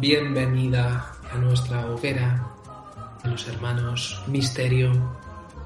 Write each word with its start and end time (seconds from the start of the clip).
Bienvenida 0.00 1.12
a 1.28 1.38
nuestra 1.38 1.84
hoguera 1.90 2.46
de 3.24 3.30
los 3.30 3.48
hermanos 3.48 4.22
Misterio. 4.28 4.92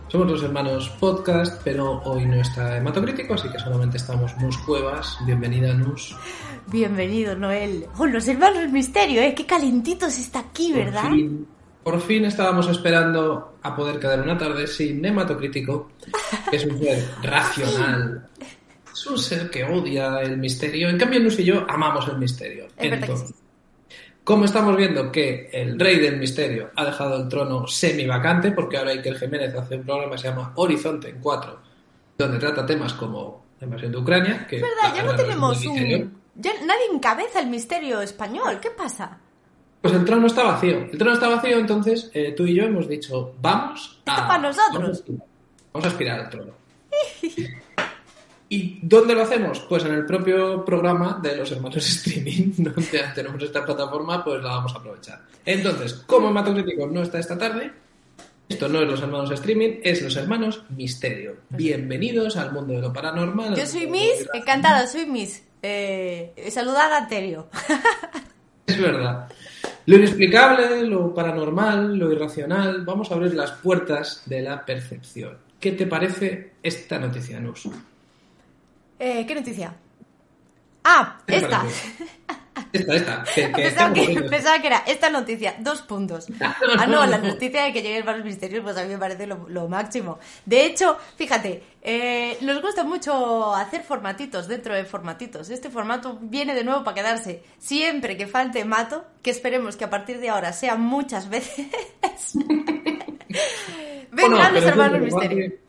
Somos 0.09 0.31
los 0.31 0.43
hermanos 0.43 0.89
Podcast, 0.99 1.61
pero 1.63 2.01
hoy 2.05 2.25
no 2.25 2.37
está 2.37 2.79
Hematocrítico, 2.79 3.35
así 3.35 3.51
que 3.51 3.59
solamente 3.59 3.99
estamos 3.99 4.35
Nus 4.39 4.57
Cuevas. 4.57 5.19
Bienvenida, 5.27 5.75
Nus. 5.75 6.17
Bienvenido, 6.69 7.37
Noel. 7.37 7.87
Oh, 7.99 8.07
los 8.07 8.27
hermanos 8.27 8.73
Misterio, 8.73 9.21
¿eh? 9.21 9.35
Qué 9.35 9.45
calentitos 9.45 10.19
está 10.19 10.39
aquí, 10.39 10.73
¿verdad? 10.73 11.03
Por 11.03 11.13
fin, 11.13 11.47
por 11.83 12.01
fin 12.01 12.25
estábamos 12.25 12.71
esperando 12.71 13.59
a 13.63 13.77
poder 13.77 14.01
quedar 14.01 14.23
una 14.23 14.39
tarde 14.39 14.67
sin 14.67 15.05
Hematocrítico, 15.05 15.91
que 16.51 16.57
es 16.57 16.65
un 16.65 16.79
ser 16.79 17.07
racional. 17.23 18.29
Es 18.91 19.07
un 19.07 19.19
ser 19.19 19.51
que 19.51 19.63
odia 19.63 20.23
el 20.23 20.39
misterio. 20.39 20.89
En 20.89 20.97
cambio, 20.97 21.21
Nus 21.21 21.39
y 21.39 21.45
yo 21.45 21.67
amamos 21.69 22.09
el 22.09 22.17
misterio. 22.17 22.65
Es 22.79 22.93
Entonces, 22.93 23.35
como 24.25 24.45
estamos 24.45 24.77
viendo 24.77 25.11
que 25.11 25.51
el 25.53 25.79
rey 25.79 25.99
del 25.99 26.19
misterio 26.19 26.71
ha 26.77 26.85
dejado 26.85 27.17
el 27.23 27.29
trono 27.29 27.67
semi 27.67 28.07
vacante, 28.07 28.53
porque 28.53 28.77
ahora 28.77 28.93
Iker 28.93 29.19
Jiménez 29.19 29.55
hace 29.55 29.77
un 29.77 29.85
programa 29.85 30.13
que 30.13 30.19
se 30.19 30.29
llama 30.29 30.53
Horizonte 30.57 31.09
en 31.09 31.21
4, 31.21 31.59
donde 32.19 32.39
trata 32.39 32.65
temas 32.65 32.95
como 32.95 33.45
la 33.59 33.67
invasión 33.67 33.93
de 33.93 33.99
Ucrania, 33.99 34.47
que 34.47 34.57
Es 34.57 34.63
verdad, 34.63 34.95
ya 34.95 35.03
no 35.03 35.17
tenemos 35.17 35.67
un... 35.67 36.23
Ya 36.35 36.53
nadie 36.65 36.87
encabeza 36.91 37.41
el 37.41 37.49
misterio 37.49 38.01
español. 38.01 38.59
¿Qué 38.59 38.71
pasa? 38.71 39.19
Pues 39.83 39.93
el 39.93 40.05
trono 40.05 40.27
está 40.27 40.45
vacío. 40.45 40.79
El 40.91 40.97
trono 40.97 41.13
está 41.13 41.29
vacío, 41.29 41.59
entonces 41.59 42.11
eh, 42.15 42.33
tú 42.35 42.47
y 42.47 42.55
yo 42.55 42.65
hemos 42.65 42.89
dicho, 42.89 43.35
vamos 43.41 44.01
a... 44.07 44.29
Para 44.29 44.39
nosotros. 44.39 45.05
Vamos 45.07 45.23
a, 45.23 45.73
vamos 45.73 45.87
a 45.87 45.89
aspirar 45.89 46.21
al 46.21 46.31
trono. 46.31 46.53
¿Y 48.53 48.79
dónde 48.83 49.15
lo 49.15 49.23
hacemos? 49.23 49.61
Pues 49.61 49.83
en 49.87 49.95
el 49.95 50.05
propio 50.05 50.63
programa 50.63 51.19
de 51.23 51.35
los 51.35 51.51
hermanos 51.53 51.77
streaming, 51.89 52.53
donde 52.59 53.03
tenemos 53.15 53.43
esta 53.43 53.65
plataforma, 53.65 54.23
pues 54.23 54.43
la 54.43 54.51
vamos 54.51 54.75
a 54.75 54.79
aprovechar. 54.79 55.23
Entonces, 55.47 55.95
como 56.07 56.29
Hematocrítico 56.29 56.87
no 56.87 57.01
está 57.01 57.19
esta 57.19 57.39
tarde, 57.39 57.73
esto 58.51 58.69
no 58.69 58.83
es 58.83 58.91
los 58.91 59.01
hermanos 59.01 59.31
streaming, 59.31 59.81
es 59.83 60.03
los 60.03 60.15
hermanos 60.17 60.65
misterio. 60.69 61.37
Bienvenidos 61.49 62.37
al 62.37 62.53
mundo 62.53 62.75
de 62.75 62.83
lo 62.83 62.93
paranormal. 62.93 63.57
Yo 63.57 63.65
soy 63.65 63.87
Miss, 63.87 64.29
encantada, 64.35 64.87
soy 64.87 65.07
Miss. 65.07 65.43
Eh, 65.63 66.35
saludad 66.51 66.93
a 66.93 67.09
Terio. 67.09 67.49
Es 68.67 68.81
verdad. 68.81 69.29
Lo 69.87 69.97
inexplicable, 69.97 70.87
lo 70.87 71.13
paranormal, 71.13 71.97
lo 71.97 72.13
irracional, 72.13 72.85
vamos 72.85 73.11
a 73.11 73.15
abrir 73.15 73.35
las 73.35 73.51
puertas 73.51 74.23
de 74.27 74.43
la 74.43 74.65
percepción. 74.65 75.37
¿Qué 75.59 75.73
te 75.73 75.87
parece 75.87 76.53
esta 76.63 76.99
noticia, 76.99 77.41
Nus? 77.41 77.69
Eh, 79.05 79.27
¿Qué 79.27 79.35
noticia? 79.35 79.75
Ah, 80.85 81.19
¿Qué 81.27 81.41
te 81.41 81.45
esta. 81.47 81.65
Esta, 82.73 82.95
esta. 82.95 83.25
Que, 83.35 83.53
que 83.53 83.63
Pensaba 83.63 83.93
que, 83.93 84.07
viendo. 84.07 84.27
pensaba 84.29 84.61
que 84.61 84.67
era 84.69 84.85
esta 84.87 85.11
noticia, 85.11 85.55
dos 85.59 85.83
puntos. 85.83 86.27
Ah, 86.79 86.87
no, 86.87 87.05
la 87.07 87.19
noticia 87.19 87.65
de 87.65 87.73
que 87.73 87.83
llegue 87.83 87.97
el 87.99 88.03
Barros 88.05 88.25
Misterios, 88.25 88.63
pues 88.63 88.77
a 88.77 88.83
mí 88.85 88.91
me 88.91 88.99
parece 88.99 89.27
lo, 89.27 89.49
lo 89.49 89.69
máximo. 89.69 90.19
De 90.47 90.65
hecho, 90.67 90.97
fíjate, 91.17 91.63
eh, 91.83 92.39
nos 92.43 92.63
gusta 92.63 92.85
mucho 92.85 93.53
hacer 93.55 93.83
formatitos 93.83 94.47
dentro 94.49 94.73
de 94.75 94.85
formatitos. 94.85 95.51
Este 95.51 95.69
formato 95.71 96.19
viene 96.23 96.55
de 96.55 96.63
nuevo 96.65 96.85
para 96.85 96.95
quedarse. 96.95 97.43
Siempre 97.59 98.17
que 98.17 98.27
falte 98.29 98.65
mato, 98.65 99.05
que 99.23 99.31
esperemos 99.31 99.77
que 99.77 99.85
a 99.85 99.91
partir 99.91 100.19
de 100.21 100.29
ahora 100.31 100.53
sea 100.53 100.77
muchas 100.77 101.29
veces, 101.29 101.67
vendrán 104.13 104.55
los 104.55 104.65
pero 104.65 104.67
hermanos 104.67 105.01
siempre, 105.01 105.01
Misterio. 105.01 105.45
igual 105.47 105.62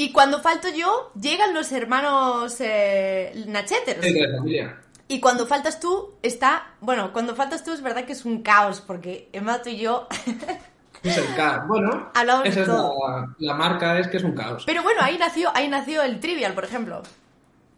Y 0.00 0.12
cuando 0.12 0.40
falto 0.40 0.68
yo, 0.74 1.12
llegan 1.20 1.52
los 1.52 1.70
hermanos 1.72 2.58
eh, 2.60 3.32
de 3.34 4.12
la 4.14 4.38
familia. 4.38 4.80
Y 5.08 5.20
cuando 5.20 5.46
faltas 5.46 5.78
tú, 5.78 6.14
está. 6.22 6.72
Bueno, 6.80 7.12
cuando 7.12 7.36
faltas 7.36 7.62
tú 7.62 7.72
es 7.74 7.82
verdad 7.82 8.06
que 8.06 8.14
es 8.14 8.24
un 8.24 8.40
caos, 8.40 8.80
porque 8.80 9.28
Emma, 9.30 9.60
tú 9.60 9.68
y 9.68 9.76
yo. 9.76 10.08
Es 11.02 11.18
el 11.18 11.34
caos. 11.34 11.68
Bueno, 11.68 12.10
Hablamos 12.14 12.44
de 12.44 12.48
esa 12.48 12.60
es 12.60 12.66
todo. 12.66 12.94
la, 13.08 13.34
la 13.38 13.54
marca, 13.54 13.98
es 13.98 14.08
que 14.08 14.16
es 14.16 14.24
un 14.24 14.32
caos. 14.34 14.64
Pero 14.64 14.82
bueno, 14.82 15.02
ahí 15.02 15.18
nació, 15.18 15.50
ahí 15.54 15.68
nació 15.68 16.02
el 16.02 16.18
trivial, 16.18 16.54
por 16.54 16.64
ejemplo. 16.64 17.02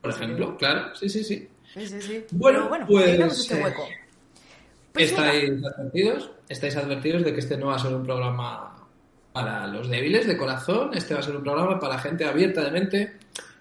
Por 0.00 0.10
ejemplo, 0.12 0.56
claro, 0.56 0.94
sí, 0.94 1.08
sí, 1.08 1.24
sí. 1.24 1.48
Sí, 1.74 1.88
sí, 1.88 2.02
sí. 2.02 2.24
Bueno, 2.30 2.68
bueno, 2.68 2.86
pues, 2.86 3.18
este 3.18 3.58
eh, 3.58 3.64
hueco. 3.64 3.88
Pues 4.92 5.10
mira, 5.12 5.32
estáis 5.32 5.64
advertidos, 5.64 6.30
estáis 6.48 6.76
advertidos 6.76 7.24
de 7.24 7.32
que 7.32 7.40
este 7.40 7.56
no 7.56 7.66
va 7.66 7.76
a 7.76 7.78
ser 7.80 7.92
un 7.92 8.04
programa 8.04 8.81
para 9.32 9.66
los 9.66 9.88
débiles 9.88 10.26
de 10.26 10.36
corazón, 10.36 10.90
este 10.94 11.14
va 11.14 11.20
a 11.20 11.22
ser 11.22 11.36
un 11.36 11.42
programa 11.42 11.78
para 11.80 11.98
gente 11.98 12.24
abierta 12.24 12.62
de 12.62 12.70
mente 12.70 13.16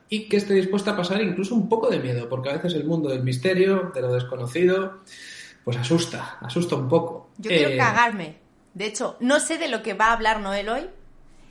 y 0.09 0.27
que 0.27 0.37
esté 0.37 0.53
dispuesta 0.53 0.91
a 0.91 0.97
pasar 0.97 1.21
incluso 1.21 1.55
un 1.55 1.69
poco 1.69 1.89
de 1.89 1.99
miedo, 1.99 2.27
porque 2.27 2.49
a 2.49 2.53
veces 2.53 2.73
el 2.73 2.83
mundo 2.83 3.09
del 3.09 3.23
misterio, 3.23 3.91
de 3.95 4.01
lo 4.01 4.11
desconocido, 4.13 4.99
pues 5.63 5.77
asusta, 5.77 6.37
asusta 6.41 6.75
un 6.75 6.89
poco. 6.89 7.29
yo 7.37 7.49
quiero 7.49 7.69
Eh, 7.69 7.77
cagarme. 7.77 8.37
De 8.73 8.85
hecho, 8.85 9.15
no 9.19 9.39
sé 9.39 9.57
de 9.57 9.67
lo 9.69 9.81
que 9.81 9.93
va 9.93 10.07
a 10.07 10.13
hablar 10.13 10.39
Noel 10.41 10.67
hoy. 10.69 10.89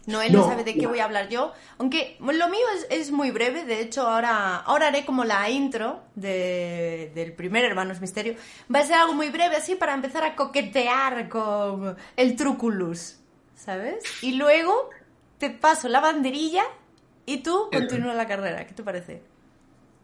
Noel 0.06 0.32
no, 0.32 0.38
No, 0.40 0.46
sabe 0.48 0.64
de 0.64 0.74
qué 0.74 0.82
no. 0.82 0.88
voy 0.88 0.98
a 0.98 1.04
hablar 1.04 1.28
yo. 1.28 1.52
Aunque 1.78 2.16
lo 2.20 2.48
mío 2.48 2.66
es, 2.74 2.86
es 2.90 3.12
muy 3.12 3.30
breve. 3.30 3.64
De 3.64 3.80
hecho, 3.80 4.08
ahora, 4.08 4.56
ahora 4.56 4.88
haré 4.88 5.04
como 5.04 5.24
la 5.24 5.48
intro 5.50 6.00
de- 6.14 7.12
del 7.14 7.32
primer 7.34 7.64
Hermanos 7.64 8.00
Misterio. 8.00 8.34
Va 8.74 8.80
a 8.80 8.84
ser 8.86 8.96
algo 8.96 9.12
muy 9.14 9.28
breve, 9.28 9.56
así 9.56 9.74
para 9.76 9.92
empezar 9.94 10.24
a 10.24 10.34
coquetear 10.34 11.28
con 11.28 11.96
el 12.16 12.34
truculus. 12.36 13.16
¿Sabes? 13.64 14.02
Y 14.22 14.32
luego 14.36 14.88
te 15.38 15.50
paso 15.50 15.88
la 15.88 16.00
banderilla 16.00 16.62
y 17.26 17.42
tú 17.42 17.68
Eso. 17.70 17.78
continúa 17.80 18.14
la 18.14 18.26
carrera. 18.26 18.66
¿Qué 18.66 18.72
te 18.74 18.82
parece? 18.82 19.22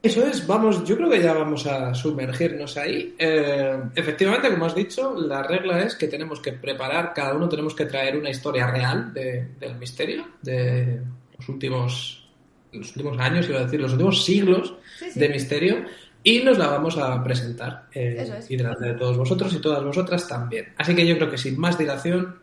Eso 0.03 0.25
es, 0.27 0.47
vamos, 0.47 0.85
yo 0.85 0.97
creo 0.97 1.09
que 1.11 1.23
ya 1.23 1.33
vamos 1.33 1.67
a 1.67 1.95
sumergirnos 1.95 2.77
ahí. 2.77 3.15
Eh, 3.19 3.79
efectivamente, 3.95 4.51
como 4.51 4.67
has 4.67 4.75
dicho, 4.75 5.15
la 5.15 5.43
regla 5.43 5.81
es 5.83 5.97
que 5.97 6.07
tenemos 6.07 6.39
que 6.41 6.53
preparar, 6.53 7.13
cada 7.15 7.35
uno 7.35 7.49
tenemos 7.49 7.75
que 7.75 7.87
traer 7.87 8.17
una 8.17 8.31
historia 8.31 8.67
real 8.71 9.13
de- 9.15 9.49
del 9.59 9.75
misterio, 9.77 10.29
de 10.43 11.01
los 11.37 11.49
últimos, 11.49 12.29
los 12.73 12.89
últimos 12.91 13.19
años, 13.19 13.49
iba 13.49 13.59
a 13.61 13.65
decir, 13.65 13.81
los 13.81 13.93
últimos 13.93 14.23
siglos 14.25 14.75
Sí, 14.99 15.11
sí. 15.11 15.19
de 15.19 15.29
misterio, 15.31 15.85
y 16.29 16.43
nos 16.43 16.59
la 16.59 16.67
vamos 16.67 16.99
a 16.99 17.23
presentar. 17.23 17.87
eh, 17.93 18.17
Eso 18.19 18.35
es. 18.35 18.51
Y 18.51 18.57
delante 18.57 18.85
de 18.87 18.95
todos 18.95 19.17
vosotros 19.17 19.53
y 19.55 19.61
todas 19.61 19.85
vosotras 19.85 20.27
también. 20.27 20.75
Así 20.77 20.93
que 20.97 21.07
yo 21.07 21.15
creo 21.17 21.31
que 21.31 21.39
sin 21.39 21.57
más 21.57 21.79
dilación, 21.79 22.41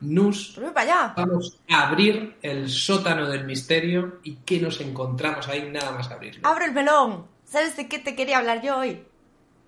allá. 0.73 1.13
vamos 1.17 1.57
a 1.69 1.89
abrir 1.89 2.37
el 2.41 2.69
sótano 2.69 3.29
del 3.29 3.43
misterio 3.43 4.19
y 4.23 4.35
qué 4.45 4.61
nos 4.61 4.79
encontramos 4.79 5.49
ahí, 5.49 5.69
nada 5.69 5.91
más 5.91 6.09
abrirlo. 6.09 6.47
Abro 6.47 6.63
el 6.63 6.71
melón. 6.71 7.27
¿Sabes 7.43 7.75
de 7.75 7.89
qué 7.89 7.99
te 7.99 8.15
quería 8.15 8.37
hablar 8.37 8.61
yo 8.61 8.77
hoy? 8.77 9.03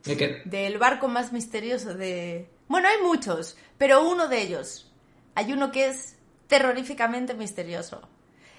¿De 0.06 0.16
qué? 0.16 0.42
del 0.46 0.78
barco 0.78 1.10
más 1.10 1.34
misterioso 1.34 1.94
de... 1.94 2.48
Bueno, 2.70 2.88
hay 2.88 3.04
muchos, 3.04 3.58
pero 3.78 4.08
uno 4.10 4.30
de 4.30 4.42
ellos. 4.44 4.94
Hay 5.36 5.52
uno 5.52 5.74
que 5.74 5.88
es 5.88 6.16
terroríficamente 6.48 7.34
misterioso. 7.34 8.02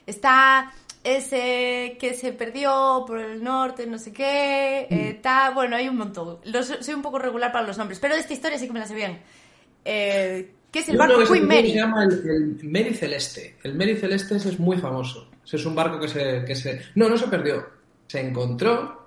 Está 0.04 0.72
ese 1.06 1.96
que 2.00 2.14
se 2.14 2.32
perdió 2.32 3.04
por 3.06 3.18
el 3.20 3.42
norte, 3.42 3.86
no 3.86 3.98
sé 3.98 4.12
qué. 4.12 4.86
eh, 4.90 5.10
está... 5.16 5.50
Bueno, 5.50 5.76
hay 5.76 5.88
un 5.88 5.96
montón. 5.96 6.38
Los- 6.44 6.66
soy 6.80 6.94
un 6.94 7.02
poco 7.02 7.18
regular 7.18 7.52
para 7.52 7.66
los 7.66 7.78
nombres, 7.78 7.98
pero 8.00 8.14
de 8.14 8.20
esta 8.20 8.32
historia 8.32 8.58
sí 8.58 8.66
que 8.66 8.72
me 8.72 8.80
la 8.80 8.86
sé 8.86 8.94
bien. 8.94 9.20
Eh, 9.84 10.52
que 10.70 10.80
es 10.80 10.88
el 10.88 10.96
Uno 10.96 11.06
barco 11.16 11.32
Queen 11.32 11.46
Mary. 11.46 11.70
Se 11.70 11.76
llama 11.76 12.04
el, 12.04 12.58
el 12.60 12.68
Mary 12.70 12.92
Celeste. 12.94 13.56
El 13.62 13.74
Mary 13.76 13.96
Celeste 13.96 14.36
es 14.36 14.58
muy 14.58 14.78
famoso. 14.78 15.30
Es 15.50 15.64
un 15.64 15.74
barco 15.74 16.00
que 16.00 16.08
se, 16.08 16.44
que 16.44 16.54
se... 16.54 16.82
No, 16.96 17.08
no 17.08 17.16
se 17.16 17.28
perdió. 17.28 17.64
Se 18.08 18.20
encontró, 18.20 19.06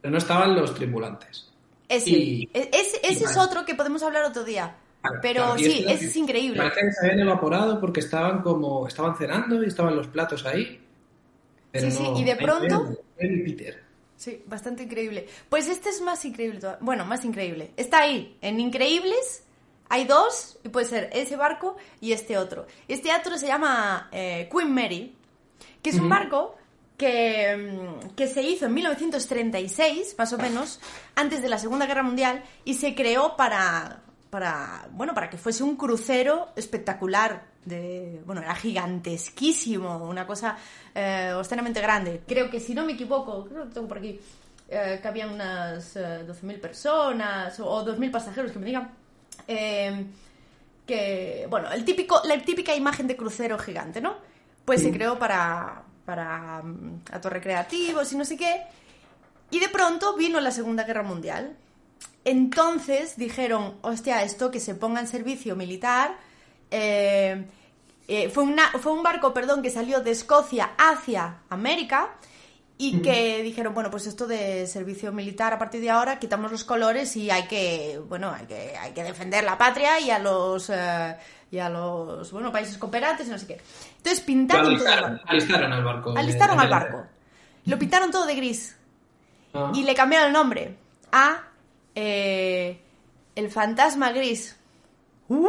pero 0.00 0.12
no 0.12 0.18
estaban 0.18 0.54
los 0.54 0.74
tripulantes. 0.74 1.48
Ese, 1.88 2.10
y- 2.10 2.50
ese, 2.54 3.00
ese 3.02 3.22
y 3.22 3.24
es 3.24 3.36
otro 3.36 3.64
que 3.64 3.74
podemos 3.74 4.02
hablar 4.04 4.24
otro 4.24 4.44
día. 4.44 4.76
Claro, 5.02 5.18
Pero 5.22 5.42
claro, 5.44 5.58
sí, 5.58 5.78
este- 5.80 5.92
ese 5.94 6.06
es 6.06 6.16
increíble. 6.16 6.58
Parece 6.58 6.80
que 6.82 6.92
se 6.92 7.06
habían 7.06 7.20
evaporado 7.26 7.80
porque 7.80 8.00
estaban 8.00 8.42
como... 8.42 8.86
Estaban 8.86 9.16
cenando 9.16 9.62
y 9.62 9.66
estaban 9.66 9.96
los 9.96 10.06
platos 10.06 10.46
ahí. 10.46 10.80
Pero 11.72 11.90
Sí, 11.90 11.96
sí, 11.96 12.02
no- 12.02 12.18
y 12.18 12.24
de 12.24 12.36
pronto- 12.36 12.96
Peter. 13.18 13.82
Sí, 14.16 14.42
bastante 14.46 14.82
increíble. 14.82 15.26
Pues 15.48 15.68
este 15.68 15.88
es 15.88 16.00
más 16.02 16.24
increíble. 16.24 16.60
Bueno, 16.80 17.04
más 17.06 17.24
increíble. 17.24 17.70
Está 17.76 18.00
ahí. 18.00 18.36
En 18.42 18.60
Increíbles 18.60 19.44
hay 19.88 20.04
dos, 20.04 20.58
y 20.62 20.68
puede 20.68 20.86
ser 20.86 21.10
ese 21.12 21.36
barco 21.36 21.76
y 22.00 22.12
este 22.12 22.36
otro. 22.38 22.66
Este 22.86 23.10
otro 23.14 23.38
se 23.38 23.46
llama 23.46 24.08
eh, 24.12 24.48
Queen 24.52 24.72
Mary, 24.74 25.14
que 25.82 25.90
es 25.90 25.96
un 25.98 26.08
barco 26.08 26.54
que, 26.98 27.56
mm, 27.56 28.10
que 28.14 28.26
se 28.26 28.42
hizo 28.42 28.66
en 28.66 28.74
1936, 28.74 30.14
más 30.18 30.32
o 30.34 30.38
menos, 30.38 30.80
antes 31.14 31.40
de 31.40 31.48
la 31.48 31.58
Segunda 31.58 31.86
Guerra 31.86 32.02
Mundial, 32.02 32.44
y 32.64 32.74
se 32.74 32.94
creó 32.94 33.36
para, 33.36 34.02
para, 34.30 34.88
bueno, 34.92 35.12
para 35.12 35.28
que 35.28 35.36
fuese 35.36 35.62
un 35.62 35.76
crucero 35.76 36.50
espectacular. 36.56 37.50
De, 37.64 38.22
bueno, 38.24 38.40
era 38.40 38.54
gigantesquísimo, 38.54 39.98
una 40.08 40.26
cosa 40.26 40.56
eh, 40.94 41.34
obscenamente 41.36 41.80
grande. 41.82 42.22
Creo 42.26 42.48
que, 42.48 42.58
si 42.58 42.72
no 42.72 42.86
me 42.86 42.92
equivoco, 42.92 43.44
creo 43.44 43.68
que 43.68 43.74
tengo 43.74 43.86
por 43.86 43.98
aquí, 43.98 44.18
eh, 44.68 44.98
que 45.02 45.08
habían 45.08 45.30
unas 45.30 45.94
eh, 45.96 46.24
12.000 46.26 46.60
personas 46.60 47.60
o, 47.60 47.68
o 47.68 47.84
2.000 47.84 48.10
pasajeros 48.10 48.52
que 48.52 48.58
me 48.58 48.66
digan. 48.66 48.90
Eh, 49.46 50.06
que, 50.86 51.46
bueno, 51.50 51.70
el 51.70 51.84
típico, 51.84 52.22
la 52.24 52.40
típica 52.40 52.74
imagen 52.74 53.06
de 53.06 53.16
crucero 53.16 53.58
gigante, 53.58 54.00
¿no? 54.00 54.16
Pues 54.64 54.82
se 54.82 54.90
creó 54.90 55.18
para, 55.18 55.82
para 56.04 56.62
mm, 56.62 57.02
actos 57.12 57.32
recreativos 57.32 58.12
y 58.12 58.16
no 58.16 58.24
sé 58.24 58.36
qué. 58.36 58.62
Y 59.50 59.58
de 59.60 59.68
pronto 59.68 60.16
vino 60.16 60.40
la 60.40 60.50
Segunda 60.50 60.84
Guerra 60.84 61.02
Mundial. 61.02 61.56
Entonces 62.24 63.16
dijeron, 63.16 63.76
hostia, 63.82 64.22
esto 64.22 64.50
que 64.50 64.60
se 64.60 64.74
ponga 64.74 65.00
en 65.00 65.06
servicio 65.08 65.56
militar. 65.56 66.16
eh, 66.72 67.46
eh, 68.06 68.28
fue, 68.28 68.42
una- 68.44 68.70
fue 68.80 68.92
un 68.92 69.02
barco, 69.02 69.32
perdón, 69.34 69.62
que 69.62 69.70
salió 69.70 70.00
de 70.00 70.10
Escocia 70.12 70.70
hacia 70.78 71.38
América 71.48 72.10
y 72.78 73.00
que 73.02 73.42
dijeron, 73.42 73.72
bueno, 73.74 73.90
pues 73.90 74.06
esto 74.06 74.26
de 74.26 74.66
servicio 74.66 75.12
militar 75.12 75.52
a 75.52 75.58
partir 75.58 75.80
de 75.80 75.90
ahora 75.90 76.18
quitamos 76.18 76.50
los 76.50 76.64
colores 76.64 77.14
y 77.16 77.30
hay 77.30 77.44
que, 77.48 78.00
bueno, 78.08 78.30
hay 78.32 78.46
que, 78.46 78.76
hay 78.76 78.92
que 78.92 79.02
defender 79.04 79.44
la 79.44 79.56
patria 79.58 80.00
y 80.00 80.10
a 80.10 80.18
los, 80.18 80.70
eh, 80.70 81.16
y 81.52 81.58
a 81.58 81.68
los, 81.68 82.32
bueno, 82.32 82.50
países 82.50 82.78
cooperantes 82.78 83.26
y 83.28 83.30
no 83.30 83.38
sé 83.38 83.46
qué. 83.46 83.60
Entonces 83.98 84.20
pintaron 84.22 84.66
alistaron, 84.66 85.20
alistaron 85.26 85.72
al 85.72 85.84
barco. 85.84 86.14
Alistaron 86.16 86.58
al 86.60 86.68
barco. 86.68 87.06
Lo 87.66 87.78
pintaron 87.78 88.10
todo 88.10 88.26
de 88.26 88.34
gris 88.34 88.76
Ah. 89.52 89.70
y 89.74 89.82
le 89.84 89.94
cambiaron 89.94 90.28
el 90.28 90.32
nombre 90.32 90.76
a 91.12 91.42
eh, 92.02 92.80
el 93.34 93.50
fantasma 93.50 94.12
gris. 94.12 94.56
¡Uh! 95.28 95.48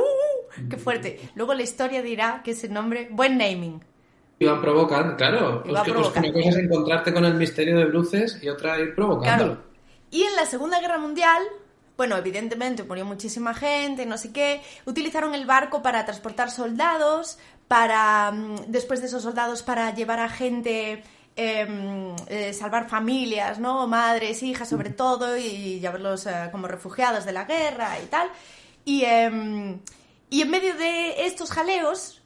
¡Qué 0.69 0.77
fuerte! 0.77 1.19
Luego 1.35 1.53
la 1.53 1.63
historia 1.63 2.01
dirá 2.01 2.41
que 2.43 2.51
ese 2.51 2.67
nombre, 2.67 3.07
buen 3.11 3.37
naming. 3.37 3.83
Iban 4.39 4.59
provocando, 4.59 5.15
claro. 5.15 5.63
Iba 5.65 5.83
que, 5.83 5.91
pues, 5.91 6.07
provocando. 6.07 6.29
una 6.29 6.37
cosa 6.37 6.49
es 6.49 6.57
encontrarte 6.57 7.13
con 7.13 7.25
el 7.25 7.35
misterio 7.35 7.77
de 7.77 7.85
luces 7.85 8.39
y 8.41 8.49
otra 8.49 8.79
ir 8.79 8.93
provocándolo. 8.95 9.53
Claro. 9.53 9.71
Y 10.09 10.23
en 10.23 10.35
la 10.35 10.45
Segunda 10.45 10.81
Guerra 10.81 10.97
Mundial, 10.97 11.41
bueno, 11.95 12.17
evidentemente 12.17 12.83
murió 12.83 13.05
muchísima 13.05 13.53
gente, 13.53 14.05
no 14.05 14.17
sé 14.17 14.33
qué, 14.33 14.61
utilizaron 14.85 15.35
el 15.35 15.45
barco 15.45 15.81
para 15.81 16.03
transportar 16.05 16.51
soldados, 16.51 17.37
para, 17.67 18.31
mm, 18.31 18.65
después 18.67 18.99
de 18.99 19.07
esos 19.07 19.23
soldados, 19.23 19.63
para 19.63 19.93
llevar 19.93 20.19
a 20.19 20.27
gente, 20.27 21.03
em, 21.41 22.15
eh, 22.27 22.53
salvar 22.53 22.89
familias, 22.89 23.59
¿no? 23.59 23.87
Madres, 23.87 24.43
hijas 24.43 24.69
sobre 24.69 24.89
todo, 24.91 25.37
y 25.37 25.79
llevarlos 25.79 26.25
eh, 26.27 26.49
como 26.51 26.67
refugiados 26.67 27.25
de 27.25 27.31
la 27.31 27.45
guerra 27.45 27.99
y 27.99 28.05
tal. 28.07 28.29
Y, 28.85 29.03
em, 29.05 29.79
y 30.29 30.41
en 30.41 30.49
medio 30.49 30.75
de 30.75 31.25
estos 31.25 31.51
jaleos, 31.51 32.21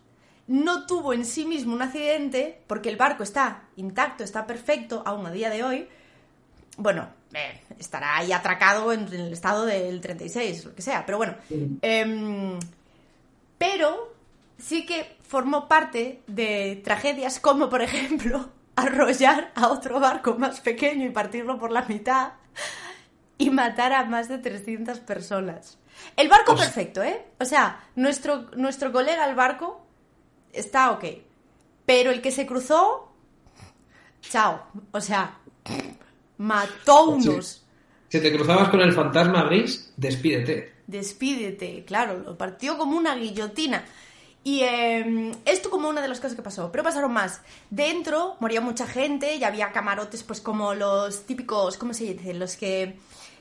no 0.47 0.85
tuvo 0.85 1.13
en 1.13 1.25
sí 1.25 1.45
mismo 1.45 1.73
un 1.73 1.81
accidente, 1.81 2.61
porque 2.67 2.89
el 2.89 2.97
barco 2.97 3.23
está 3.23 3.63
intacto, 3.77 4.23
está 4.23 4.45
perfecto, 4.45 5.01
aún 5.05 5.25
a 5.25 5.31
día 5.31 5.49
de 5.49 5.63
hoy, 5.63 5.87
bueno, 6.77 7.07
eh, 7.33 7.61
estará 7.79 8.17
ahí 8.17 8.31
atracado 8.31 8.91
en, 8.93 9.07
el 9.07 9.33
estado 9.33 9.65
del 9.65 10.01
36, 10.01 10.65
lo 10.65 10.75
que 10.75 10.81
sea, 10.81 11.05
pero 11.05 11.17
bueno. 11.17 11.35
Em, 11.81 12.59
pero 13.57 14.13
sí 14.57 14.85
que 14.85 15.17
formó 15.23 15.67
parte 15.67 16.21
de 16.27 16.81
tragedias 16.83 17.39
como, 17.39 17.69
por 17.69 17.81
ejemplo, 17.81 18.49
arrollar 18.75 19.51
a 19.55 19.69
otro 19.69 19.99
barco 19.99 20.35
más 20.35 20.61
pequeño 20.61 21.05
y 21.05 21.09
partirlo 21.09 21.57
por 21.57 21.71
la 21.71 21.83
mitad 21.83 22.33
y 23.37 23.49
matar 23.49 23.93
a 23.93 24.05
más 24.05 24.29
de 24.29 24.37
300 24.37 24.99
personas. 24.99 25.77
El 26.15 26.27
barco 26.27 26.55
perfecto, 26.55 27.01
¿eh? 27.03 27.25
O 27.39 27.45
sea, 27.45 27.83
nuestro, 27.95 28.49
nuestro 28.55 28.91
colega 28.91 29.27
el 29.27 29.35
barco 29.35 29.85
está 30.51 30.91
ok. 30.91 31.05
Pero 31.85 32.11
el 32.11 32.21
que 32.21 32.31
se 32.31 32.45
cruzó, 32.45 33.11
chao. 34.21 34.65
O 34.91 35.01
sea, 35.01 35.37
mató 36.37 37.09
unos. 37.09 37.65
Si 38.09 38.19
te 38.19 38.33
cruzabas 38.33 38.69
con 38.69 38.81
el 38.81 38.93
fantasma 38.93 39.43
gris, 39.43 39.93
despídete. 39.97 40.73
Despídete, 40.87 41.83
claro, 41.85 42.19
lo 42.19 42.37
partió 42.37 42.77
como 42.77 42.97
una 42.97 43.15
guillotina. 43.15 43.83
Y 44.45 44.61
eh, 44.61 45.31
esto 45.45 45.71
como 45.71 45.89
una 45.89 46.01
de 46.01 46.07
las 46.07 46.19
cosas 46.19 46.35
que 46.35 46.43
pasó, 46.43 46.71
pero 46.71 46.83
pasaron 46.83 47.11
más. 47.11 47.41
Dentro 47.71 48.37
moría 48.39 48.61
mucha 48.61 48.85
gente 48.85 49.35
y 49.35 49.43
había 49.43 49.71
camarotes 49.71 50.21
pues 50.21 50.39
como 50.39 50.75
los 50.75 51.25
típicos, 51.25 51.77
¿cómo 51.77 51.95
se 51.95 52.13
dice? 52.13 52.33
Los 52.35 52.55
que 52.55 52.95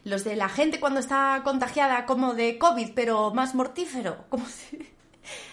los 0.04 0.24
de 0.24 0.34
la 0.34 0.48
gente 0.48 0.80
cuando 0.80 1.00
está 1.00 1.42
contagiada 1.44 2.06
como 2.06 2.32
de 2.34 2.56
COVID, 2.58 2.92
pero 2.94 3.32
más 3.34 3.54
mortífero, 3.54 4.16
como 4.30 4.46
si- 4.46 4.78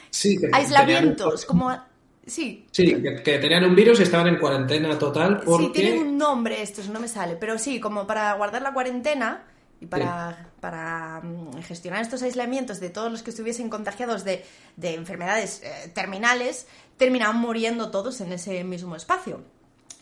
Sí, 0.10 0.38
que 0.38 0.50
aislamientos, 0.54 1.46
tenían- 1.46 1.48
como 1.48 1.78
sí, 2.26 2.66
Sí, 2.72 3.02
que, 3.02 3.22
que 3.22 3.38
tenían 3.40 3.66
un 3.66 3.76
virus 3.76 4.00
y 4.00 4.04
estaban 4.04 4.28
en 4.28 4.38
cuarentena 4.40 4.98
total 4.98 5.42
porque... 5.44 5.66
Sí, 5.66 5.72
tienen 5.74 6.00
un 6.00 6.18
nombre 6.18 6.62
estos, 6.62 6.88
no 6.88 7.00
me 7.02 7.10
sale, 7.10 7.36
pero 7.36 7.58
sí, 7.60 7.80
como 7.82 8.08
para 8.08 8.34
guardar 8.36 8.62
la 8.62 8.74
cuarentena 8.74 9.44
y 9.82 9.88
para, 9.88 10.52
para 10.60 11.22
mm, 11.22 11.64
gestionar 11.64 12.04
estos 12.04 12.22
aislamientos 12.22 12.80
de 12.80 12.92
todos 12.92 13.12
los 13.12 13.24
que 13.24 13.32
estuviesen 13.32 13.68
contagiados 13.68 14.24
de, 14.24 14.46
de 14.78 14.94
enfermedades 14.94 15.62
eh, 15.64 15.92
terminales, 15.94 16.68
terminaban 16.98 17.38
muriendo 17.38 17.90
todos 17.90 18.22
en 18.22 18.32
ese 18.32 18.64
mismo 18.64 18.96
espacio. 18.96 19.42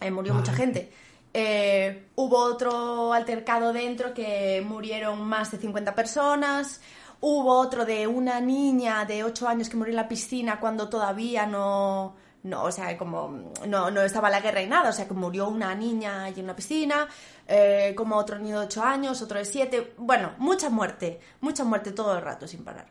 Eh, 0.02 0.12
murió 0.12 0.34
mucha 0.34 0.54
gente. 0.54 0.92
Eh, 1.34 2.08
hubo 2.16 2.38
otro 2.38 3.14
altercado 3.14 3.72
dentro 3.72 4.14
que 4.14 4.62
murieron 4.68 5.26
más 5.26 5.52
de 5.52 5.58
50 5.60 5.96
personas. 5.96 6.82
Hubo 7.22 7.58
otro 7.58 7.86
de 7.86 8.06
una 8.06 8.42
niña 8.42 9.06
de 9.06 9.24
8 9.24 9.48
años 9.48 9.70
que 9.70 9.78
murió 9.78 9.92
en 9.92 9.98
la 9.98 10.10
piscina 10.10 10.60
cuando 10.60 10.90
todavía 10.90 11.46
no, 11.46 12.16
no 12.44 12.64
o 12.64 12.72
sea, 12.72 12.98
como 12.98 13.52
no, 13.68 13.92
no 13.92 14.02
estaba 14.02 14.30
la 14.30 14.40
guerra 14.40 14.62
y 14.62 14.68
nada, 14.68 14.90
o 14.90 14.94
sea, 14.94 15.08
que 15.08 15.14
murió 15.14 15.50
una 15.50 15.76
niña 15.76 16.24
allí 16.24 16.40
en 16.40 16.46
una 16.46 16.56
piscina, 16.56 17.08
eh, 17.48 17.94
como 17.96 18.16
otro 18.16 18.40
niño 18.40 18.60
de 18.60 18.66
8 18.68 18.84
años, 18.84 19.22
otro 19.22 19.40
de 19.40 19.46
7, 19.46 19.94
bueno, 19.98 20.34
mucha 20.38 20.70
muerte, 20.70 21.20
mucha 21.42 21.64
muerte 21.64 21.92
todo 21.92 22.16
el 22.16 22.22
rato 22.22 22.48
sin 22.48 22.64
parar. 22.64 22.88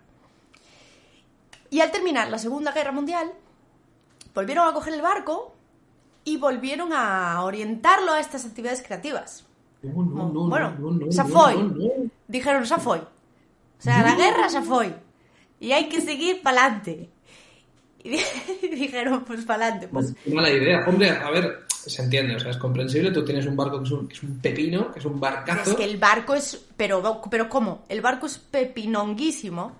Y 1.71 1.81
al 1.81 1.91
terminar 1.91 2.29
la 2.31 2.39
Segunda 2.39 2.73
Guerra 2.73 2.93
Mundial, 2.93 3.33
volvieron 4.35 4.69
a 4.69 4.73
coger 4.73 4.95
el 4.95 5.03
barco 5.03 5.55
y 6.25 6.37
volvieron 6.37 6.93
a 6.93 7.43
orientarlo 7.43 8.13
a 8.13 8.21
estas 8.21 8.45
actividades 8.45 8.83
creativas. 8.83 9.47
No, 9.83 10.03
no, 10.03 10.29
no, 10.33 10.49
Bueno, 10.49 10.75
no, 10.79 10.91
no, 10.91 11.07
no, 11.07 11.13
se 11.13 11.25
fue. 11.25 11.55
Dijeron, 12.27 12.67
se 12.67 12.77
fue. 12.79 12.99
O 12.99 13.81
sea, 13.81 14.03
la 14.03 14.17
guerra 14.17 14.49
se 14.49 14.61
fue. 14.61 14.99
Y 15.61 15.73
hay 15.73 15.89
que 15.89 16.01
seguir 16.01 16.43
para 16.43 16.65
adelante. 16.65 17.11
Y 18.63 18.69
dijeron, 18.69 19.25
pues 19.25 19.45
para 19.45 19.67
adelante. 19.67 19.89
Pues, 19.89 20.15
Qué 20.25 20.33
Mala 20.33 20.51
idea. 20.51 20.85
Hombre, 20.87 21.11
a 21.11 21.31
ver, 21.31 21.65
se 21.69 22.03
entiende, 22.03 22.37
o 22.37 22.41
sea, 22.41 22.51
es 22.51 22.57
comprensible. 22.57 23.11
Tú 23.11 23.25
tienes 23.25 23.47
un 23.47 23.57
barco 23.57 23.79
que 23.79 23.85
es 23.85 23.91
un, 23.91 24.09
que 24.09 24.15
es 24.15 24.23
un 24.23 24.39
pepino, 24.39 24.93
que 24.93 24.99
es 24.99 25.05
un 25.05 25.19
barcazo. 25.21 25.71
es 25.71 25.77
que 25.77 25.85
el 25.85 25.97
barco 25.97 26.35
es... 26.35 26.67
Pero, 26.77 27.23
pero 27.31 27.49
¿cómo? 27.49 27.85
El 27.89 28.01
barco 28.01 28.27
es 28.27 28.39
pepinonguísimo. 28.39 29.77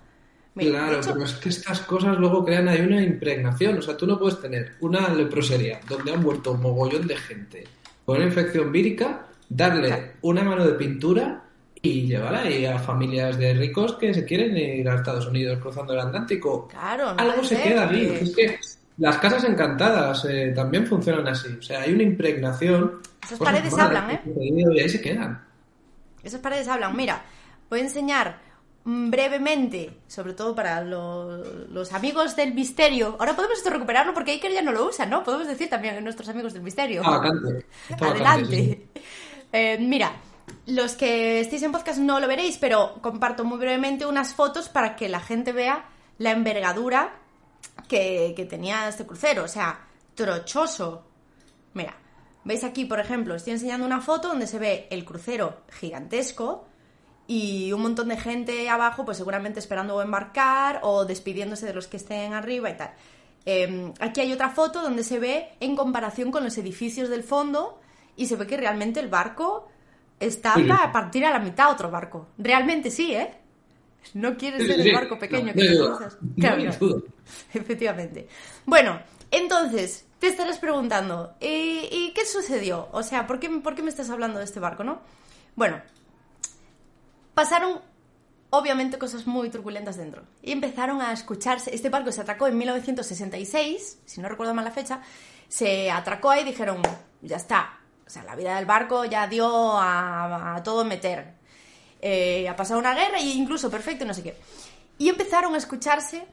Mira, 0.55 0.71
Claro, 0.71 0.99
hecho, 0.99 1.13
pero 1.13 1.25
es 1.25 1.33
que 1.33 1.49
estas 1.49 1.81
cosas 1.81 2.17
luego 2.17 2.43
crean 2.43 2.67
ahí 2.67 2.81
una 2.81 3.01
impregnación. 3.01 3.77
O 3.77 3.81
sea, 3.81 3.95
tú 3.95 4.05
no 4.07 4.17
puedes 4.17 4.41
tener 4.41 4.75
una 4.81 5.09
leprosería 5.09 5.79
donde 5.87 6.11
han 6.11 6.21
muerto 6.21 6.51
un 6.51 6.61
mogollón 6.61 7.07
de 7.07 7.15
gente 7.15 7.63
con 8.05 8.17
una 8.17 8.25
infección 8.25 8.71
vírica, 8.71 9.27
darle 9.47 10.13
una 10.21 10.43
mano 10.43 10.65
de 10.65 10.73
pintura 10.73 11.43
y 11.81 12.07
llevarla 12.07 12.41
ahí 12.41 12.65
a 12.65 12.77
familias 12.77 13.37
de 13.37 13.53
ricos 13.53 13.93
que 13.95 14.13
se 14.13 14.25
quieren 14.25 14.57
ir 14.57 14.87
a 14.89 14.95
Estados 14.95 15.27
Unidos 15.27 15.59
cruzando 15.59 15.93
el 15.93 15.99
Atlántico. 15.99 16.67
Claro, 16.67 17.13
no 17.13 17.19
Algo 17.19 17.43
se 17.43 17.55
ser, 17.55 17.63
queda 17.69 17.89
ahí. 17.89 18.17
Es 18.21 18.35
que 18.35 18.59
las 18.97 19.17
casas 19.17 19.43
encantadas 19.45 20.25
eh, 20.25 20.51
también 20.53 20.85
funcionan 20.85 21.27
así. 21.29 21.47
O 21.57 21.61
sea, 21.61 21.81
hay 21.81 21.93
una 21.93 22.03
impregnación. 22.03 22.99
Esas 23.23 23.39
paredes 23.39 23.73
hablan, 23.77 24.11
¿eh? 24.11 24.21
Y 24.41 24.79
ahí 24.79 24.89
se 24.89 24.99
quedan. 25.01 25.41
Esas 26.21 26.41
paredes 26.41 26.67
hablan. 26.67 26.95
Mira, 26.97 27.23
voy 27.69 27.79
a 27.79 27.83
enseñar 27.83 28.39
mm, 28.83 29.09
brevemente, 29.09 29.89
sobre 30.07 30.33
todo 30.33 30.53
para 30.53 30.81
lo- 30.81 31.37
los 31.67 31.93
amigos 31.93 32.35
del 32.35 32.53
misterio. 32.53 33.15
Ahora 33.19 33.37
podemos 33.37 33.57
esto 33.57 33.69
recuperarlo 33.69 34.13
porque 34.13 34.31
Iker 34.31 34.51
ya 34.51 34.61
no 34.61 34.73
lo 34.73 34.85
usa, 34.85 35.05
¿no? 35.05 35.23
Podemos 35.23 35.47
decir 35.47 35.69
también 35.69 35.95
a 35.95 36.01
nuestros 36.01 36.27
amigos 36.27 36.51
del 36.53 36.63
misterio. 36.63 37.03
Vacante, 37.03 37.65
Adelante. 38.01 38.55
sí. 38.93 39.01
Eh, 39.53 39.77
mira, 39.79 40.11
los 40.65 40.95
que 40.95 41.39
estéis 41.39 41.63
en 41.63 41.71
podcast 41.71 41.99
no 41.99 42.19
lo 42.19 42.27
veréis, 42.27 42.57
pero 42.57 43.01
comparto 43.01 43.43
muy 43.43 43.57
brevemente 43.57 44.05
unas 44.05 44.33
fotos 44.33 44.69
para 44.69 44.95
que 44.95 45.09
la 45.09 45.19
gente 45.19 45.51
vea 45.51 45.89
la 46.17 46.31
envergadura 46.31 47.13
que, 47.87 48.47
tenía 48.49 48.87
este 48.87 49.05
crucero. 49.05 49.43
O 49.43 49.47
sea, 49.47 49.87
trochoso. 50.15 51.05
Mira, 51.73 51.95
veis 52.43 52.63
aquí, 52.63 52.85
por 52.85 52.99
ejemplo, 52.99 53.35
estoy 53.35 53.53
enseñando 53.53 53.85
una 53.85 54.01
foto 54.01 54.29
donde 54.29 54.47
se 54.47 54.59
ve 54.59 54.87
el 54.91 55.05
crucero 55.05 55.61
gigantesco 55.71 56.65
y 57.27 57.71
un 57.71 57.81
montón 57.81 58.09
de 58.09 58.17
gente 58.17 58.69
abajo, 58.69 59.05
pues 59.05 59.17
seguramente 59.17 59.59
esperando 59.59 60.01
embarcar 60.01 60.79
o 60.83 61.05
despidiéndose 61.05 61.65
de 61.65 61.73
los 61.73 61.87
que 61.87 61.97
estén 61.97 62.33
arriba 62.33 62.69
y 62.69 62.77
tal. 62.77 62.93
Eh, 63.45 63.93
aquí 63.99 64.21
hay 64.21 64.33
otra 64.33 64.49
foto 64.49 64.81
donde 64.81 65.03
se 65.03 65.19
ve 65.19 65.49
en 65.59 65.75
comparación 65.75 66.31
con 66.31 66.43
los 66.43 66.57
edificios 66.57 67.09
del 67.09 67.23
fondo 67.23 67.79
y 68.15 68.25
se 68.27 68.35
ve 68.35 68.45
que 68.45 68.57
realmente 68.57 68.99
el 68.99 69.07
barco 69.07 69.67
está 70.19 70.55
Sí, 70.55 70.63
para 70.63 70.91
partir 70.91 71.25
a 71.25 71.31
la 71.31 71.39
mitad 71.39 71.71
otro 71.71 71.89
barco. 71.89 72.29
Realmente 72.37 72.91
sí, 72.91 73.13
¿eh? 73.13 73.33
No 74.13 74.37
quieres 74.37 74.65
ser 74.65 74.79
el 74.79 74.93
barco 74.93 75.19
pequeño 75.19 75.47
No, 75.47 75.53
que 75.53 75.69
no 75.69 75.97
te. 75.97 76.03
No 76.05 76.31
Claro, 76.35 76.71
duda. 76.79 77.01
Efectivamente. 77.53 78.27
Bueno, 78.65 78.99
entonces, 79.31 80.05
te 80.19 80.27
estarás 80.27 80.57
preguntando, 80.57 81.35
¿y, 81.39 81.87
y 81.91 82.13
qué 82.15 82.25
sucedió? 82.25 82.89
O 82.91 83.03
sea, 83.03 83.27
¿por 83.27 83.39
qué, 83.39 83.49
¿por 83.49 83.75
qué 83.75 83.83
me 83.83 83.89
estás 83.89 84.09
hablando 84.09 84.39
de 84.39 84.45
este 84.45 84.59
barco, 84.59 84.83
no? 84.83 84.99
Bueno, 85.55 85.81
pasaron 87.33 87.81
obviamente 88.49 88.97
cosas 88.97 89.27
muy 89.27 89.49
turbulentas 89.49 89.97
dentro. 89.97 90.23
Y 90.41 90.51
empezaron 90.51 91.01
a 91.01 91.11
escucharse. 91.11 91.73
Este 91.73 91.89
barco 91.89 92.11
se 92.11 92.21
atracó 92.21 92.47
en 92.47 92.57
1966, 92.57 93.99
si 94.05 94.21
no 94.21 94.29
recuerdo 94.29 94.53
mal 94.53 94.65
la 94.65 94.71
fecha. 94.71 95.01
Se 95.47 95.89
atracó 95.91 96.29
ahí 96.29 96.41
y 96.41 96.45
dijeron, 96.45 96.81
ya 97.21 97.37
está. 97.37 97.78
O 98.09 98.11
sea, 98.11 98.23
la 98.23 98.35
vida 98.35 98.55
del 98.55 98.65
barco 98.65 99.05
ya 99.05 99.27
dio 99.27 99.77
a, 99.77 100.59
todo 100.63 100.83
meter. 100.83 101.35
eh, 102.01 102.49
ha 102.49 102.55
pasado 102.55 102.79
una 102.79 102.95
guerra 102.95 103.19
y 103.19 103.33
incluso 103.33 103.69
perfecto, 103.69 104.03
no 104.03 104.15
sé 104.15 104.23
qué. 104.23 104.35
Y 104.97 105.09
empezaron 105.09 105.53
a 105.53 105.59
escucharse 105.59 106.25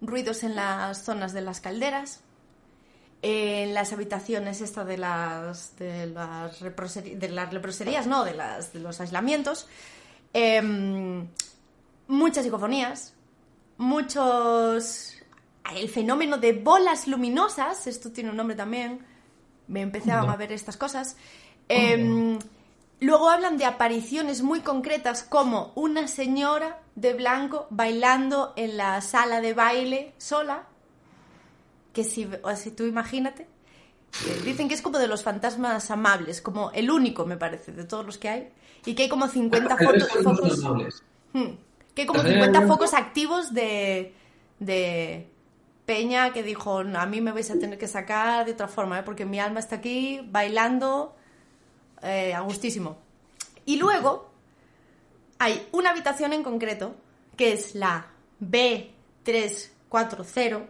ruidos 0.00 0.42
en 0.42 0.56
las 0.56 1.04
zonas 1.04 1.32
de 1.32 1.40
las 1.40 1.60
calderas, 1.60 2.22
en 3.22 3.74
las 3.74 3.92
habitaciones 3.92 4.60
esta 4.60 4.84
de 4.84 4.98
las 4.98 5.76
de 5.76 6.06
las, 6.08 6.58
de 6.58 6.70
no, 8.08 8.24
de, 8.24 8.34
las, 8.34 8.72
de 8.72 8.80
los 8.80 9.00
aislamientos, 9.00 9.68
em, 10.32 11.28
muchas 12.08 12.44
psicofonías, 12.44 13.14
muchos... 13.76 15.14
El 15.76 15.90
fenómeno 15.90 16.38
de 16.38 16.54
bolas 16.54 17.06
luminosas, 17.06 17.86
esto 17.86 18.10
tiene 18.10 18.30
un 18.30 18.36
nombre 18.36 18.56
también, 18.56 19.04
me 19.68 19.82
empezaban 19.82 20.28
a 20.28 20.36
ver 20.36 20.52
estas 20.52 20.76
cosas. 20.76 21.16
Em, 21.68 22.38
luego 23.00 23.30
hablan 23.30 23.58
de 23.58 23.66
apariciones 23.66 24.42
muy 24.42 24.60
concretas 24.60 25.22
como 25.22 25.72
una 25.74 26.08
señora 26.08 26.80
de 26.94 27.14
blanco 27.14 27.66
bailando 27.70 28.54
en 28.56 28.76
la 28.76 29.00
sala 29.00 29.40
de 29.40 29.54
baile 29.54 30.14
sola, 30.18 30.66
que 31.92 32.02
si, 32.04 32.28
o 32.42 32.56
si 32.56 32.70
tú 32.70 32.84
imagínate, 32.84 33.46
eh, 34.26 34.40
dicen 34.44 34.68
que 34.68 34.74
es 34.74 34.82
como 34.82 34.98
de 34.98 35.06
los 35.06 35.22
fantasmas 35.22 35.90
amables, 35.90 36.40
como 36.40 36.70
el 36.72 36.90
único 36.90 37.26
me 37.26 37.36
parece 37.36 37.72
de 37.72 37.84
todos 37.84 38.04
los 38.04 38.18
que 38.18 38.28
hay, 38.28 38.48
y 38.84 38.94
que 38.94 39.04
hay 39.04 39.08
como 39.08 39.28
50 39.28 39.76
fotos, 39.84 40.08
focos... 40.24 41.02
Hmm. 41.34 41.56
que 41.94 42.02
hay 42.02 42.06
como 42.06 42.22
50 42.22 42.66
focos 42.66 42.94
activos 42.94 43.52
de, 43.52 44.14
de 44.58 45.28
Peña 45.88 46.32
que 46.34 46.42
dijo, 46.42 46.80
a 46.80 47.06
mí 47.06 47.22
me 47.22 47.32
vais 47.32 47.50
a 47.50 47.58
tener 47.58 47.78
que 47.78 47.88
sacar 47.88 48.44
de 48.44 48.52
otra 48.52 48.68
forma, 48.68 48.98
¿eh? 48.98 49.02
porque 49.02 49.24
mi 49.24 49.40
alma 49.40 49.58
está 49.58 49.76
aquí 49.76 50.20
bailando 50.22 51.16
eh, 52.02 52.34
a 52.34 52.40
gustísimo. 52.40 52.98
Y 53.64 53.78
luego 53.78 54.30
hay 55.38 55.66
una 55.72 55.92
habitación 55.92 56.34
en 56.34 56.42
concreto, 56.42 56.94
que 57.38 57.54
es 57.54 57.74
la 57.74 58.06
B340, 58.38 60.66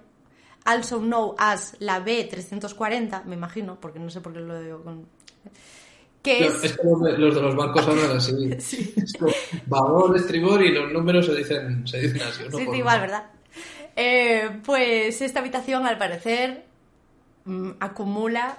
also 0.64 1.00
known 1.00 1.34
as 1.36 1.74
la 1.80 1.98
B340, 1.98 3.24
me 3.24 3.34
imagino, 3.34 3.80
porque 3.80 3.98
no 3.98 4.10
sé 4.10 4.20
por 4.20 4.32
qué 4.32 4.38
lo 4.38 4.62
digo 4.62 4.84
con... 4.84 5.04
Que 6.22 6.46
es... 6.46 6.62
es 6.62 6.76
como 6.76 7.08
los 7.08 7.34
de 7.34 7.42
los 7.42 7.56
barcos 7.56 7.88
hablan 7.88 8.18
así. 8.18 8.54
sí. 8.60 8.94
estribor 10.14 10.62
y 10.62 10.72
los 10.72 10.92
números 10.92 11.26
se 11.26 11.34
dicen, 11.34 11.84
se 11.88 12.02
dicen 12.02 12.22
así. 12.22 12.44
sí, 12.56 12.68
sí, 12.70 12.76
igual, 12.76 13.00
¿verdad? 13.00 13.32
Eh, 14.00 14.60
pues 14.64 15.20
esta 15.22 15.40
habitación, 15.40 15.84
al 15.84 15.98
parecer, 15.98 16.64
mm, 17.46 17.70
acumula 17.80 18.58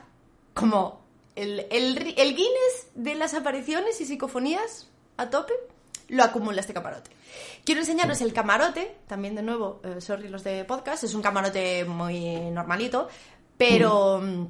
como 0.54 1.02
el, 1.34 1.66
el, 1.72 1.96
Guinness 2.36 2.88
de 2.94 3.16
las 3.16 3.34
apariciones 3.34 4.02
y 4.02 4.06
psicofonías 4.06 4.90
a 5.16 5.30
tope, 5.30 5.54
lo 6.10 6.26
acumula 6.26 6.60
este 6.60 6.74
camarote. 6.74 7.12
Quiero 7.64 7.80
enseñaros 7.80 8.20
el 8.20 8.34
camarote, 8.34 8.98
también 9.08 9.34
de 9.34 9.42
nuevo, 9.42 9.80
eh, 9.86 10.02
sorry 10.02 10.28
los 10.28 10.44
de 10.44 10.66
podcast, 10.66 11.06
es 11.06 11.14
un 11.14 11.22
camarote 11.22 11.86
muy 11.86 12.52
normalito, 12.52 13.08
pero, 13.58 14.20
mm, 14.22 14.46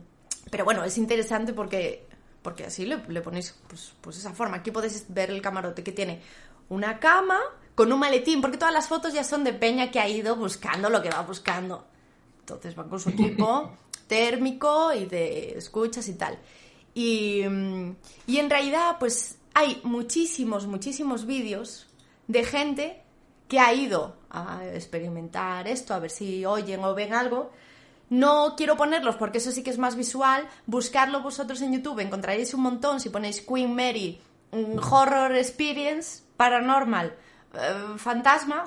pero 0.50 0.66
bueno, 0.66 0.84
es 0.84 0.98
interesante 0.98 1.54
porque, 1.54 2.08
porque 2.42 2.66
así 2.66 2.88
le, 2.88 2.98
le 3.10 3.22
ponéis 3.22 3.56
pues, 3.68 3.94
pues 4.02 4.18
esa 4.18 4.34
forma. 4.34 4.58
Aquí 4.58 4.72
podéis 4.72 5.06
ver 5.10 5.30
el 5.30 5.44
camarote 5.44 5.84
que 5.84 5.92
tiene 5.92 6.20
una 6.68 6.98
cama, 6.98 7.38
con 7.76 7.92
un 7.92 8.00
maletín, 8.00 8.42
porque 8.42 8.58
todas 8.58 8.74
las 8.74 8.88
fotos 8.88 9.14
ya 9.14 9.24
son 9.24 9.44
de 9.44 9.54
Peña 9.54 9.92
que 9.92 10.00
ha 10.00 10.08
ido 10.08 10.36
buscando 10.36 10.90
lo 10.90 11.02
que 11.02 11.10
va 11.10 11.22
buscando. 11.22 11.86
Entonces 12.40 12.76
van 12.76 12.90
con 12.90 13.00
su 13.00 13.10
equipo 13.10 13.72
térmico 14.08 14.94
y 14.94 15.06
de 15.06 15.58
escuchas 15.58 16.08
y 16.10 16.14
tal. 16.14 16.38
Y, 16.94 17.44
y 18.28 18.38
en 18.38 18.50
realidad, 18.50 18.98
pues 19.00 19.38
hay 19.54 19.80
muchísimos, 19.84 20.68
muchísimos 20.68 21.26
vídeos 21.26 21.88
de 22.28 22.44
gente 22.44 23.02
que 23.48 23.60
ha 23.60 23.74
ido 23.74 24.16
a 24.30 24.62
experimentar 24.74 25.68
esto, 25.68 25.94
a 25.94 26.00
ver 26.00 26.12
si 26.12 26.46
oyen 26.46 26.84
o 26.84 26.94
ven 26.94 27.14
algo. 27.14 27.52
No 28.10 28.56
quiero 28.58 28.76
ponerlos 28.76 29.16
porque 29.16 29.38
eso 29.38 29.52
sí 29.52 29.64
que 29.64 29.70
es 29.70 29.78
más 29.78 29.96
visual. 29.96 30.48
Buscarlo 30.66 31.22
vosotros 31.22 31.62
en 31.62 31.74
YouTube, 31.74 32.00
encontraréis 32.00 32.54
un 32.54 32.62
montón 32.62 33.00
si 33.00 33.10
ponéis 33.10 33.42
Queen 33.42 33.76
Mary 33.76 34.22
Horror 34.52 35.36
Experience 35.36 36.24
Paranormal 36.38 37.16
eh, 37.54 37.98
fantasma 37.98 38.66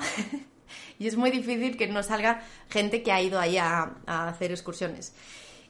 y 0.99 1.07
es 1.07 1.17
muy 1.17 1.31
difícil 1.31 1.77
que 1.77 1.89
no 1.89 2.03
salga 2.03 2.43
gente 2.69 3.03
que 3.03 3.13
ha 3.13 3.21
ido 3.23 3.39
ahí 3.39 3.59
a, 3.59 3.95
hacer 4.07 4.51
excursiones. 4.51 5.15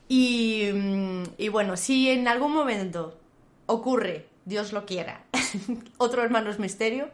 Y, 0.09 0.71
mm, 0.73 1.23
y, 1.39 1.49
bueno, 1.49 1.77
si 1.77 2.11
en 2.11 2.29
algún 2.29 2.53
momento 2.53 3.19
ocurre, 3.67 4.27
Dios 4.45 4.73
lo 4.73 4.85
quiera, 4.85 5.25
otro 5.99 6.23
hermanos 6.23 6.59
misterio, 6.59 7.11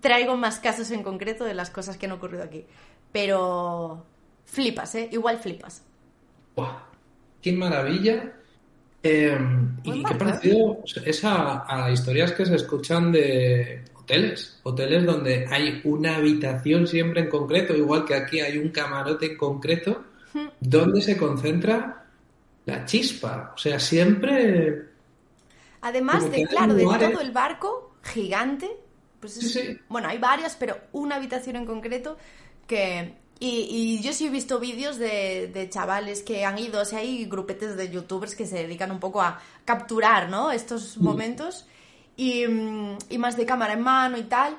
traigo 0.00 0.36
más 0.36 0.58
casos 0.58 0.90
en 0.90 1.02
concreto 1.02 1.44
de 1.44 1.54
las 1.54 1.70
cosas 1.70 1.96
que 1.96 2.06
han 2.06 2.12
ocurrido 2.12 2.42
aquí. 2.42 2.64
Pero 3.12 4.04
flipas, 4.44 4.94
¿eh? 4.94 5.08
Igual 5.12 5.38
flipas. 5.38 5.82
¡Qué 7.42 7.52
maravilla! 7.52 8.32
Em, 9.08 9.76
¿Y 9.84 10.02
qué 10.02 10.14
parecido 10.16 10.82
es 11.04 11.24
a, 11.24 11.88
historias 11.90 12.32
que 12.32 12.44
se 12.44 12.56
escuchan 12.56 13.10
de 13.10 13.84
hoteles, 13.94 14.60
hoteles 14.64 15.06
donde 15.06 15.46
hay 15.50 15.80
una 15.84 16.16
habitación 16.16 16.86
siempre 16.86 17.22
en 17.22 17.28
concreto, 17.30 17.74
igual 17.74 18.04
que 18.04 18.14
aquí 18.14 18.40
hay 18.40 18.58
un 18.58 18.68
camarote 18.68 19.32
en 19.32 19.38
concreto, 19.38 20.04
donde 20.60 21.00
se 21.00 21.16
concentra 21.16 22.04
la 22.66 22.84
chispa. 22.84 23.52
O 23.54 23.58
sea, 23.58 23.80
siempre... 23.80 24.88
Además 25.80 26.30
de, 26.30 26.44
claro, 26.44 26.74
de 26.74 26.84
todo 26.84 27.20
el 27.20 27.30
barco 27.30 27.94
gigante, 28.02 28.68
pues 29.20 29.58
bueno, 29.88 30.08
hay 30.08 30.18
varias, 30.18 30.54
pero 30.56 30.76
una 30.92 31.16
habitación 31.16 31.56
en 31.56 31.64
concreto 31.64 32.18
que... 32.66 33.14
Y, 33.40 34.00
yo 34.02 34.12
sí 34.12 34.26
he 34.26 34.30
visto 34.30 34.58
vídeos 34.58 34.98
de, 34.98 35.68
chavales 35.70 36.22
que 36.22 36.44
han 36.44 36.58
ido, 36.58 36.82
o 36.82 36.84
sea, 36.84 36.98
hay 36.98 37.24
grupetes 37.26 37.76
de 37.76 37.88
youtubers 37.88 38.34
que 38.34 38.46
se 38.46 38.56
dedican 38.56 38.90
un 38.90 38.98
poco 38.98 39.22
a 39.22 39.40
capturar, 39.64 40.28
¿no? 40.28 40.50
Estos 40.50 40.98
mm. 40.98 41.04
momentos 41.04 41.66
Mm, 42.18 42.96
y, 43.08 43.18
más 43.18 43.36
de 43.36 43.46
cámara 43.46 43.74
en 43.74 43.82
mano 43.82 44.18
y 44.18 44.24
tal. 44.24 44.58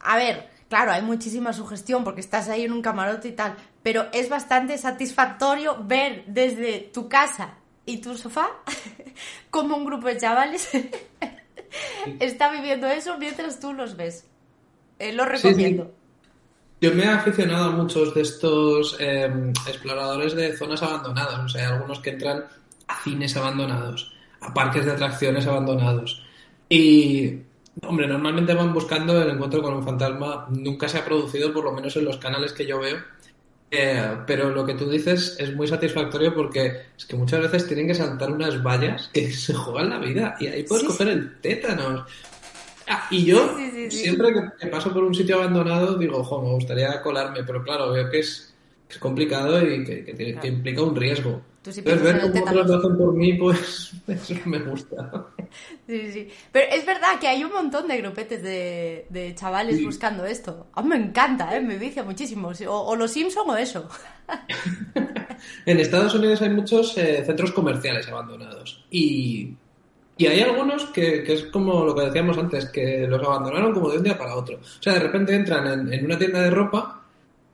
A 0.00 0.16
ver, 0.16 0.48
claro, 0.68 0.92
hay 0.92 1.02
muchísima 1.02 1.52
sugestión 1.52 2.04
porque 2.04 2.20
estás 2.20 2.48
ahí 2.48 2.64
en 2.64 2.72
un 2.72 2.82
camarote 2.82 3.28
y 3.28 3.32
tal, 3.32 3.56
pero 3.82 4.06
es 4.12 4.28
bastante 4.28 4.78
satisfactorio 4.78 5.82
ver 5.82 6.24
desde 6.26 6.78
tu 6.78 7.08
casa 7.08 7.54
y 7.84 7.98
tu 7.98 8.16
sofá 8.16 8.48
como 9.50 9.76
un 9.76 9.84
grupo 9.84 10.06
de 10.06 10.18
chavales 10.18 10.70
está 12.20 12.50
viviendo 12.50 12.86
eso 12.86 13.18
mientras 13.18 13.58
tú 13.58 13.72
los 13.72 13.96
ves. 13.96 14.26
Eh, 15.00 15.12
lo 15.12 15.24
recomiendo. 15.24 15.92
Yo 16.80 16.94
me 16.94 17.04
he 17.04 17.08
aficionado 17.08 17.64
a 17.64 17.70
muchos 17.70 18.14
de 18.14 18.22
estos 18.22 18.96
em, 18.98 19.50
exploradores 19.68 20.34
de 20.34 20.56
zonas 20.56 20.82
abandonadas, 20.82 21.44
o 21.44 21.48
sea, 21.48 21.68
algunos 21.68 22.00
que 22.00 22.10
entran 22.10 22.44
a 22.88 23.02
cines 23.02 23.36
abandonados, 23.36 24.12
a 24.40 24.54
parques 24.54 24.86
de 24.86 24.92
atracciones 24.92 25.46
abandonados, 25.46 26.22
y, 26.70 27.40
hombre, 27.82 28.06
normalmente 28.06 28.54
van 28.54 28.72
buscando 28.72 29.20
el 29.20 29.30
encuentro 29.30 29.60
con 29.60 29.74
un 29.74 29.82
fantasma. 29.82 30.46
Nunca 30.50 30.88
se 30.88 30.98
ha 30.98 31.04
producido, 31.04 31.52
por 31.52 31.64
lo 31.64 31.72
menos 31.72 31.96
en 31.96 32.04
los 32.04 32.16
canales 32.16 32.52
que 32.52 32.64
yo 32.64 32.78
veo. 32.78 32.96
Eh, 33.72 34.16
pero 34.26 34.50
lo 34.50 34.64
que 34.64 34.74
tú 34.74 34.88
dices 34.88 35.36
es 35.38 35.54
muy 35.54 35.66
satisfactorio 35.68 36.34
porque 36.34 36.86
es 36.96 37.06
que 37.06 37.14
muchas 37.16 37.40
veces 37.40 37.68
tienen 37.68 37.86
que 37.86 37.94
saltar 37.94 38.32
unas 38.32 38.60
vallas 38.62 39.10
que 39.12 39.30
se 39.32 39.54
juegan 39.54 39.90
la 39.90 39.98
vida 39.98 40.36
y 40.40 40.46
ahí 40.46 40.62
puedes 40.62 40.86
coger 40.86 41.08
el 41.08 41.40
tétanos. 41.40 42.04
Ah, 42.92 43.06
y 43.08 43.24
yo 43.24 43.56
siempre 43.88 44.34
que, 44.58 44.66
paso 44.66 44.92
por 44.92 45.04
un 45.04 45.14
sitio 45.14 45.36
abandonado 45.36 45.96
digo, 45.96 46.18
ojo, 46.18 46.42
me 46.42 46.50
gustaría 46.50 47.00
colarme, 47.00 47.44
pero 47.44 47.62
claro, 47.62 47.92
veo 47.92 48.10
que 48.10 48.18
es, 48.18 48.52
complicado 48.98 49.62
y 49.62 49.84
que, 49.84 50.48
implica 50.48 50.82
un 50.82 50.96
riesgo. 50.96 51.40
Tú 51.62 51.70
ver 51.84 52.20
cómo 52.20 52.52
lo 52.52 52.78
hacen 52.78 52.98
por 52.98 53.14
mí, 53.14 53.34
pues 53.34 53.92
eso 54.08 54.34
me 54.44 54.58
gusta. 54.58 55.26
Sí, 55.88 56.12
sí. 56.12 56.28
Pero 56.52 56.72
es 56.72 56.86
verdad 56.86 57.18
que 57.20 57.26
hay 57.26 57.42
un 57.42 57.50
montón 57.50 57.88
de 57.88 57.98
grupetes 57.98 58.40
de, 58.40 59.06
de 59.08 59.34
chavales 59.34 59.84
buscando 59.84 60.24
esto. 60.24 60.68
A 60.74 60.82
mí 60.82 60.90
me 60.90 60.96
encanta, 60.96 61.56
¿eh? 61.56 61.60
me 61.60 61.76
vicia 61.76 62.04
muchísimo. 62.04 62.52
O, 62.68 62.94
los 62.94 63.10
Simpson 63.10 63.50
o 63.50 63.56
eso. 63.56 63.88
en 65.66 65.80
Estados 65.80 66.14
Unidos 66.14 66.40
hay 66.42 66.50
muchos 66.50 66.96
eh, 66.96 67.24
centros 67.26 67.50
comerciales 67.50 68.06
abandonados. 68.06 68.84
Y, 68.92 69.56
y 70.20 70.26
hay 70.26 70.40
algunos 70.42 70.84
que, 70.90 71.22
que, 71.22 71.32
es 71.32 71.44
como 71.44 71.82
lo 71.82 71.94
que 71.94 72.02
decíamos 72.02 72.36
antes, 72.36 72.66
que 72.66 73.06
los 73.08 73.26
abandonaron 73.26 73.72
como 73.72 73.88
de 73.88 73.96
un 73.96 74.04
día 74.04 74.18
para 74.18 74.36
otro. 74.36 74.58
O 74.58 74.82
sea, 74.82 74.92
de 74.92 75.00
repente 75.00 75.34
entran 75.34 75.66
en, 75.66 75.90
en 75.90 76.04
una 76.04 76.18
tienda 76.18 76.42
de 76.42 76.50
ropa 76.50 77.00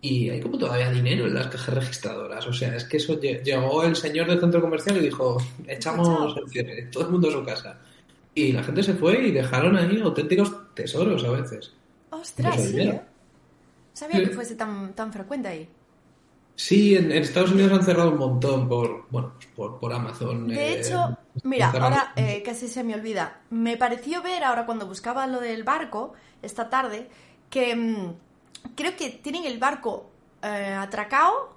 y 0.00 0.28
hay 0.30 0.40
como 0.40 0.58
todavía 0.58 0.90
dinero 0.90 1.28
en 1.28 1.34
las 1.34 1.46
cajas 1.46 1.76
registradoras. 1.76 2.44
O 2.44 2.52
sea, 2.52 2.74
es 2.74 2.82
que 2.82 2.96
eso 2.96 3.20
llegó 3.20 3.84
el 3.84 3.94
señor 3.94 4.26
del 4.26 4.40
centro 4.40 4.60
comercial 4.60 4.96
y 4.96 5.00
dijo, 5.02 5.40
echamos 5.68 6.36
el 6.38 6.50
cierre, 6.50 6.88
todo 6.90 7.04
el 7.04 7.10
mundo 7.12 7.28
a 7.28 7.32
su 7.34 7.44
casa. 7.44 7.78
Y 8.34 8.50
la 8.50 8.64
gente 8.64 8.82
se 8.82 8.94
fue 8.94 9.28
y 9.28 9.30
dejaron 9.30 9.76
ahí 9.76 10.00
auténticos 10.00 10.74
tesoros 10.74 11.22
a 11.22 11.30
veces. 11.30 11.72
Ostras, 12.10 12.64
sí. 12.64 12.80
¿eh? 12.80 13.00
Sabía 13.92 14.24
que 14.24 14.30
fuese 14.30 14.56
tan, 14.56 14.92
tan 14.92 15.12
frecuente 15.12 15.46
ahí. 15.46 15.68
Sí, 16.56 16.96
en, 16.96 17.12
en 17.12 17.22
Estados 17.22 17.52
Unidos 17.52 17.72
han 17.72 17.84
cerrado 17.84 18.10
un 18.10 18.18
montón 18.18 18.66
por, 18.66 19.06
bueno, 19.10 19.34
pues 19.36 19.46
por, 19.54 19.78
por 19.78 19.92
Amazon. 19.92 20.48
De 20.48 20.54
eh, 20.54 20.80
hecho, 20.80 21.16
mira, 21.44 21.70
ahora 21.70 22.14
eh, 22.16 22.42
casi 22.42 22.66
se 22.66 22.82
me 22.82 22.94
olvida. 22.94 23.42
Me 23.50 23.76
pareció 23.76 24.22
ver 24.22 24.42
ahora 24.42 24.64
cuando 24.64 24.86
buscaba 24.86 25.26
lo 25.26 25.38
del 25.40 25.64
barco 25.64 26.14
esta 26.40 26.70
tarde 26.70 27.08
que 27.50 27.76
mm, 27.76 28.14
creo 28.74 28.96
que 28.96 29.10
tienen 29.10 29.44
el 29.44 29.58
barco 29.58 30.10
eh, 30.42 30.74
atracado 30.78 31.56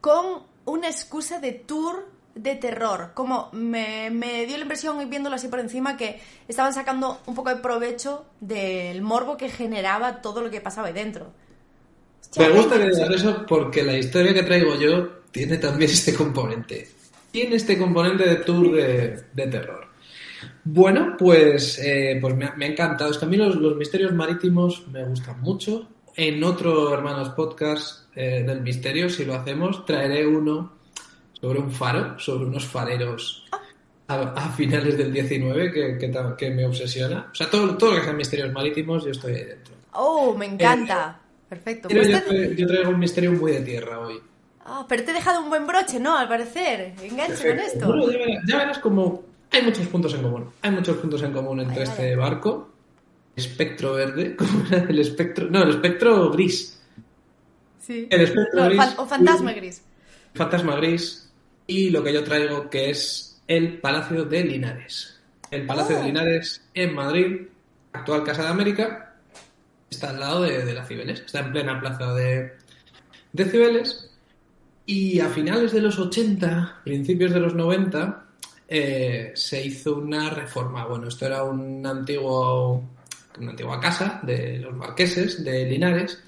con 0.00 0.44
una 0.64 0.88
excusa 0.88 1.38
de 1.38 1.52
tour 1.52 2.08
de 2.34 2.56
terror. 2.56 3.12
Como 3.12 3.50
me, 3.52 4.08
me 4.10 4.46
dio 4.46 4.56
la 4.56 4.62
impresión 4.62 4.98
viéndolo 5.10 5.36
así 5.36 5.48
por 5.48 5.60
encima 5.60 5.98
que 5.98 6.22
estaban 6.48 6.72
sacando 6.72 7.20
un 7.26 7.34
poco 7.34 7.50
de 7.50 7.56
provecho 7.56 8.24
del 8.40 9.02
morbo 9.02 9.36
que 9.36 9.50
generaba 9.50 10.22
todo 10.22 10.40
lo 10.40 10.50
que 10.50 10.62
pasaba 10.62 10.88
ahí 10.88 10.94
dentro. 10.94 11.32
Me 12.38 12.48
gusta 12.50 12.78
digas 12.78 13.10
eso 13.10 13.44
porque 13.46 13.82
la 13.82 13.96
historia 13.96 14.34
que 14.34 14.42
traigo 14.42 14.76
yo 14.76 15.08
tiene 15.30 15.56
también 15.58 15.90
este 15.90 16.14
componente. 16.14 16.88
Tiene 17.30 17.56
este 17.56 17.78
componente 17.78 18.28
de 18.28 18.36
tour 18.36 18.72
de, 18.72 19.24
de 19.32 19.46
terror. 19.46 19.88
Bueno, 20.64 21.16
pues, 21.18 21.78
eh, 21.78 22.18
pues 22.20 22.34
me, 22.36 22.46
ha, 22.46 22.54
me 22.54 22.66
ha 22.66 22.68
encantado. 22.68 23.10
Es 23.10 23.18
que 23.18 23.24
a 23.24 23.28
mí 23.28 23.36
los, 23.36 23.56
los 23.56 23.76
misterios 23.76 24.12
marítimos 24.12 24.86
me 24.88 25.04
gustan 25.04 25.40
mucho. 25.40 25.88
En 26.16 26.42
otro 26.44 26.94
Hermanos 26.94 27.30
Podcast 27.30 28.04
eh, 28.14 28.44
del 28.46 28.62
misterio, 28.62 29.08
si 29.08 29.24
lo 29.24 29.34
hacemos, 29.34 29.84
traeré 29.84 30.26
uno 30.26 30.72
sobre 31.40 31.58
un 31.58 31.72
faro, 31.72 32.18
sobre 32.18 32.46
unos 32.46 32.64
fareros 32.64 33.44
a, 34.06 34.14
a 34.14 34.48
finales 34.50 34.96
del 34.96 35.12
19 35.12 35.72
que, 35.72 35.98
que, 36.38 36.50
me 36.50 36.64
obsesiona. 36.64 37.28
O 37.32 37.34
sea, 37.34 37.50
todo, 37.50 37.76
todo 37.76 37.90
lo 37.90 37.96
que 37.96 38.04
sean 38.04 38.16
misterios 38.16 38.52
marítimos, 38.52 39.04
yo 39.04 39.10
estoy 39.10 39.34
ahí 39.34 39.44
dentro. 39.44 39.74
Oh, 39.92 40.34
me 40.36 40.46
encanta. 40.46 41.20
Perfecto. 41.48 41.88
Pues 41.88 42.08
yo, 42.08 42.20
te- 42.22 42.26
tra- 42.50 42.54
yo 42.56 42.66
traigo 42.66 42.90
un 42.90 42.98
misterio 42.98 43.32
muy 43.32 43.52
de 43.52 43.60
tierra 43.60 44.00
hoy. 44.00 44.20
Ah, 44.64 44.86
pero 44.88 45.04
te 45.04 45.10
he 45.10 45.14
dejado 45.14 45.42
un 45.42 45.50
buen 45.50 45.66
broche, 45.66 46.00
¿no? 46.00 46.16
Al 46.16 46.26
parecer. 46.28 46.94
Enganche 47.02 47.48
con 47.48 47.58
esto. 47.58 47.86
Bueno, 47.86 48.10
ya 48.10 48.18
verás, 48.18 48.42
ya 48.46 48.56
verás 48.58 48.78
como 48.78 49.22
hay 49.50 49.62
muchos 49.62 49.86
puntos 49.88 50.14
en 50.14 50.22
común. 50.22 50.50
Hay 50.62 50.70
muchos 50.70 50.96
puntos 50.96 51.22
en 51.22 51.32
común 51.32 51.60
entre 51.60 51.82
este 51.84 52.16
barco. 52.16 52.70
Espectro 53.36 53.94
verde, 53.94 54.36
era 54.70 54.84
el 54.88 54.98
espectro. 54.98 55.48
No, 55.50 55.62
el 55.62 55.70
espectro 55.70 56.30
gris. 56.30 56.80
Sí. 57.80 58.06
El 58.10 58.22
espectro 58.22 58.60
No, 58.62 58.66
gris. 58.68 58.78
fan- 58.78 58.94
o 58.98 59.06
fantasma 59.06 59.52
gris. 59.52 59.82
Fantasma 60.34 60.76
gris. 60.76 61.30
Y 61.66 61.90
lo 61.90 62.02
que 62.02 62.12
yo 62.12 62.24
traigo, 62.24 62.68
que 62.70 62.90
es 62.90 63.42
el 63.46 63.80
Palacio 63.80 64.24
de 64.24 64.44
Linares. 64.44 65.20
El 65.50 65.66
Palacio 65.66 65.96
Oh. 65.96 65.98
de 66.00 66.04
Linares 66.06 66.62
en 66.74 66.94
Madrid, 66.94 67.42
actual 67.92 68.24
Casa 68.24 68.42
de 68.44 68.48
América, 68.48 69.13
está 69.94 70.10
al 70.10 70.20
lado 70.20 70.42
de, 70.42 70.64
de 70.64 70.74
la 70.74 70.84
Cibeles. 70.84 71.20
Está 71.20 71.40
en 71.40 71.52
plena 71.52 71.80
plaza 71.80 72.12
de, 72.14 72.52
de 73.32 73.44
Cibeles. 73.44 74.10
Y 74.86 75.20
a 75.20 75.28
finales 75.28 75.72
de 75.72 75.80
los 75.80 75.98
80, 75.98 76.82
principios 76.84 77.32
de 77.32 77.40
los 77.40 77.54
90, 77.54 78.24
eh, 78.68 79.32
se 79.34 79.64
hizo 79.64 79.96
una 79.96 80.30
reforma. 80.30 80.86
Bueno, 80.86 81.08
esto 81.08 81.26
era 81.26 81.42
un 81.42 81.86
antiguo, 81.86 82.82
una 83.38 83.50
antigua 83.50 83.80
casa 83.80 84.20
de 84.22 84.58
los 84.58 84.74
marqueses 84.74 85.44
de 85.44 85.64
Linares 85.66 86.22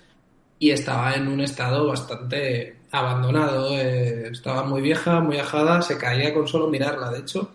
y 0.58 0.70
estaba 0.70 1.14
en 1.14 1.28
un 1.28 1.40
estado 1.40 1.86
bastante 1.86 2.76
abandonado. 2.90 3.70
eh, 3.78 4.28
estaba 4.30 4.64
muy 4.64 4.80
vieja, 4.80 5.20
muy 5.20 5.38
ajada, 5.38 5.82
se 5.82 5.98
caía 5.98 6.32
con 6.32 6.46
solo 6.46 6.68
mirarla. 6.68 7.10
De 7.10 7.20
hecho, 7.20 7.50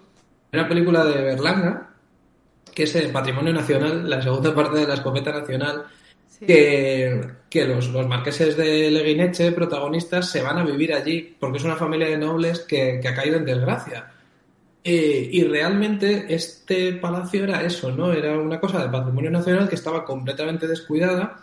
era 0.51 0.63
una 0.63 0.70
película 0.70 1.06
de 1.06 1.22
Berlanga, 1.22 1.89
que 2.74 2.84
es 2.84 2.96
el 2.96 3.12
Patrimonio 3.12 3.53
Nacional, 3.53 4.10
la 4.10 4.22
segunda 4.22 4.53
parte 4.53 4.80
de 4.80 4.88
la 4.88 4.96
escopeta 4.96 5.32
nacional, 5.32 5.86
Que, 6.45 7.65
los, 7.65 7.89
los 7.89 8.08
marqueses 8.08 8.58
de 8.58 8.89
Leguineche, 8.89 9.51
protagonistas, 9.51 10.30
se 10.30 10.41
van 10.41 10.58
a 10.58 10.63
vivir 10.63 10.93
allí 10.93 11.36
porque 11.39 11.58
es 11.58 11.63
una 11.63 11.75
familia 11.75 12.08
de 12.08 12.17
nobles 12.17 12.60
que, 12.62 12.99
que 13.01 13.08
ha 13.08 13.13
caído 13.13 13.38
en 13.38 13.45
desgracia. 13.45 14.12
Eh, 14.84 15.30
y 15.32 15.43
realmente 15.43 16.25
este 16.34 16.93
palacio 16.93 17.43
era 17.43 17.62
eso, 17.62 17.91
¿no? 17.91 18.12
Era 18.12 18.38
una 18.39 18.60
cosa 18.60 18.82
de 18.82 18.89
patrimonio 18.89 19.30
nacional 19.30 19.69
que 19.69 19.75
estaba 19.75 20.04
completamente 20.04 20.67
descuidada, 20.67 21.39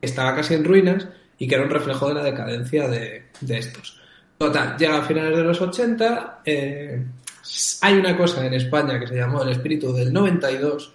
estaba 0.00 0.34
casi 0.34 0.54
en 0.54 0.64
ruinas 0.64 1.06
y 1.38 1.46
que 1.46 1.54
era 1.54 1.64
un 1.64 1.70
reflejo 1.70 2.08
de 2.08 2.14
la 2.14 2.24
decadencia 2.24 2.88
de, 2.88 3.26
de 3.40 3.58
estos. 3.58 4.00
Total, 4.36 4.76
llega 4.76 4.98
a 4.98 5.02
finales 5.02 5.36
de 5.36 5.44
los 5.44 5.60
80, 5.60 6.40
eh, 6.44 7.04
hay 7.82 7.94
una 7.94 8.16
cosa 8.16 8.44
en 8.44 8.54
España 8.54 8.98
que 8.98 9.06
se 9.06 9.14
llamó 9.14 9.42
el 9.42 9.50
espíritu 9.50 9.92
del 9.92 10.12
92, 10.12 10.92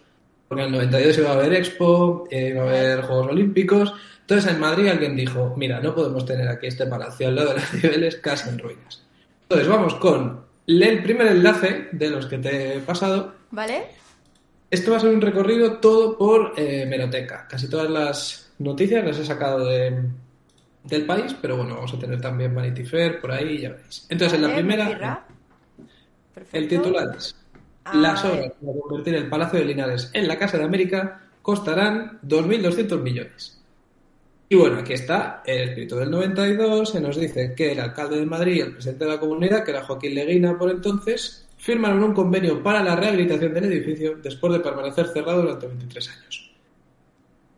porque 0.47 0.63
en 0.63 0.73
el 0.73 0.79
92 0.79 1.17
iba 1.17 1.29
a 1.29 1.33
haber 1.33 1.53
Expo, 1.53 2.27
eh, 2.31 2.49
iba 2.49 2.63
a 2.63 2.67
haber 2.67 3.01
Juegos 3.01 3.27
Olímpicos. 3.27 3.93
Entonces 4.21 4.51
en 4.51 4.59
Madrid 4.59 4.87
alguien 4.87 5.15
dijo, 5.15 5.53
mira, 5.57 5.79
no 5.79 5.95
podemos 5.95 6.25
tener 6.25 6.47
aquí 6.47 6.67
este 6.67 6.85
palacio 6.85 7.27
al 7.27 7.35
lado 7.35 7.49
de 7.49 7.55
las 7.55 7.73
niveles 7.83 8.17
casi 8.17 8.49
en 8.49 8.59
ruinas. 8.59 9.03
Entonces 9.43 9.67
vamos 9.67 9.95
con 9.95 10.41
el 10.67 11.03
primer 11.03 11.27
enlace 11.27 11.89
de 11.91 12.09
los 12.09 12.25
que 12.25 12.37
te 12.37 12.77
he 12.77 12.79
pasado. 12.79 13.35
¿Vale? 13.51 13.85
Esto 14.69 14.91
va 14.91 14.97
a 14.97 14.99
ser 14.99 15.13
un 15.13 15.21
recorrido 15.21 15.77
todo 15.77 16.17
por 16.17 16.53
eh, 16.57 16.85
Meroteca. 16.85 17.47
Casi 17.47 17.69
todas 17.69 17.89
las 17.89 18.51
noticias 18.59 19.05
las 19.05 19.17
he 19.17 19.25
sacado 19.25 19.65
de, 19.65 20.09
del 20.83 21.05
país, 21.05 21.35
pero 21.41 21.57
bueno, 21.57 21.75
vamos 21.75 21.93
a 21.93 21.99
tener 21.99 22.19
también 22.19 22.53
Vanity 22.53 22.83
Fair 22.83 23.21
por 23.21 23.31
ahí, 23.31 23.59
ya 23.59 23.69
veréis. 23.69 24.05
Entonces 24.09 24.37
en 24.37 24.47
la 24.47 24.53
primera, 24.53 25.25
el 26.51 26.67
titular 26.67 27.15
es 27.17 27.35
Ah, 27.89 27.95
las 27.95 28.23
vale. 28.23 28.39
obras 28.39 28.53
para 28.59 28.79
convertir 28.79 29.15
el 29.15 29.29
Palacio 29.29 29.59
de 29.59 29.65
Linares 29.65 30.11
en 30.13 30.27
la 30.27 30.37
Casa 30.37 30.57
de 30.57 30.65
América 30.65 31.21
costarán 31.41 32.19
2.200 32.21 33.01
millones. 33.01 33.61
Y 34.49 34.55
bueno, 34.55 34.79
aquí 34.79 34.93
está 34.93 35.43
el 35.45 35.69
espíritu 35.69 35.95
del 35.95 36.11
92, 36.11 36.91
se 36.91 37.01
nos 37.01 37.17
dice 37.17 37.53
que 37.55 37.71
el 37.71 37.79
alcalde 37.79 38.19
de 38.19 38.25
Madrid 38.25 38.55
y 38.55 38.59
el 38.61 38.73
presidente 38.73 39.05
de 39.05 39.11
la 39.11 39.19
comunidad, 39.19 39.63
que 39.63 39.71
era 39.71 39.83
Joaquín 39.83 40.15
Leguina 40.15 40.57
por 40.57 40.69
entonces, 40.69 41.47
firmaron 41.57 42.03
un 42.03 42.13
convenio 42.13 42.61
para 42.61 42.83
la 42.83 42.95
rehabilitación 42.95 43.53
del 43.53 43.65
edificio 43.65 44.17
después 44.21 44.53
de 44.53 44.59
permanecer 44.59 45.07
cerrado 45.07 45.41
durante 45.41 45.67
23 45.67 46.09
años. 46.09 46.51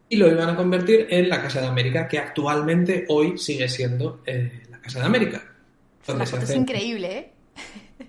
Y 0.10 0.18
lo 0.18 0.28
iban 0.28 0.50
a 0.50 0.56
convertir 0.56 1.08
en 1.10 1.30
la 1.30 1.42
Casa 1.42 1.62
de 1.62 1.68
América, 1.68 2.08
que 2.08 2.18
actualmente 2.18 3.06
hoy 3.10 3.38
sigue 3.38 3.68
siendo 3.68 4.22
eh, 4.26 4.64
la 4.70 4.80
Casa 4.80 5.00
de 5.00 5.06
América. 5.06 5.44
La 6.08 6.14
Donde 6.14 6.26
se 6.26 6.32
foto 6.32 6.44
es 6.44 6.56
increíble, 6.56 7.18
¿eh? 7.18 7.32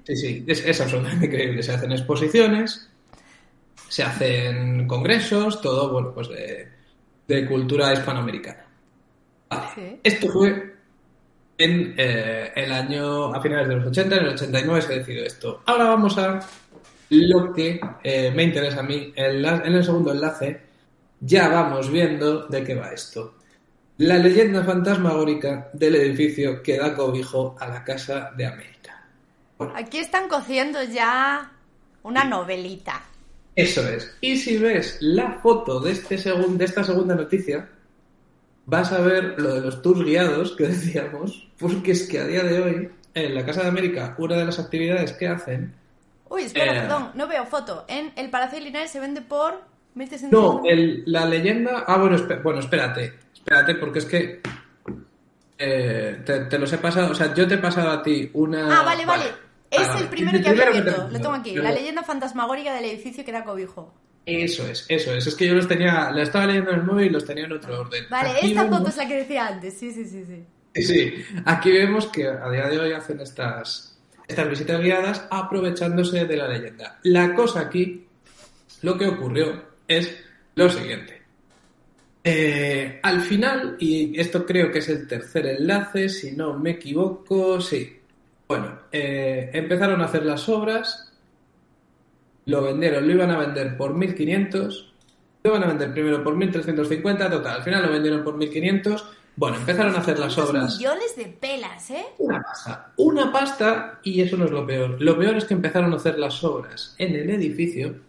Sí, 0.05 0.17
sí, 0.17 0.45
es, 0.47 0.65
es 0.67 0.81
absolutamente 0.81 1.27
increíble. 1.31 1.63
Se 1.63 1.73
hacen 1.73 1.93
exposiciones, 1.93 2.89
se 3.89 4.03
hacen 4.03 4.87
congresos, 4.87 5.61
todo, 5.61 5.91
bueno, 5.93 6.13
pues 6.15 6.29
de, 6.29 6.69
de 7.29 7.47
cultura 7.47 7.93
hispanoamericana. 7.93 8.65
Vale. 9.49 9.67
Sí. 9.75 10.01
Esto 10.03 10.29
fue 10.31 10.75
en 11.59 11.95
eh, 11.99 12.53
el 12.57 12.73
año, 12.73 13.35
a 13.35 13.41
finales 13.41 13.69
de 13.69 13.77
los 13.77 13.87
80, 13.89 14.17
en 14.17 14.23
el 14.25 14.29
89 14.35 14.83
se 14.83 14.99
decidió 14.99 15.25
esto. 15.25 15.63
Ahora 15.67 15.85
vamos 15.85 16.17
a 16.19 16.41
lo 17.11 17.53
que 17.53 17.81
eh, 18.05 18.33
me 18.35 18.45
interesa 18.45 18.81
a 18.81 18.85
mí. 18.85 19.13
En, 19.17 19.43
la- 19.43 19.63
en 19.65 19.75
el 19.75 19.85
segundo 19.85 20.13
enlace 20.13 20.61
ya 21.21 21.49
vamos 21.49 21.91
viendo 21.91 22.47
de 22.47 22.65
qué 22.65 22.75
va 22.75 22.93
esto. 22.93 23.35
La 23.99 24.17
leyenda 24.17 24.65
fantasmagórica 24.65 25.69
del 25.75 25.97
edificio 25.97 26.63
que 26.63 26.79
da 26.79 26.95
cobijo 26.95 27.57
a 27.61 27.69
la 27.69 27.85
Casa 27.85 28.31
de 28.35 28.47
América. 28.47 28.80
Aquí 29.75 29.99
están 29.99 30.29
cociendo 30.29 30.83
ya 30.83 31.51
una 32.03 32.25
novelita. 32.25 33.03
Eso 33.57 33.87
es. 33.88 34.16
Y 34.20 34.37
si 34.37 34.57
ves 34.57 34.99
la 35.01 35.33
foto 35.42 35.81
de, 35.81 35.92
este 35.92 36.16
segun- 36.18 36.57
de 36.57 36.64
esta 36.64 36.85
segunda 36.85 37.14
noticia, 37.14 37.68
vas 38.66 38.92
a 38.92 39.01
ver 39.01 39.35
lo 39.38 39.55
de 39.55 39.61
los 39.61 39.83
tours 39.83 40.03
guiados 40.05 40.53
que 40.57 40.66
decíamos, 40.68 41.49
porque 41.59 41.92
es 41.92 42.09
que 42.09 42.20
a 42.20 42.27
día 42.27 42.42
de 42.42 42.61
hoy, 42.61 42.90
en 43.14 43.35
la 43.35 43.44
Casa 43.44 43.62
de 43.62 43.68
América, 43.68 44.14
una 44.18 44.37
de 44.37 44.44
las 44.46 44.59
actividades 44.59 45.12
que 45.12 45.29
hacen... 45.29 45.75
Uy, 46.29 46.42
espera, 46.42 46.73
Eh. 46.77 46.81
perdón, 46.83 47.11
no 47.14 47.27
veo 47.27 47.44
foto. 47.44 47.85
En 47.88 48.12
el 48.16 48.31
Palacio 48.31 48.59
de 48.59 48.64
Linares 48.64 48.90
se 48.92 49.01
vende 49.01 49.20
por 49.20 49.61
1.300 49.96 50.29
No, 50.31 50.62
el- 50.64 51.03
la 51.07 51.27
leyenda... 51.27 51.85
Ah, 51.87 51.99
bueno, 51.99 52.16
bueno, 52.44 52.61
espérate, 52.61 53.14
espérate, 53.35 53.75
porque 53.75 53.99
es 53.99 54.05
que... 54.07 54.40
eh, 55.59 56.23
te, 56.25 56.40
te 56.46 56.59
los 56.59 56.73
he 56.73 56.79
pasado, 56.79 57.11
o 57.11 57.14
sea, 57.14 57.35
yo 57.35 57.46
te 57.49 57.55
he 57.55 57.59
pasado 57.59 57.90
a 57.90 58.03
ti 58.03 58.31
una... 58.35 58.81
Ah, 58.81 58.85
vale, 58.85 59.05
vale. 59.05 59.25
Es 59.71 59.87
vale. 59.89 60.01
el 60.03 60.09
primero 60.09 60.37
El 60.39 60.43
que 60.43 60.49
había 60.51 60.65
primero 60.71 60.91
abierto. 60.91 61.09
Lo 61.13 61.19
tengo 61.21 61.35
aquí. 61.35 61.53
Yo 61.55 61.63
La 61.63 61.71
lo- 61.71 61.77
leyenda 61.77 62.03
fantasmagórica 62.03 62.75
del 62.75 62.85
edificio 62.87 63.25
que 63.25 63.33
da 63.33 63.45
cobijo. 63.45 63.95
Eso 64.27 64.67
es, 64.69 64.85
eso 64.89 65.15
es. 65.15 65.27
Es 65.27 65.35
que 65.35 65.47
yo 65.47 65.55
los 65.55 65.67
tenía, 65.67 66.11
la 66.11 66.23
estaba 66.23 66.47
leyendo 66.47 66.71
en 66.73 66.81
el 66.81 66.85
móvil 66.85 67.07
y 67.07 67.11
los 67.11 67.25
tenía 67.25 67.45
en 67.45 67.53
otro 67.53 67.81
orden. 67.81 68.05
Vale, 68.11 68.31
Aquí 68.31 68.49
esta 68.49 68.63
vemos- 68.65 68.79
foto 68.79 68.91
es 68.91 68.97
la 68.97 69.09
que 69.09 69.15
decía 69.17 69.47
antes. 69.47 69.79
Sí, 69.79 69.93
sí, 69.93 70.05
sí, 70.05 70.25
sí. 70.27 70.45
Sí, 70.75 70.83
sí. 70.85 71.15
Aquí 71.47 71.73
vemos 71.73 72.07
que 72.09 72.27
a 72.29 72.49
día 72.51 72.69
de 72.69 72.79
hoy 72.79 72.93
hacen 72.93 73.19
estas, 73.21 73.99
estas 74.29 74.49
visitas 74.49 74.81
guiadas 74.81 75.27
aprovechándose 75.31 76.25
de 76.27 76.37
la 76.37 76.47
leyenda. 76.49 76.99
La 77.05 77.35
cosa 77.35 77.61
aquí, 77.61 78.07
lo 78.83 78.97
que 78.99 79.07
ocurrió 79.07 79.65
es 79.89 80.17
lo 80.55 80.69
siguiente. 80.69 81.23
Eh, 82.23 83.01
al 83.03 83.21
final, 83.23 83.77
y 83.79 84.19
esto 84.21 84.45
creo 84.45 84.71
que 84.71 84.81
es 84.81 84.89
el 84.91 85.07
tercer 85.09 85.47
enlace, 85.47 86.09
si 86.09 86.33
no 86.33 86.59
me 86.59 86.73
equivoco, 86.73 87.61
sí. 87.61 88.00
Bueno, 88.51 88.81
eh, 88.91 89.49
empezaron 89.53 90.03
a 90.03 90.07
hacer 90.07 90.27
las 90.27 90.49
obras, 90.49 91.13
lo 92.47 92.61
vendieron, 92.63 93.07
lo 93.07 93.13
iban 93.15 93.31
a 93.31 93.39
vender 93.39 93.77
por 93.77 93.95
1500, 93.95 94.93
lo 95.45 95.51
iban 95.51 95.63
a 95.63 95.67
vender 95.69 95.93
primero 95.93 96.25
por 96.25 96.35
1350, 96.35 97.31
total, 97.31 97.59
al 97.59 97.63
final 97.63 97.87
lo 97.87 97.93
vendieron 97.93 98.25
por 98.25 98.37
1500, 98.37 99.07
Bueno, 99.37 99.57
empezaron 99.57 99.95
a 99.95 99.99
hacer 99.99 100.19
las 100.19 100.37
obras. 100.37 100.79
millones 100.79 101.15
de 101.15 101.27
pelas, 101.27 101.91
¿eh? 101.91 102.05
Una 102.19 102.43
pasta. 102.43 102.93
Una 102.97 103.33
pasta, 103.33 104.01
y 104.03 104.21
eso 104.21 104.37
no 104.37 104.47
es 104.47 104.51
lo 104.51 104.67
peor. 104.67 105.01
Lo 105.01 105.17
peor 105.17 105.37
es 105.37 105.45
que 105.45 105.55
empezaron 105.55 105.93
a 105.93 105.97
hacer 105.97 106.19
las 106.19 106.43
obras 106.43 106.97
en 106.99 107.15
el 107.15 107.31
edificio. 107.31 108.01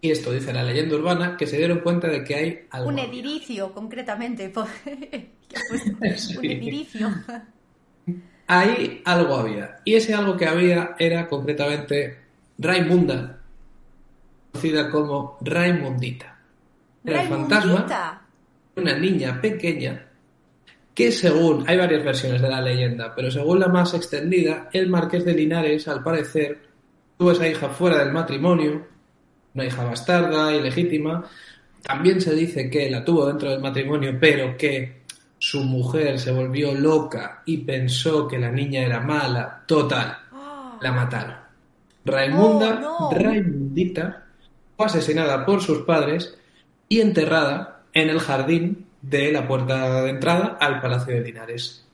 Y 0.00 0.12
esto 0.12 0.30
dice 0.30 0.52
la 0.52 0.62
leyenda 0.62 0.94
urbana, 0.94 1.36
que 1.36 1.48
se 1.48 1.58
dieron 1.58 1.80
cuenta 1.80 2.06
de 2.06 2.22
que 2.22 2.34
hay 2.36 2.66
algo. 2.70 2.90
Un 2.90 3.00
edilicio, 3.00 3.72
concretamente. 3.72 4.52
Un 6.38 6.44
edilicio. 6.44 7.12
Ahí 8.46 9.02
algo 9.04 9.36
había. 9.36 9.78
Y 9.84 9.94
ese 9.94 10.14
algo 10.14 10.36
que 10.36 10.46
había 10.46 10.94
era 10.98 11.26
concretamente 11.28 12.18
Raimunda, 12.58 13.38
conocida 14.52 14.90
como 14.90 15.38
Raimundita. 15.40 16.38
Era 17.04 17.22
el 17.22 17.28
fantasma 17.28 18.22
una 18.76 18.98
niña 18.98 19.40
pequeña 19.40 20.06
que 20.94 21.12
según, 21.12 21.64
hay 21.68 21.76
varias 21.76 22.02
versiones 22.02 22.40
de 22.40 22.48
la 22.48 22.62
leyenda, 22.62 23.14
pero 23.14 23.30
según 23.30 23.60
la 23.60 23.68
más 23.68 23.92
extendida, 23.92 24.70
el 24.72 24.88
marqués 24.88 25.26
de 25.26 25.34
Linares, 25.34 25.86
al 25.88 26.02
parecer, 26.02 26.58
tuvo 27.18 27.32
esa 27.32 27.46
hija 27.46 27.68
fuera 27.68 27.98
del 27.98 28.14
matrimonio, 28.14 28.86
una 29.52 29.64
hija 29.66 29.84
bastarda, 29.84 30.54
ilegítima. 30.54 31.22
También 31.82 32.18
se 32.18 32.34
dice 32.34 32.70
que 32.70 32.88
la 32.88 33.04
tuvo 33.04 33.26
dentro 33.26 33.50
del 33.50 33.60
matrimonio, 33.60 34.16
pero 34.18 34.56
que 34.56 35.02
su 35.38 35.62
mujer 35.62 36.18
se 36.18 36.32
volvió 36.32 36.74
loca 36.74 37.42
y 37.44 37.58
pensó 37.58 38.26
que 38.26 38.38
la 38.38 38.50
niña 38.50 38.82
era 38.82 39.00
mala. 39.00 39.64
Total, 39.66 40.18
ah. 40.32 40.78
la 40.80 40.92
mataron. 40.92 41.36
Raimunda, 42.04 42.82
oh, 42.98 43.10
Raimundita, 43.12 44.26
fue 44.76 44.86
asesinada 44.86 45.44
por 45.44 45.60
sus 45.60 45.78
padres 45.78 46.36
y 46.88 47.00
enterrada 47.00 47.82
en 47.92 48.10
el 48.10 48.20
jardín 48.20 48.86
de 49.02 49.32
la 49.32 49.46
puerta 49.46 50.02
de 50.02 50.10
entrada 50.10 50.56
al 50.60 50.80
Palacio 50.80 51.14
de 51.14 51.20
Linares. 51.20 51.84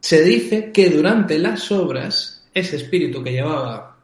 Se 0.00 0.22
dice 0.22 0.70
que 0.72 0.90
durante 0.90 1.38
las 1.38 1.70
obras, 1.72 2.46
ese 2.52 2.76
espíritu 2.76 3.22
que 3.22 3.32
llevaba 3.32 3.96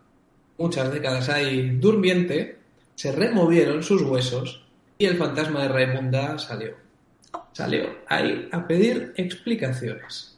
muchas 0.58 0.92
décadas 0.92 1.28
ahí 1.28 1.76
durmiente, 1.78 2.58
se 2.94 3.12
removieron 3.12 3.82
sus 3.82 4.02
huesos 4.02 4.64
y 4.98 5.06
el 5.06 5.16
fantasma 5.16 5.62
de 5.62 5.68
Raimunda 5.68 6.38
salió. 6.38 6.74
Salió 7.52 7.98
ahí 8.08 8.48
a 8.52 8.66
pedir 8.66 9.12
explicaciones. 9.16 10.36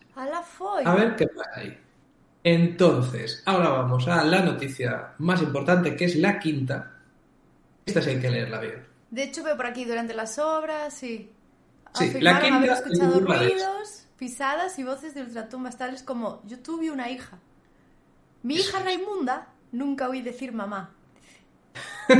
A 0.84 0.94
ver 0.94 1.16
qué 1.16 1.26
pasa 1.26 1.50
ahí. 1.54 1.78
Entonces, 2.44 3.42
ahora 3.46 3.70
vamos 3.70 4.08
a 4.08 4.24
la 4.24 4.40
noticia 4.40 5.12
más 5.18 5.40
importante, 5.42 5.94
que 5.94 6.06
es 6.06 6.16
la 6.16 6.38
quinta. 6.38 6.92
Esta 7.86 8.02
sí 8.02 8.10
hay 8.10 8.20
que 8.20 8.30
leerla 8.30 8.60
bien. 8.60 8.84
De 9.10 9.24
hecho, 9.24 9.44
veo 9.44 9.56
por 9.56 9.66
aquí 9.66 9.84
durante 9.84 10.14
las 10.14 10.38
obras 10.38 11.02
y 11.02 11.30
sí, 11.94 12.20
la 12.20 12.38
haber 12.38 12.70
escuchado 12.70 13.20
ruidos, 13.20 14.06
pisadas 14.18 14.78
y 14.78 14.84
voces 14.84 15.14
de 15.14 15.22
ultratumbas 15.22 15.78
tales 15.78 16.02
como 16.02 16.42
yo 16.46 16.58
tuve 16.58 16.90
una 16.90 17.10
hija. 17.10 17.38
Mi 18.42 18.56
hija 18.56 18.80
Raimunda 18.80 19.48
nunca 19.70 20.08
oí 20.08 20.22
decir 20.22 20.52
mamá. 20.52 20.90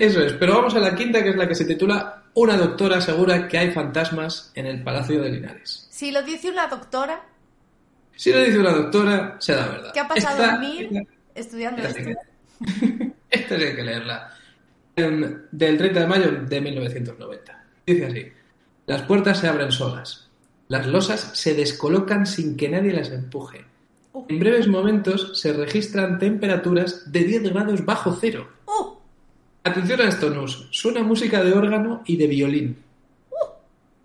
Eso 0.00 0.20
es, 0.20 0.32
pero 0.34 0.54
vamos 0.54 0.74
a 0.74 0.80
la 0.80 0.94
quinta 0.94 1.22
que 1.22 1.30
es 1.30 1.36
la 1.36 1.46
que 1.46 1.54
se 1.54 1.64
titula 1.64 2.19
Una 2.34 2.56
doctora 2.56 2.98
asegura 2.98 3.48
que 3.48 3.58
hay 3.58 3.72
fantasmas 3.72 4.52
en 4.54 4.66
el 4.66 4.82
Palacio 4.82 5.20
de 5.22 5.30
Linares. 5.30 5.88
Si 5.90 6.12
lo 6.12 6.22
dice 6.22 6.50
una 6.50 6.66
doctora... 6.68 7.26
Si 8.14 8.32
lo 8.32 8.40
dice 8.42 8.58
una 8.58 8.72
doctora, 8.72 9.36
será 9.38 9.66
verdad. 9.66 9.92
¿Qué 9.92 10.00
ha 10.00 10.08
pasado 10.08 10.44
a 10.44 10.58
mí 10.58 10.88
estudiando 11.34 11.82
esto? 11.82 12.10
Esta 13.30 13.54
hay 13.54 13.74
que 13.74 13.82
leerla 13.82 14.30
del 14.96 15.78
30 15.78 16.00
de 16.00 16.06
mayo 16.06 16.30
de 16.30 16.60
1990. 16.60 17.64
Dice 17.86 18.06
así, 18.06 18.26
las 18.86 19.02
puertas 19.02 19.38
se 19.38 19.48
abren 19.48 19.72
solas, 19.72 20.28
las 20.68 20.86
losas 20.86 21.30
se 21.34 21.54
descolocan 21.54 22.26
sin 22.26 22.56
que 22.56 22.68
nadie 22.68 22.92
las 22.92 23.10
empuje. 23.10 23.64
En 24.28 24.38
breves 24.38 24.68
momentos 24.68 25.40
se 25.40 25.52
registran 25.52 26.18
temperaturas 26.18 27.10
de 27.10 27.24
10 27.24 27.42
grados 27.54 27.84
bajo 27.84 28.16
cero. 28.20 28.48
Atención 29.64 30.00
a 30.00 30.08
esto, 30.08 30.30
Nus. 30.30 30.68
Suena 30.70 31.02
música 31.02 31.42
de 31.42 31.52
órgano 31.52 32.02
y 32.06 32.16
de 32.16 32.26
violín. 32.26 32.76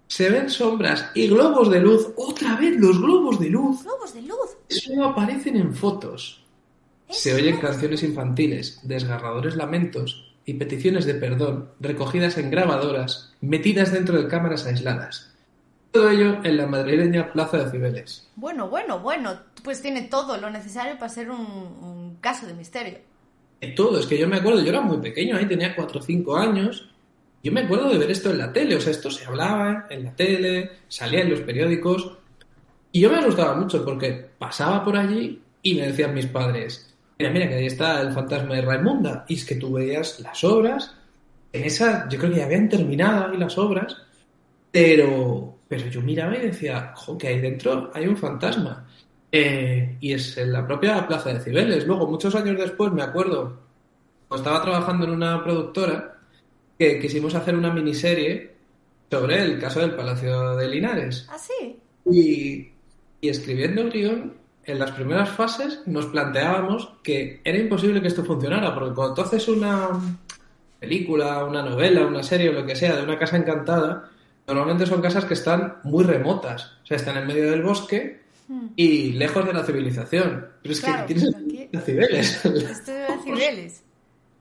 Se 0.07 0.29
ven 0.29 0.49
sombras 0.49 1.11
y 1.15 1.27
globos 1.27 1.69
de 1.71 1.79
luz. 1.79 2.09
Otra 2.15 2.55
vez 2.55 2.77
los 2.77 3.01
globos 3.01 3.39
de 3.39 3.49
luz. 3.49 3.83
Globos 3.83 4.13
de 4.13 4.21
luz. 4.21 4.57
Solo 4.69 5.05
aparecen 5.05 5.57
en 5.57 5.73
fotos. 5.73 6.43
Se 7.09 7.33
oyen 7.33 7.57
canciones 7.57 8.03
infantiles, 8.03 8.79
desgarradores 8.83 9.55
lamentos 9.55 10.33
y 10.45 10.53
peticiones 10.55 11.05
de 11.05 11.15
perdón 11.15 11.69
recogidas 11.79 12.37
en 12.37 12.51
grabadoras 12.51 13.33
metidas 13.41 13.91
dentro 13.91 14.21
de 14.21 14.27
cámaras 14.27 14.65
aisladas. 14.65 15.31
Todo 15.91 16.09
ello 16.09 16.39
en 16.43 16.57
la 16.57 16.67
madrileña 16.67 17.31
Plaza 17.31 17.57
de 17.57 17.71
Cibeles. 17.71 18.27
Bueno, 18.35 18.67
bueno, 18.67 18.99
bueno, 18.99 19.39
pues 19.63 19.81
tiene 19.81 20.01
todo 20.03 20.37
lo 20.37 20.49
necesario 20.49 20.99
para 20.99 21.09
ser 21.09 21.31
un, 21.31 22.17
caso 22.21 22.45
de 22.47 22.53
misterio. 22.53 22.99
Todo, 23.75 23.99
es 23.99 24.05
que 24.05 24.17
yo 24.17 24.27
me 24.27 24.37
acuerdo, 24.37 24.61
yo 24.61 24.69
era 24.69 24.81
muy 24.81 24.97
pequeño, 24.97 25.37
ahí 25.37 25.47
tenía 25.47 25.75
4 25.75 25.99
o 25.99 26.03
5 26.03 26.37
años. 26.37 26.89
Yo 27.43 27.51
me 27.51 27.61
acuerdo 27.61 27.89
de 27.89 27.97
ver 27.97 28.11
esto 28.11 28.29
en 28.31 28.37
la 28.37 28.53
tele, 28.53 28.75
o 28.75 28.81
sea, 28.81 28.91
esto 28.91 29.09
se 29.09 29.25
hablaba 29.25 29.87
en 29.89 30.03
la 30.03 30.15
tele, 30.15 30.71
salía 30.87 31.21
en 31.21 31.31
los 31.31 31.41
periódicos. 31.41 32.11
Y 32.91 33.01
yo 33.01 33.09
me 33.09 33.17
asustaba 33.17 33.55
mucho 33.55 33.83
porque 33.83 34.29
pasaba 34.37 34.83
por 34.83 34.97
allí 34.97 35.41
y 35.61 35.75
me 35.75 35.87
decían 35.87 36.13
mis 36.13 36.27
padres, 36.27 36.95
Mira, 37.17 37.31
mira, 37.31 37.47
que 37.47 37.55
ahí 37.55 37.65
está 37.67 38.01
el 38.01 38.11
fantasma 38.11 38.55
de 38.55 38.61
Raimunda. 38.61 39.25
Y 39.27 39.35
es 39.35 39.45
que 39.45 39.55
tú 39.55 39.73
veías 39.73 40.19
las 40.19 40.43
obras. 40.43 40.95
En 41.53 41.63
esa, 41.63 42.09
yo 42.09 42.19
creo 42.19 42.31
que 42.31 42.37
ya 42.39 42.45
habían 42.45 42.67
terminado 42.67 43.31
ahí 43.31 43.37
las 43.37 43.57
obras. 43.57 43.95
Pero, 44.71 45.59
pero 45.67 45.87
yo 45.87 46.01
miraba 46.01 46.35
y 46.35 46.41
decía, 46.41 46.91
jo, 46.95 47.17
que 47.17 47.29
ahí 47.29 47.39
dentro 47.39 47.91
hay 47.93 48.07
un 48.07 48.17
fantasma. 48.17 48.84
Eh, 49.37 49.97
y 49.99 50.13
es 50.13 50.37
en 50.37 50.53
la 50.53 50.65
propia 50.65 51.05
Plaza 51.05 51.33
de 51.33 51.41
Cibeles. 51.41 51.85
Luego, 51.85 52.07
muchos 52.07 52.33
años 52.35 52.57
después, 52.57 52.93
me 52.93 53.01
acuerdo, 53.01 53.59
estaba 54.33 54.61
trabajando 54.61 55.05
en 55.05 55.11
una 55.11 55.43
productora 55.43 56.19
que 56.79 56.99
quisimos 56.99 57.35
hacer 57.35 57.53
una 57.53 57.73
miniserie 57.73 58.55
sobre 59.11 59.43
el 59.43 59.59
caso 59.59 59.81
del 59.81 59.93
Palacio 59.93 60.55
de 60.55 60.69
Linares. 60.69 61.27
¿Ah, 61.29 61.37
sí? 61.37 61.77
Y, 62.09 62.69
y 63.19 63.29
escribiendo 63.29 63.81
el 63.81 63.91
guion, 63.91 64.35
en 64.63 64.79
las 64.79 64.91
primeras 64.91 65.29
fases 65.31 65.81
nos 65.85 66.05
planteábamos 66.05 66.93
que 67.03 67.41
era 67.43 67.57
imposible 67.57 68.01
que 68.01 68.07
esto 68.07 68.23
funcionara, 68.23 68.73
porque 68.73 68.95
cuando 68.95 69.15
tú 69.15 69.21
haces 69.21 69.49
una 69.49 69.89
película, 70.79 71.43
una 71.43 71.61
novela, 71.61 72.07
una 72.07 72.23
serie 72.23 72.51
o 72.51 72.53
lo 72.53 72.65
que 72.65 72.77
sea 72.77 72.95
de 72.95 73.03
una 73.03 73.19
casa 73.19 73.35
encantada, 73.35 74.09
normalmente 74.47 74.85
son 74.85 75.01
casas 75.01 75.25
que 75.25 75.33
están 75.33 75.79
muy 75.83 76.05
remotas, 76.05 76.77
o 76.83 76.85
sea, 76.85 76.95
están 76.95 77.17
en 77.17 77.27
medio 77.27 77.51
del 77.51 77.63
bosque 77.63 78.23
hmm. 78.47 78.67
y 78.75 79.13
lejos 79.13 79.45
de 79.45 79.53
la 79.53 79.63
civilización. 79.63 80.47
Pero 80.61 80.73
es 80.73 80.81
que 80.81 80.91
tienes 81.07 81.29
pues 81.71 81.85
Cibeles. 81.85 82.45
Esto 82.45 82.91
de 82.91 83.07
Cibeles. 83.23 83.83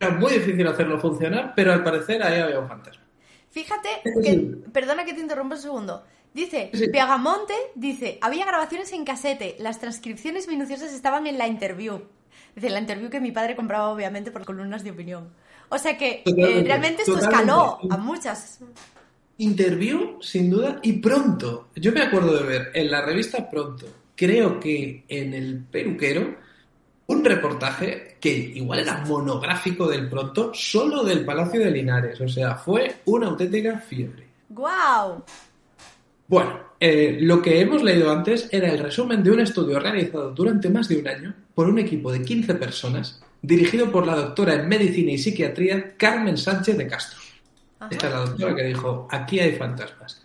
Era 0.01 0.11
muy 0.13 0.33
difícil 0.33 0.67
hacerlo 0.67 0.99
funcionar, 0.99 1.53
pero 1.55 1.73
al 1.73 1.83
parecer 1.83 2.23
ahí 2.23 2.41
había 2.41 2.59
un 2.59 2.69
fantasma. 2.69 3.03
Fíjate 3.51 3.89
que, 4.23 4.59
perdona 4.73 5.05
que 5.05 5.15
te 5.15 5.21
interrumpa 5.21 5.55
un 5.55 5.61
segundo, 5.61 6.05
Dice, 6.35 6.73
Piagamonte 6.91 7.55
dice, 7.77 8.19
había 8.21 8.45
grabaciones 8.45 8.93
en 8.93 9.05
casete, 9.05 9.55
las 9.61 9.79
transcripciones 9.79 10.49
minuciosas 10.49 10.93
estaban 10.93 11.29
en 11.29 11.39
la 11.39 11.47
interview. 11.47 12.03
Dice, 12.57 12.71
la 12.71 12.81
interview 12.81 13.09
que 13.09 13.21
mi 13.21 13.31
padre 13.31 13.55
compraba 13.55 13.91
obviamente 13.91 14.33
por 14.33 14.45
columnas 14.45 14.83
de 14.83 14.91
opinión. 14.91 15.33
O 15.69 15.79
sea 15.79 15.97
que 15.97 16.25
eh, 16.27 16.63
realmente 16.67 17.03
esto 17.03 17.19
escaló 17.19 17.79
a 17.89 17.97
muchas. 17.99 18.59
Interview, 19.39 20.19
sin 20.21 20.51
duda, 20.51 20.79
y 20.83 20.95
pronto. 20.95 21.69
Yo 21.75 21.93
me 21.93 22.03
acuerdo 22.03 22.37
de 22.37 22.45
ver 22.45 22.71
en 22.75 22.91
la 22.91 23.05
revista 23.05 23.49
Pronto, 23.51 23.87
creo 24.15 24.61
que 24.61 25.05
en 25.09 25.35
el 25.35 25.65
peruquero, 25.71 26.37
un 27.07 27.25
reportaje 27.25 28.17
que 28.21 28.31
igual 28.33 28.81
era 28.81 29.05
monográfico 29.05 29.87
del 29.89 30.09
pronto, 30.09 30.53
solo 30.55 31.05
del 31.05 31.25
Palacio 31.25 31.61
de 31.61 31.71
Linares. 31.71 32.21
O 32.21 32.29
sea, 32.29 32.55
fue 32.55 32.97
una 33.07 33.27
auténtica 33.27 33.79
fiebre. 33.79 34.25
¡Guau! 34.49 35.23
Bueno, 36.27 36.61
eh, 36.81 37.19
lo 37.21 37.43
que 37.43 37.61
hemos 37.61 37.83
leído 37.83 38.11
antes 38.11 38.49
era 38.51 38.71
el 38.71 38.79
resumen 38.79 39.23
de 39.23 39.31
un 39.31 39.41
estudio 39.41 39.79
realizado 39.79 40.31
durante 40.31 40.71
más 40.71 40.89
de 40.89 40.97
un 40.97 41.09
año 41.09 41.35
por 41.55 41.69
un 41.69 41.79
equipo 41.79 42.11
de 42.11 42.23
15 42.23 42.55
personas 42.55 43.21
dirigido 43.45 43.93
por 43.93 44.07
la 44.07 44.17
doctora 44.17 44.55
en 44.55 44.69
medicina 44.69 45.13
y 45.13 45.19
psiquiatría 45.19 45.97
Carmen 45.99 46.39
Sánchez 46.39 46.79
de 46.79 46.87
Castro. 46.87 47.21
Esta 47.91 48.07
es 48.07 48.13
la 48.13 48.21
doctora 48.21 48.55
que 48.55 48.65
dijo, 48.65 49.09
aquí 49.11 49.41
hay 49.41 49.57
fantasmas. 49.57 50.25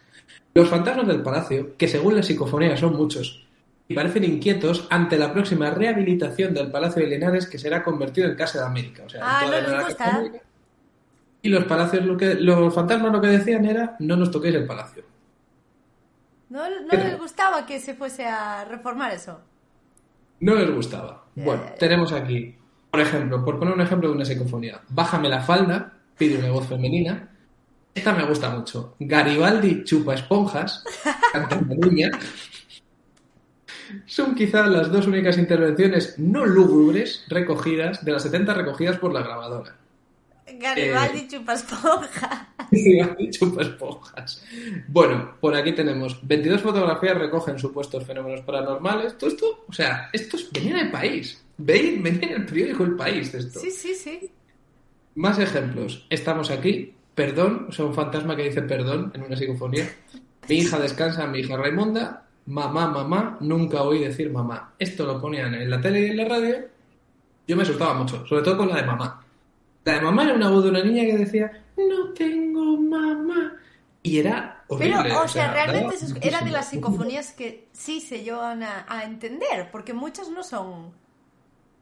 Los 0.53 0.67
fantasmas 0.67 1.07
del 1.07 1.21
palacio, 1.21 1.77
que 1.77 1.87
según 1.87 2.15
la 2.15 2.23
psicofonía 2.23 2.75
son 2.75 2.95
muchos, 2.95 3.47
y 3.89 3.95
parecen 3.95 4.23
inquietos 4.23 4.87
ante 4.91 5.17
la 5.17 5.33
próxima 5.33 5.71
rehabilitación 5.71 6.53
del 6.53 6.69
Palacio 6.69 7.01
de 7.01 7.09
Linares 7.09 7.47
que 7.47 7.57
será 7.57 7.83
convertido 7.83 8.29
en 8.29 8.35
Casa 8.35 8.59
de 8.59 8.65
América. 8.65 9.03
O 9.03 9.09
sea, 9.09 9.21
ah, 9.23 9.45
no 9.45 10.29
Y 11.41 11.49
los 11.49 11.65
palacios, 11.65 12.05
lo 12.05 12.15
que, 12.15 12.35
los 12.35 12.73
fantasmas 12.73 13.11
lo 13.11 13.19
que 13.19 13.27
decían 13.27 13.65
era, 13.65 13.95
no 13.99 14.15
nos 14.15 14.29
toquéis 14.29 14.55
el 14.55 14.67
palacio. 14.67 15.03
¿No, 16.49 16.63
les 16.69 17.17
gustaba 17.17 17.65
que 17.65 17.79
se 17.79 17.95
fuese 17.95 18.25
a 18.25 18.63
reformar 18.63 19.11
eso? 19.11 19.39
No 20.39 20.53
les 20.53 20.69
gustaba. 20.71 21.25
Bueno, 21.35 21.63
tenemos 21.79 22.11
aquí, 22.11 22.55
por 22.91 22.99
ejemplo, 22.99 23.43
por 23.43 23.57
poner 23.57 23.73
un 23.73 23.81
ejemplo 23.81 24.09
de 24.09 24.15
una 24.15 24.25
psicofonía, 24.25 24.81
bájame 24.89 25.29
la 25.29 25.41
falda, 25.41 25.93
pide 26.15 26.37
una 26.37 26.51
voz 26.51 26.67
femenina, 26.67 27.29
Esta 27.99 28.13
me 28.13 28.23
gusta 28.23 28.49
mucho. 28.49 28.95
Garibaldi 28.97 29.83
chupa 29.83 30.13
esponjas, 30.13 30.85
niña. 31.67 32.09
Son 34.05 34.33
quizás 34.35 34.69
las 34.69 34.89
dos 34.89 35.07
únicas 35.07 35.37
intervenciones 35.37 36.17
no 36.17 36.45
lúgubres 36.45 37.25
recogidas 37.27 38.05
de 38.05 38.13
las 38.13 38.23
70 38.23 38.53
recogidas 38.53 38.97
por 38.99 39.11
la 39.11 39.21
grabadora. 39.21 39.75
Garibaldi 40.47 41.27
chupa 41.27 41.51
esponjas. 41.55 42.47
Garibaldi 42.71 43.31
chupa 43.31 43.63
esponjas. 43.63 44.45
Bueno, 44.87 45.35
por 45.41 45.53
aquí 45.53 45.73
tenemos 45.73 46.25
22 46.25 46.61
fotografías 46.61 47.17
recogen 47.17 47.59
supuestos 47.59 48.05
fenómenos 48.05 48.39
paranormales. 48.45 49.17
Todo 49.17 49.29
esto, 49.29 49.65
o 49.67 49.73
sea, 49.73 50.09
esto 50.13 50.37
es 50.37 50.49
venir 50.53 50.77
al 50.77 50.89
país. 50.89 51.43
Venir 51.57 52.23
en 52.23 52.31
el 52.31 52.45
periódico 52.45 52.85
El 52.85 52.95
País 52.95 53.33
de 53.33 53.39
esto. 53.39 53.59
Sí, 53.59 53.71
sí, 53.71 53.93
sí. 53.93 54.31
Más 55.15 55.37
ejemplos. 55.37 56.07
Estamos 56.09 56.49
aquí. 56.49 56.95
Perdón, 57.19 57.65
o 57.67 57.71
sea, 57.73 57.83
un 57.83 57.93
fantasma 57.93 58.33
que 58.33 58.43
dice 58.43 58.61
perdón 58.61 59.11
en 59.13 59.23
una 59.23 59.35
psicofonía. 59.35 59.85
Mi 60.47 60.59
hija 60.59 60.79
descansa, 60.79 61.27
mi 61.27 61.39
hija 61.39 61.57
Raimonda. 61.57 62.25
Mamá, 62.45 62.87
mamá, 62.87 63.37
nunca 63.41 63.81
oí 63.81 63.99
decir 63.99 64.31
mamá. 64.31 64.73
Esto 64.79 65.05
lo 65.05 65.19
ponían 65.19 65.53
en 65.53 65.69
la 65.69 65.81
tele 65.81 65.99
y 65.99 66.09
en 66.11 66.15
la 66.15 66.23
radio. 66.23 66.55
Yo 67.45 67.57
me 67.57 67.63
asustaba 67.63 67.93
mucho, 67.93 68.25
sobre 68.25 68.41
todo 68.41 68.59
con 68.59 68.69
la 68.69 68.77
de 68.77 68.83
mamá. 68.83 69.21
La 69.83 69.95
de 69.95 70.01
mamá 70.01 70.23
era 70.23 70.33
una 70.33 70.49
voz 70.49 70.63
de 70.63 70.69
una 70.69 70.81
niña 70.81 71.03
que 71.03 71.17
decía, 71.17 71.65
no 71.75 72.13
tengo 72.13 72.77
mamá. 72.77 73.53
Y 74.01 74.19
era 74.19 74.63
horrible. 74.69 74.99
Pero, 75.03 75.21
o 75.23 75.27
sea, 75.27 75.51
realmente 75.51 75.95
eso 75.95 76.15
era 76.21 76.39
de 76.39 76.51
las 76.51 76.69
psicofonías 76.69 77.33
que 77.33 77.67
sí 77.73 77.99
se 77.99 78.23
llevan 78.23 78.63
a, 78.63 78.85
a 78.87 79.03
entender, 79.03 79.67
porque 79.73 79.91
muchas 79.91 80.29
no 80.29 80.41
son. 80.41 80.93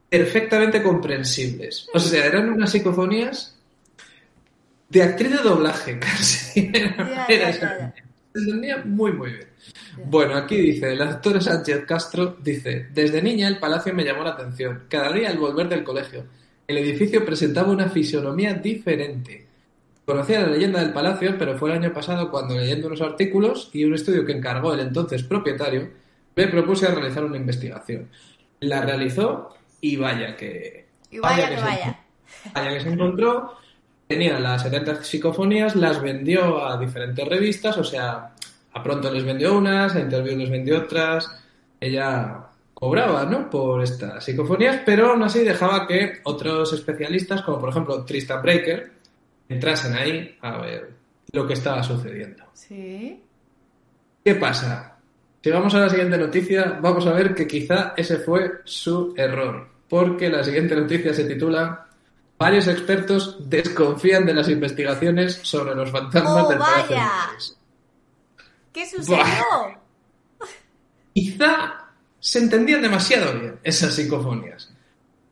perfectamente 0.10 0.82
comprensibles. 0.82 1.88
O 1.94 2.00
sea, 2.00 2.26
eran 2.26 2.50
unas 2.50 2.72
psicofonías 2.72 3.57
de 4.90 5.04
actriz 5.04 5.32
de 5.32 5.38
doblaje, 5.38 6.00
casi. 6.00 6.72
Era, 6.74 6.96
Ya, 6.98 7.26
era 7.30 7.94
entendía 8.34 8.84
muy, 8.86 9.12
muy 9.14 9.32
bien. 9.32 9.48
Bueno, 10.06 10.36
aquí 10.36 10.58
dice, 10.58 10.94
el 10.94 11.02
actor 11.02 11.42
Sánchez 11.42 11.86
Castro 11.86 12.38
dice, 12.42 12.88
desde 12.94 13.22
niña 13.22 13.48
el 13.48 13.58
palacio 13.58 13.94
me 13.96 14.04
llamó 14.04 14.24
la 14.24 14.32
atención. 14.32 14.84
Cada 14.90 15.12
día 15.12 15.30
al 15.30 15.40
volver 15.40 15.68
del 15.70 15.84
colegio, 15.84 16.26
el 16.68 16.78
edificio 16.78 17.26
presentaba 17.26 17.72
una 17.72 17.90
fisonomía 17.90 18.54
diferente. 18.54 19.48
Conocía 20.06 20.42
la 20.42 20.50
leyenda 20.50 20.80
del 20.82 20.94
palacio, 20.94 21.36
pero 21.38 21.58
fue 21.58 21.72
el 21.72 21.78
año 21.80 21.92
pasado 21.94 22.30
cuando 22.30 22.56
leyendo 22.56 22.88
unos 22.88 23.02
artículos 23.02 23.72
y 23.74 23.84
un 23.86 23.96
estudio 23.96 24.24
que 24.24 24.34
encargó 24.34 24.74
el 24.74 24.82
entonces 24.82 25.24
propietario, 25.24 25.90
me 26.36 26.48
propuse 26.48 26.86
a 26.86 26.94
realizar 26.94 27.26
una 27.26 27.38
investigación. 27.38 28.08
La 28.60 28.82
realizó 28.82 29.56
y 29.82 29.96
vaya 29.98 30.38
que... 30.38 30.86
Y 31.10 31.18
vaya 31.20 31.50
que 31.50 31.56
se- 31.58 31.62
vaya. 31.64 32.00
Vaya 32.54 32.70
que 32.74 32.82
se 32.82 32.90
encontró, 32.90 33.54
tenía 34.08 34.40
las 34.40 34.64
70 34.64 35.04
psicofonías, 35.04 35.76
las 35.76 36.02
vendió 36.02 36.66
a 36.66 36.78
diferentes 36.78 37.28
revistas, 37.28 37.78
o 37.78 37.84
sea, 37.84 38.32
a 38.74 38.84
pronto 38.84 39.12
les 39.12 39.24
vendió 39.24 39.58
unas, 39.58 39.96
a 39.96 40.00
Interview 40.00 40.38
les 40.38 40.50
vendió 40.50 40.80
otras, 40.80 41.30
ella 41.80 42.48
cobraba, 42.74 43.26
¿no? 43.26 43.50
Por 43.50 43.84
estas 43.84 44.24
psicofonías, 44.24 44.82
pero 44.86 45.12
aún 45.12 45.24
así 45.24 45.40
dejaba 45.44 45.88
que 45.88 46.20
otros 46.24 46.74
especialistas, 46.74 47.42
como 47.42 47.60
por 47.60 47.70
ejemplo 47.70 48.06
Tristan 48.06 48.42
Breaker, 48.42 48.92
entrasen 49.50 49.94
ahí 49.94 50.38
a 50.42 50.58
ver 50.58 50.92
lo 51.32 51.48
que 51.48 51.54
estaba 51.54 51.84
sucediendo. 51.84 52.44
Sí. 52.54 53.24
¿Qué 54.24 54.36
pasa? 54.36 54.98
Si 55.44 55.50
vamos 55.50 55.74
a 55.76 55.80
la 55.80 55.90
siguiente 55.90 56.18
noticia, 56.18 56.78
vamos 56.82 57.06
a 57.08 57.14
ver 57.14 57.34
que 57.34 57.48
quizá 57.48 57.94
ese 57.98 58.18
fue 58.18 58.60
su 58.64 59.14
error, 59.18 59.68
porque 59.90 60.30
la 60.30 60.44
siguiente 60.44 60.76
noticia 60.76 61.14
se 61.14 61.26
titula 61.26 61.87
Varios 62.38 62.68
expertos 62.68 63.38
desconfían 63.40 64.26
de 64.26 64.34
las 64.34 64.48
investigaciones 64.48 65.40
sobre 65.42 65.74
los 65.74 65.90
fantasmas 65.90 66.44
¡Oh, 66.46 66.50
del 66.50 66.60
Palacio 66.60 66.96
de 66.96 66.96
vaya! 66.96 67.12
¿Qué 68.72 68.86
sucedió? 68.86 69.24
Quizá 71.14 71.88
se 72.20 72.40
entendían 72.40 72.82
demasiado 72.82 73.34
bien 73.40 73.60
esas 73.64 73.96
psicofonías. 73.96 74.72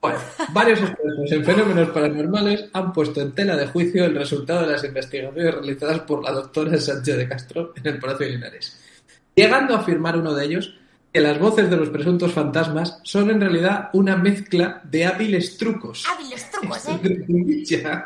Bueno, 0.02 0.20
varios 0.50 0.80
expertos 0.82 1.32
en 1.32 1.46
fenómenos 1.46 1.90
paranormales 1.90 2.70
han 2.74 2.92
puesto 2.92 3.22
en 3.22 3.34
tela 3.34 3.56
de 3.56 3.68
juicio 3.68 4.06
el 4.06 4.16
resultado 4.16 4.62
de 4.62 4.74
las 4.74 4.84
investigaciones 4.84 5.54
realizadas 5.54 6.00
por 6.02 6.24
la 6.24 6.32
doctora 6.32 6.78
Sánchez 6.80 7.18
de 7.18 7.30
Castro 7.30 7.74
en 7.76 7.88
el 7.88 8.00
Palacio 8.00 8.26
de 8.26 8.32
Linares, 8.34 8.80
llegando 9.36 9.76
a 9.76 9.80
afirmar 9.80 10.18
uno 10.18 10.34
de 10.34 10.46
ellos 10.46 10.76
que 11.16 11.22
las 11.22 11.40
voces 11.40 11.70
de 11.70 11.78
los 11.78 11.88
presuntos 11.88 12.34
fantasmas 12.34 13.00
son 13.04 13.30
en 13.30 13.40
realidad 13.40 13.90
una 13.94 14.18
mezcla 14.18 14.82
de 14.84 15.06
hábiles 15.06 15.56
trucos. 15.56 16.04
Hábiles 16.14 16.52
trucos, 16.52 16.86
¿eh? 16.90 17.64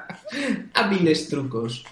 Hábiles 0.76 1.28
trucos. 1.28 1.84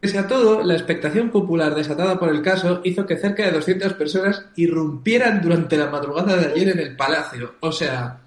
Pese 0.00 0.18
a 0.18 0.26
todo, 0.26 0.62
la 0.62 0.72
expectación 0.72 1.28
popular 1.28 1.74
desatada 1.74 2.18
por 2.18 2.30
el 2.30 2.40
caso 2.40 2.80
hizo 2.82 3.04
que 3.04 3.18
cerca 3.18 3.44
de 3.44 3.52
200 3.52 3.92
personas 3.92 4.46
irrumpieran 4.56 5.42
durante 5.42 5.76
la 5.76 5.90
madrugada 5.90 6.34
de 6.34 6.46
ayer 6.54 6.70
en 6.70 6.78
el 6.78 6.96
palacio. 6.96 7.56
O 7.60 7.70
sea, 7.70 8.20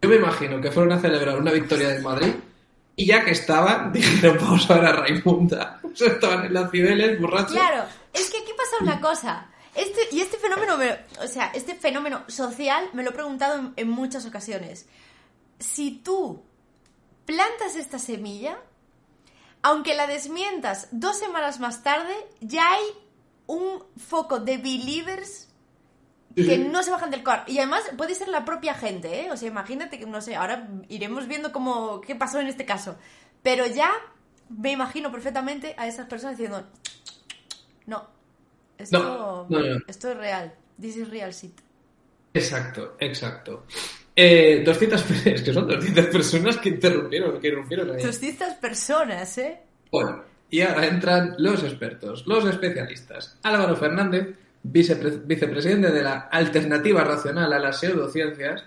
yo 0.00 0.08
me 0.08 0.14
imagino 0.14 0.60
que 0.60 0.70
fueron 0.70 0.92
a 0.92 1.00
celebrar 1.00 1.40
una 1.40 1.50
victoria 1.50 1.88
del 1.88 2.02
Madrid 2.04 2.34
y 2.94 3.04
ya 3.04 3.24
que 3.24 3.32
estaban, 3.32 3.92
dijeron, 3.92 4.38
vamos 4.40 4.70
a 4.70 4.74
ver 4.74 4.84
a 4.84 4.92
Raimunda. 4.92 5.80
O 5.82 5.90
sea, 5.92 6.06
estaban 6.12 6.44
en 6.46 6.54
las 6.54 6.70
Cibeles, 6.70 7.20
borrachos. 7.20 7.54
Claro, 7.54 7.82
es 8.14 8.30
que 8.30 8.38
aquí 8.38 8.52
pasa 8.56 8.76
una 8.80 9.00
cosa. 9.00 9.48
Este, 9.78 10.00
y 10.12 10.20
este 10.20 10.36
fenómeno, 10.38 10.76
me- 10.76 10.98
o 11.22 11.26
sea, 11.26 11.50
este 11.54 11.74
fenómeno 11.74 12.24
social 12.28 12.90
me 12.92 13.02
lo 13.02 13.10
he 13.10 13.12
preguntado 13.14 13.58
en, 13.58 13.72
en 13.76 13.88
muchas 13.90 14.26
ocasiones. 14.26 14.86
Si 15.58 15.90
tú 15.92 16.42
plantas 17.24 17.76
esta 17.76 17.98
semilla, 17.98 18.58
aunque 19.62 19.94
la 19.94 20.06
desmientas 20.06 20.88
dos 20.90 21.18
semanas 21.18 21.60
más 21.60 21.82
tarde, 21.82 22.14
ya 22.40 22.72
hay 22.72 22.84
un 23.46 23.82
foco 23.96 24.40
de 24.40 24.58
believers 24.58 25.46
que 26.34 26.56
no 26.58 26.82
se 26.84 26.90
bajan 26.92 27.10
del 27.10 27.24
car. 27.24 27.44
Y 27.48 27.58
además 27.58 27.82
puede 27.96 28.14
ser 28.14 28.28
la 28.28 28.44
propia 28.44 28.72
gente, 28.74 29.22
¿eh? 29.22 29.32
O 29.32 29.36
sea, 29.36 29.48
imagínate 29.48 29.98
que, 29.98 30.06
no 30.06 30.20
sé, 30.20 30.36
ahora 30.36 30.68
iremos 30.88 31.26
viendo 31.26 31.50
cómo, 31.52 32.00
qué 32.00 32.14
pasó 32.14 32.38
en 32.38 32.46
este 32.46 32.64
caso. 32.64 32.96
Pero 33.42 33.66
ya 33.66 33.90
me 34.48 34.70
imagino 34.70 35.10
perfectamente 35.10 35.74
a 35.76 35.88
esas 35.88 36.06
personas 36.06 36.38
diciendo, 36.38 36.64
no, 37.86 38.08
esto, 38.78 38.98
No, 38.98 39.46
no, 39.48 39.66
no. 39.66 39.76
esto 39.86 40.10
es 40.10 40.16
real. 40.16 40.54
This 40.80 40.96
is 40.96 41.10
real 41.10 41.32
shit. 41.32 41.58
Exacto, 42.34 42.96
exacto. 43.00 43.64
Eh, 44.14 44.62
200, 44.64 45.02
pe- 45.02 45.34
es 45.34 45.42
que 45.42 45.52
son 45.52 45.66
200 45.68 46.06
personas 46.06 46.56
que 46.58 46.68
interrumpieron, 46.70 47.40
que 47.40 47.48
irrumpieron 47.48 47.90
ahí. 47.96 48.02
200 48.02 48.54
personas, 48.54 49.38
¿eh? 49.38 49.60
Bueno, 49.90 50.22
y 50.50 50.60
ahora 50.60 50.86
entran 50.86 51.34
los 51.38 51.62
expertos, 51.62 52.26
los 52.26 52.44
especialistas. 52.44 53.38
Álvaro 53.42 53.76
Fernández, 53.76 54.36
vicepre- 54.62 55.20
vicepresidente 55.24 55.90
de 55.90 56.02
la 56.02 56.28
Alternativa 56.30 57.02
Racional 57.04 57.52
a 57.52 57.58
las 57.58 57.80
Pseudociencias. 57.80 58.64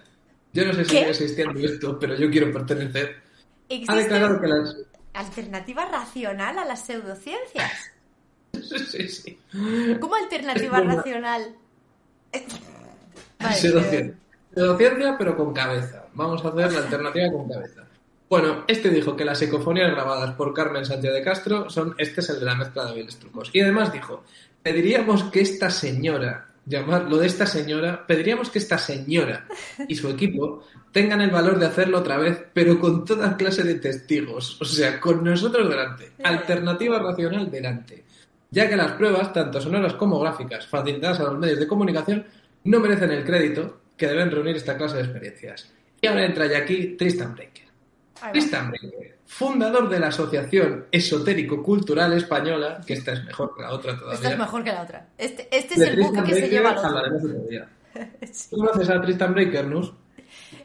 Yo 0.53 0.65
no 0.65 0.73
sé 0.73 0.83
si 0.85 0.89
sigue 0.91 1.09
existiendo 1.09 1.59
esto, 1.59 1.97
pero 1.99 2.15
yo 2.15 2.29
quiero 2.29 2.51
pertenecer. 2.51 3.15
Ha 3.69 3.73
¿Existe 3.73 3.95
declarado 3.95 4.41
que 4.41 4.47
las... 4.47 4.75
alternativa 5.13 5.85
racional 5.85 6.59
a 6.59 6.65
las 6.65 6.85
pseudociencias? 6.85 7.71
Sí, 8.53 9.07
sí. 9.07 9.37
¿Cómo 9.99 10.15
alternativa 10.15 10.79
Es 10.79 10.85
racional? 10.85 11.55
Vale, 13.39 14.15
pero 15.17 15.37
con 15.37 15.53
cabeza. 15.53 16.05
Vamos 16.13 16.43
a 16.43 16.49
hacer 16.49 16.71
la 16.73 16.79
alternativa 16.79 17.31
con 17.31 17.49
cabeza. 17.49 17.83
Bueno, 18.29 18.63
este 18.67 18.89
dijo 18.89 19.15
que 19.15 19.25
las 19.25 19.39
psicofonías 19.39 19.91
grabadas 19.91 20.35
por 20.35 20.53
Carmen 20.53 20.85
Sánchez 20.85 21.13
de 21.13 21.21
Castro 21.21 21.69
son, 21.69 21.95
este 21.97 22.21
es 22.21 22.29
el 22.29 22.39
de 22.39 22.45
la 22.45 22.55
mezcla 22.55 22.85
de 22.85 22.91
hábiles 22.91 23.17
trucos. 23.17 23.49
Y 23.51 23.59
además 23.59 23.91
dijo, 23.91 24.23
pediríamos 24.63 25.25
que 25.25 25.41
esta 25.41 25.69
señora, 25.69 26.47
llamar 26.65 27.09
lo 27.09 27.17
de 27.17 27.27
esta 27.27 27.45
señora, 27.45 28.05
pediríamos 28.07 28.49
que 28.49 28.59
esta 28.59 28.77
señora 28.77 29.47
y 29.85 29.95
su 29.95 30.09
equipo 30.09 30.63
tengan 30.93 31.19
el 31.19 31.29
valor 31.29 31.59
de 31.59 31.65
hacerlo 31.65 31.99
otra 31.99 32.17
vez, 32.17 32.41
pero 32.53 32.79
con 32.79 33.03
toda 33.03 33.35
clase 33.35 33.63
de 33.63 33.75
testigos. 33.75 34.61
O 34.61 34.65
sea, 34.65 34.99
con 35.01 35.23
nosotros 35.25 35.69
delante. 35.69 36.13
Alternativa 36.23 36.99
racional 36.99 37.51
delante. 37.51 38.05
Ya 38.53 38.67
que 38.67 38.75
las 38.75 38.91
pruebas, 38.93 39.31
tanto 39.31 39.61
sonoras 39.61 39.93
como 39.93 40.19
gráficas, 40.19 40.67
facilitadas 40.67 41.21
a 41.21 41.23
los 41.23 41.39
medios 41.39 41.59
de 41.59 41.67
comunicación, 41.67 42.25
no 42.65 42.79
merecen 42.81 43.11
el 43.11 43.23
crédito 43.23 43.79
que 43.95 44.07
deben 44.07 44.29
reunir 44.29 44.57
esta 44.57 44.75
clase 44.75 44.97
de 44.97 45.03
experiencias. 45.03 45.71
Y 46.01 46.07
ahora 46.07 46.25
entra 46.25 46.47
ya 46.47 46.57
aquí 46.57 46.97
Tristan 46.97 47.33
Breaker. 47.33 47.63
Tristan 48.33 48.69
Breaker, 48.69 49.17
fundador 49.25 49.87
de 49.87 49.99
la 49.99 50.07
Asociación 50.07 50.85
Esotérico-Cultural 50.91 52.11
Española, 52.13 52.81
que 52.85 52.93
esta 52.93 53.13
es 53.13 53.23
mejor 53.23 53.55
que 53.55 53.61
la 53.61 53.71
otra 53.71 53.95
todavía. 53.97 54.15
Esta 54.15 54.31
es 54.31 54.37
mejor 54.37 54.63
que 54.63 54.71
la 54.73 54.81
otra. 54.81 55.07
Este, 55.17 55.47
este 55.49 55.73
es 55.75 55.79
el 55.81 55.93
Tristan 55.95 56.15
buque 56.15 56.29
que 56.29 56.33
se 56.33 56.39
Breaker 56.41 56.59
lleva 56.59 56.69
al 56.71 57.15
otro. 57.15 57.27
día. 57.49 57.69
¿Tú 58.49 58.57
conoces 58.57 58.89
a 58.89 59.01
Tristan 59.01 59.33
Breaker, 59.33 59.65
Nus? 59.67 59.93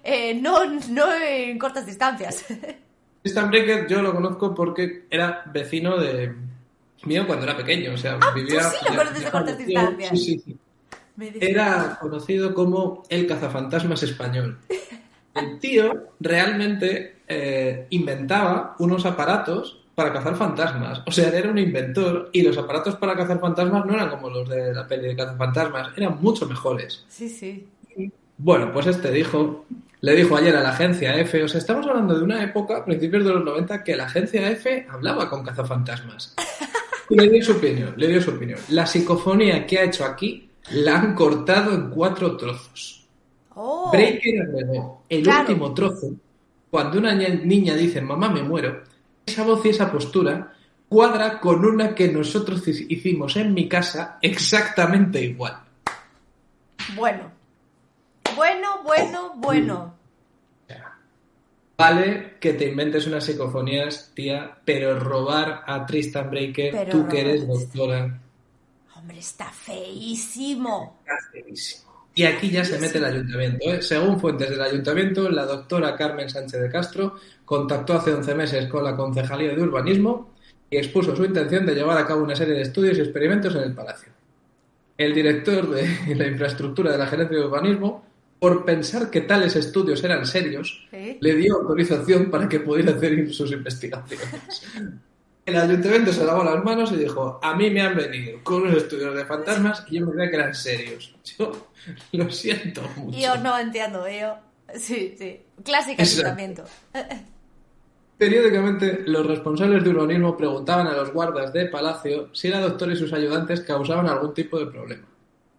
Eh, 0.02 0.34
no, 0.34 0.64
no 0.90 1.14
en 1.14 1.56
cortas 1.58 1.86
distancias. 1.86 2.44
Tristan 3.22 3.50
Breaker 3.50 3.86
yo 3.86 4.02
lo 4.02 4.12
conozco 4.12 4.54
porque 4.54 5.06
era 5.10 5.44
vecino 5.46 5.98
de 5.98 6.34
mío 7.04 7.26
cuando 7.26 7.44
era 7.44 7.56
pequeño. 7.56 7.94
O 7.94 7.96
sea, 7.96 8.18
Ah, 8.20 8.32
vivía. 8.34 8.60
tú 8.62 8.68
sí 8.78 8.84
lo 8.92 8.96
conoces 8.98 9.24
de 9.24 9.30
cortas 9.30 9.58
distancias. 9.58 10.10
Sí, 10.10 10.16
sí, 10.16 10.42
sí. 10.44 10.58
Era 11.40 11.96
conocido 12.00 12.52
como 12.54 13.02
el 13.08 13.26
cazafantasmas 13.26 14.02
español. 14.02 14.58
El 15.34 15.58
tío 15.58 16.08
realmente 16.20 17.16
eh, 17.28 17.86
inventaba 17.90 18.74
unos 18.78 19.04
aparatos 19.06 19.82
para 19.94 20.12
cazar 20.12 20.36
fantasmas. 20.36 21.02
O 21.06 21.10
sea, 21.10 21.28
era 21.30 21.50
un 21.50 21.58
inventor 21.58 22.28
y 22.32 22.42
los 22.42 22.58
aparatos 22.58 22.96
para 22.96 23.16
cazar 23.16 23.40
fantasmas 23.40 23.86
no 23.86 23.94
eran 23.94 24.10
como 24.10 24.28
los 24.28 24.46
de 24.48 24.74
la 24.74 24.86
peli 24.86 25.08
de 25.08 25.16
cazafantasmas, 25.16 25.88
eran 25.96 26.18
mucho 26.20 26.46
mejores. 26.46 27.04
Sí, 27.08 27.28
sí. 27.30 27.66
Bueno, 28.36 28.70
pues 28.70 28.86
este 28.86 29.10
dijo, 29.10 29.64
le 30.02 30.14
dijo 30.14 30.36
ayer 30.36 30.54
a 30.54 30.60
la 30.60 30.68
agencia 30.70 31.14
F, 31.16 31.42
o 31.42 31.48
sea, 31.48 31.58
estamos 31.58 31.86
hablando 31.86 32.14
de 32.18 32.22
una 32.24 32.42
época, 32.44 32.84
principios 32.84 33.24
de 33.24 33.32
los 33.32 33.42
90, 33.42 33.82
que 33.82 33.96
la 33.96 34.04
agencia 34.04 34.50
F 34.50 34.86
hablaba 34.90 35.30
con 35.30 35.42
cazafantasmas. 35.42 36.34
Le 37.10 37.28
dio 37.28 37.42
su 37.44 37.52
opinión, 37.52 37.94
le 37.96 38.08
dio 38.08 38.20
su 38.20 38.30
opinión. 38.30 38.58
La 38.70 38.86
psicofonía 38.86 39.66
que 39.66 39.78
ha 39.78 39.84
hecho 39.84 40.04
aquí 40.04 40.48
la 40.72 40.98
han 40.98 41.14
cortado 41.14 41.72
en 41.72 41.90
cuatro 41.90 42.36
trozos. 42.36 43.06
Oh, 43.54 43.90
Breaker 43.90 44.42
agregó 44.42 45.02
el 45.08 45.22
Claro. 45.22 45.40
último 45.48 45.72
trozo, 45.74 46.10
cuando 46.70 46.98
una 46.98 47.14
ña- 47.14 47.40
niña 47.42 47.74
dice 47.74 48.00
mamá 48.02 48.28
me 48.28 48.42
muero, 48.42 48.82
esa 49.24 49.44
voz 49.44 49.64
y 49.64 49.70
esa 49.70 49.90
postura 49.90 50.52
cuadra 50.88 51.40
con 51.40 51.64
una 51.64 51.94
que 51.94 52.08
nosotros 52.08 52.66
hi- 52.68 52.86
hicimos 52.90 53.36
en 53.36 53.54
mi 53.54 53.68
casa 53.68 54.18
exactamente 54.20 55.22
igual. 55.22 55.58
bueno. 56.94 57.30
Bueno, 58.36 58.82
bueno, 58.84 59.32
bueno. 59.36 59.95
Vale 61.78 62.34
que 62.40 62.54
te 62.54 62.68
inventes 62.68 63.06
unas 63.06 63.24
psicofonías, 63.24 64.10
tía, 64.14 64.58
pero 64.64 64.98
robar 64.98 65.62
a 65.66 65.84
Tristan 65.84 66.30
Breaker, 66.30 66.72
Pero 66.72 66.92
tú 66.92 67.08
que 67.08 67.20
eres 67.20 67.46
doctora, 67.46 68.18
Hombre, 68.96 69.18
está 69.18 69.50
feísimo. 69.50 71.00
está 71.04 71.16
feísimo. 71.30 71.86
Y 72.14 72.24
aquí 72.24 72.50
ya 72.50 72.64
se 72.64 72.78
mete 72.78 72.96
el 72.96 73.04
ayuntamiento. 73.04 73.58
¿eh? 73.60 73.82
Según 73.82 74.18
fuentes 74.18 74.48
del 74.48 74.62
ayuntamiento, 74.62 75.28
la 75.28 75.44
doctora 75.44 75.94
Carmen 75.94 76.30
Sánchez 76.30 76.62
de 76.62 76.70
Castro 76.70 77.16
contactó 77.44 77.92
hace 77.92 78.14
11 78.14 78.34
meses 78.34 78.66
con 78.68 78.82
la 78.82 78.96
Concejalía 78.96 79.54
de 79.54 79.62
Urbanismo 79.62 80.32
y 80.70 80.78
expuso 80.78 81.14
su 81.14 81.24
intención 81.26 81.66
de 81.66 81.74
llevar 81.74 81.98
a 81.98 82.06
cabo 82.06 82.22
una 82.22 82.34
serie 82.34 82.54
de 82.54 82.62
estudios 82.62 82.96
y 82.96 83.02
experimentos 83.02 83.54
en 83.54 83.64
el 83.64 83.74
palacio. 83.74 84.10
El 84.96 85.14
director 85.14 85.68
de 85.68 86.14
la 86.16 86.26
infraestructura 86.26 86.90
de 86.90 86.98
la 86.98 87.06
Gerencia 87.06 87.36
de 87.36 87.44
Urbanismo, 87.44 88.02
por 88.46 88.64
pensar 88.64 89.10
que 89.10 89.22
tales 89.22 89.56
estudios 89.56 90.04
eran 90.04 90.24
serios, 90.24 90.86
¿Eh? 90.92 91.18
le 91.20 91.34
dio 91.34 91.56
autorización 91.56 92.30
para 92.30 92.48
que 92.48 92.60
pudiera 92.60 92.92
hacer 92.92 93.34
sus 93.34 93.50
investigaciones. 93.50 94.62
El 95.46 95.56
ayuntamiento 95.56 96.12
se 96.12 96.24
lavó 96.24 96.44
las 96.44 96.62
manos 96.62 96.92
y 96.92 96.96
dijo, 96.96 97.40
a 97.42 97.56
mí 97.56 97.70
me 97.70 97.80
han 97.80 97.96
venido 97.96 98.38
con 98.44 98.62
unos 98.62 98.76
estudios 98.76 99.16
de 99.16 99.24
fantasmas 99.24 99.84
y 99.88 99.98
yo 99.98 100.06
me 100.06 100.12
creía 100.12 100.30
que 100.30 100.36
eran 100.36 100.54
serios. 100.54 101.12
Yo 101.24 101.70
lo 102.12 102.30
siento 102.30 102.82
mucho. 102.94 103.18
Yo 103.18 103.36
no 103.38 103.58
entiendo, 103.58 104.08
yo. 104.08 104.36
Sí, 104.76 105.16
sí. 105.18 105.40
Clásico 105.64 106.00
Exacto. 106.00 106.26
ayuntamiento. 106.26 106.64
Periódicamente, 108.16 109.02
los 109.06 109.26
responsables 109.26 109.82
de 109.82 109.90
urbanismo 109.90 110.36
preguntaban 110.36 110.86
a 110.86 110.92
los 110.92 111.12
guardas 111.12 111.52
de 111.52 111.66
palacio 111.66 112.32
si 112.32 112.46
la 112.46 112.60
doctora 112.60 112.92
y 112.92 112.96
sus 112.96 113.12
ayudantes 113.12 113.62
causaban 113.62 114.06
algún 114.06 114.32
tipo 114.32 114.56
de 114.56 114.66
problema. 114.66 115.15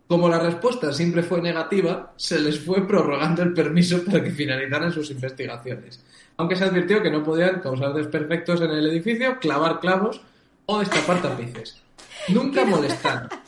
Como 0.08 0.30
la 0.30 0.40
respuesta 0.40 0.94
siempre 0.94 1.22
fue 1.22 1.42
negativa, 1.42 2.14
se 2.16 2.40
les 2.40 2.60
fue 2.60 2.88
prorrogando 2.88 3.44
el 3.44 3.54
permiso 3.54 4.04
para 4.06 4.24
que 4.24 4.32
finalizaran 4.32 4.94
sus 4.94 5.12
investigaciones, 5.12 6.04
aunque 6.38 6.56
se 6.56 6.64
advirtió 6.64 7.02
que 7.02 7.12
no 7.12 7.24
podían 7.24 7.60
causar 7.60 7.94
desperfectos 7.94 8.62
en 8.62 8.72
el 8.72 8.90
edificio, 8.90 9.38
clavar 9.40 9.82
clavos 9.82 10.22
o 10.66 10.80
destapar 10.80 11.22
tapices. 11.22 11.82
Nunca 12.30 12.66
molestar. 12.66 13.28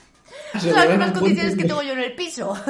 Las 0.53 0.89
mismas 0.89 1.11
condiciones 1.11 1.55
que 1.55 1.63
tengo 1.63 1.81
yo 1.81 1.93
en 1.93 1.99
el 1.99 2.15
piso. 2.15 2.53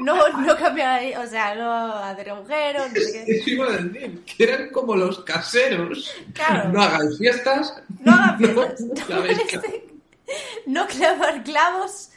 No, 0.00 0.28
no 0.28 0.56
cambiar, 0.56 1.02
o 1.18 1.26
sea, 1.26 1.56
no 1.56 1.92
hacer 1.92 2.30
agujeros, 2.30 2.92
no 2.92 3.00
sé 3.00 3.24
qué. 3.26 3.50
Iba 3.50 3.66
a 3.66 3.76
decir, 3.78 4.22
que 4.24 4.44
eran 4.44 4.70
como 4.70 4.94
los 4.94 5.24
caseros. 5.24 6.14
Claro. 6.32 6.68
No 6.68 6.80
hagáis 6.80 7.18
fiestas. 7.18 7.74
No 7.98 8.12
hagan 8.12 8.38
fiestas, 8.38 8.80
no, 9.08 9.16
molesten, 9.16 9.97
no 10.66 10.86
clavar 10.86 11.42
clavos 11.44 12.10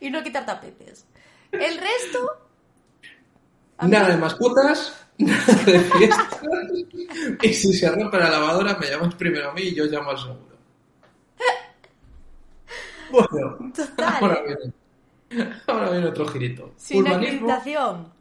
y 0.00 0.10
no 0.10 0.22
quitar 0.22 0.46
tapetes. 0.46 1.06
El 1.52 1.78
resto, 1.78 2.44
Nada 3.82 4.08
de 4.08 4.16
mascotas, 4.16 5.04
nada 5.18 5.54
de 5.64 5.80
fiestas. 5.80 6.40
Y 7.42 7.54
si 7.54 7.72
se 7.72 7.90
rompe 7.90 8.18
la 8.18 8.30
lavadora, 8.30 8.76
me 8.76 8.86
llamas 8.88 9.14
primero 9.14 9.50
a 9.50 9.54
mí 9.54 9.62
y 9.62 9.74
yo 9.74 9.84
llamo 9.84 10.10
al 10.10 10.18
seguro. 10.18 10.54
Bueno, 13.10 13.72
Total, 13.74 14.16
ahora 14.20 14.42
¿eh? 14.46 14.72
viene, 15.30 15.54
ahora 15.66 15.90
viene 15.90 16.06
otro 16.08 16.26
girito. 16.26 16.72
sin 16.76 17.06
acreditación. 17.06 18.12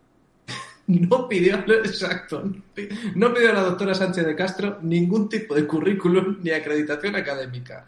No 0.87 1.27
pidió, 1.29 1.55
exacto, 1.83 2.41
no 2.43 2.61
pi- 2.73 2.89
no 3.15 3.33
pidió 3.33 3.51
a 3.51 3.53
la 3.53 3.61
doctora 3.63 3.93
Sánchez 3.95 4.25
de 4.25 4.35
Castro 4.35 4.79
ningún 4.81 5.29
tipo 5.29 5.55
de 5.55 5.65
currículum 5.65 6.39
ni 6.41 6.51
acreditación 6.51 7.15
académica, 7.15 7.85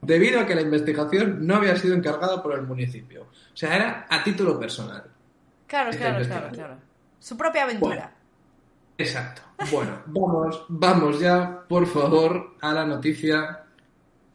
debido 0.00 0.40
a 0.40 0.46
que 0.46 0.54
la 0.54 0.60
investigación 0.62 1.46
no 1.46 1.56
había 1.56 1.76
sido 1.76 1.94
encargada 1.94 2.42
por 2.42 2.54
el 2.54 2.62
municipio. 2.62 3.22
O 3.22 3.56
sea, 3.56 3.74
era 3.74 4.06
a 4.08 4.22
título 4.22 4.58
personal. 4.60 5.04
Claro, 5.66 5.90
claro, 5.96 6.24
claro. 6.52 6.76
Su 7.18 7.36
propia 7.36 7.64
aventura. 7.64 8.12
Exacto. 8.98 9.42
Bueno, 9.72 10.02
vamos, 10.06 10.64
vamos 10.68 11.18
ya, 11.20 11.64
por 11.68 11.86
favor, 11.86 12.56
a 12.60 12.72
la 12.72 12.86
noticia 12.86 13.64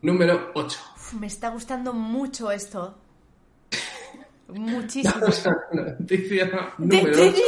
número 0.01 0.51
8. 0.55 0.79
Uf, 0.95 1.13
me 1.13 1.27
está 1.27 1.49
gustando 1.49 1.93
mucho 1.93 2.51
esto. 2.51 2.97
Muchísimo. 4.49 5.13
Vamos 5.19 5.47
a 5.47 5.51
la 5.71 5.83
noticia 5.83 6.73
número 6.77 7.21
8. 7.23 7.41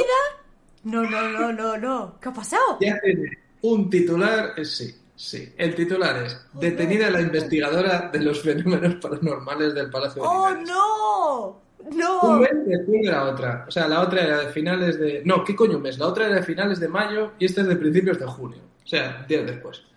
No, 0.84 1.04
no, 1.04 1.30
no, 1.30 1.54
no, 1.54 1.78
no. 1.78 2.19
¿Qué 2.22 2.30
ha 2.30 2.34
pasado? 2.34 2.78
Ya 2.82 3.00
tiene 3.02 3.38
un 3.62 3.89
titular, 3.89 4.54
eh, 4.58 4.65
sí, 4.65 4.93
sí. 5.15 5.54
El 5.58 5.74
titular 5.76 6.24
es 6.24 6.38
Detenida 6.54 7.10
la 7.10 7.22
investigadora 7.22 8.10
de 8.12 8.19
los 8.19 8.41
fenómenos 8.41 8.96
paranormales 8.96 9.74
del 9.74 9.89
Palacio 9.89 10.22
de 10.22 10.28
¡Oh, 10.30 10.50
Linares. 10.50 10.69
no! 10.69 11.63
Un 11.86 11.98
¡No! 11.98 12.39
mes 12.39 12.52
después 12.65 13.02
de 13.02 13.12
la 13.12 13.24
otra. 13.26 13.65
O 13.67 13.72
sea, 13.72 13.88
la 13.88 14.02
otra 14.02 14.22
era 14.24 14.39
de 14.39 14.48
finales 14.50 15.00
de... 15.00 15.22
No, 15.26 15.43
¿qué 15.43 15.54
coño 15.56 15.80
mes? 15.80 15.98
La 15.98 16.08
otra 16.08 16.26
era 16.28 16.36
de 16.36 16.43
finales 16.43 16.80
de 16.80 16.88
mayo 16.88 17.32
y 17.39 17.46
esta 17.46 17.62
es 17.62 17.67
de 17.67 17.76
principios 17.76 18.19
de 18.19 18.26
junio. 18.26 18.60
O 18.84 18.88
sea, 18.88 19.26
días 19.28 19.46
después. 19.46 19.82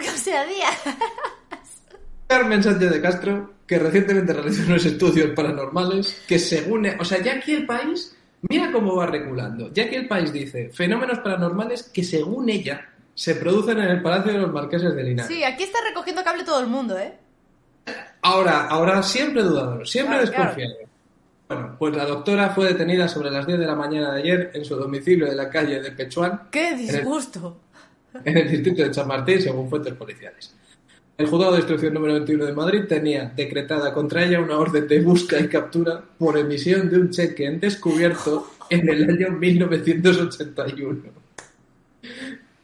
O 0.00 0.16
sea, 0.18 0.44
día. 0.46 0.68
Carmen 2.26 2.62
Sánchez 2.62 2.90
de 2.90 3.00
Castro, 3.00 3.54
que 3.66 3.78
recientemente 3.78 4.32
realizó 4.32 4.62
unos 4.66 4.84
estudios 4.84 5.30
paranormales, 5.30 6.22
que 6.28 6.38
según... 6.38 6.86
O 7.00 7.04
sea, 7.04 7.22
ya 7.22 7.34
aquí 7.36 7.52
el 7.54 7.66
país, 7.66 8.14
mira 8.42 8.70
cómo 8.72 8.96
va 8.96 9.06
reculando. 9.06 9.72
Ya 9.72 9.84
aquí 9.84 9.94
el 9.96 10.08
país 10.08 10.32
dice 10.32 10.70
fenómenos 10.70 11.18
paranormales 11.20 11.84
que 11.84 12.04
según 12.04 12.48
ella 12.48 12.88
se 13.14 13.34
producen 13.34 13.78
en 13.78 13.88
el 13.88 14.02
Palacio 14.02 14.32
de 14.32 14.38
los 14.38 14.52
Marqueses 14.52 14.94
de 14.94 15.02
Linares. 15.02 15.32
Sí, 15.34 15.42
aquí 15.42 15.64
está 15.64 15.78
recogiendo 15.88 16.22
cable 16.22 16.44
todo 16.44 16.60
el 16.60 16.68
mundo, 16.68 16.96
¿eh? 16.98 17.14
Ahora, 18.22 18.66
ahora 18.68 19.02
siempre 19.02 19.42
dudador, 19.42 19.86
siempre 19.88 20.16
Claro, 20.18 20.30
claro. 20.30 20.44
desconfiado. 20.50 20.88
Bueno, 21.48 21.76
pues 21.78 21.96
la 21.96 22.04
doctora 22.04 22.50
fue 22.50 22.66
detenida 22.66 23.08
sobre 23.08 23.30
las 23.30 23.46
10 23.46 23.58
de 23.58 23.66
la 23.66 23.74
mañana 23.74 24.12
de 24.12 24.20
ayer 24.20 24.50
en 24.52 24.64
su 24.64 24.76
domicilio 24.76 25.26
de 25.26 25.34
la 25.34 25.48
calle 25.48 25.80
de 25.80 25.92
Pechuán, 25.92 26.42
¡Qué 26.50 26.76
disgusto! 26.76 27.58
en 28.24 28.36
el 28.36 28.50
distrito 28.50 28.82
de 28.82 28.90
Chamartín, 28.90 29.40
según 29.40 29.68
fuentes 29.70 29.94
policiales. 29.94 30.54
El 31.18 31.26
juzgado 31.26 31.54
de 31.54 31.58
instrucción 31.58 31.94
número 31.94 32.14
21 32.14 32.44
de 32.46 32.52
Madrid 32.52 32.84
tenía 32.88 33.24
decretada 33.34 33.92
contra 33.92 34.24
ella 34.24 34.40
una 34.40 34.56
orden 34.56 34.86
de 34.86 35.00
busca 35.00 35.40
y 35.40 35.48
captura 35.48 36.00
por 36.16 36.38
emisión 36.38 36.88
de 36.88 36.96
un 36.96 37.10
cheque 37.10 37.44
en 37.44 37.58
descubierto 37.58 38.52
en 38.70 38.88
el 38.88 39.10
año 39.10 39.30
1981. 39.32 41.02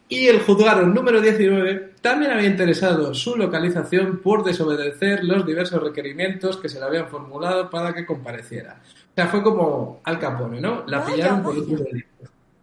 Y 0.09 0.27
el 0.29 0.41
juzgado 0.43 0.87
número 0.87 1.21
19 1.21 1.95
también 2.01 2.31
había 2.31 2.47
interesado 2.47 3.13
su 3.13 3.35
localización 3.35 4.19
por 4.19 4.45
desobedecer 4.45 5.25
los 5.25 5.45
diversos 5.45 5.83
requerimientos 5.83 6.57
que 6.57 6.69
se 6.69 6.79
le 6.79 6.85
habían 6.85 7.09
formulado 7.09 7.69
para 7.69 7.93
que 7.93 8.07
compareciera. 8.07 8.81
O 8.85 9.15
sea, 9.17 9.27
fue 9.27 9.43
como 9.43 10.01
Al 10.05 10.21
Capone, 10.21 10.61
¿no? 10.61 10.85
La 10.87 11.01
Vaya, 11.01 11.13
pillaron 11.13 11.43
por 11.43 11.55
vaya. 11.55 11.77
un 11.77 11.85
delito. 11.85 12.09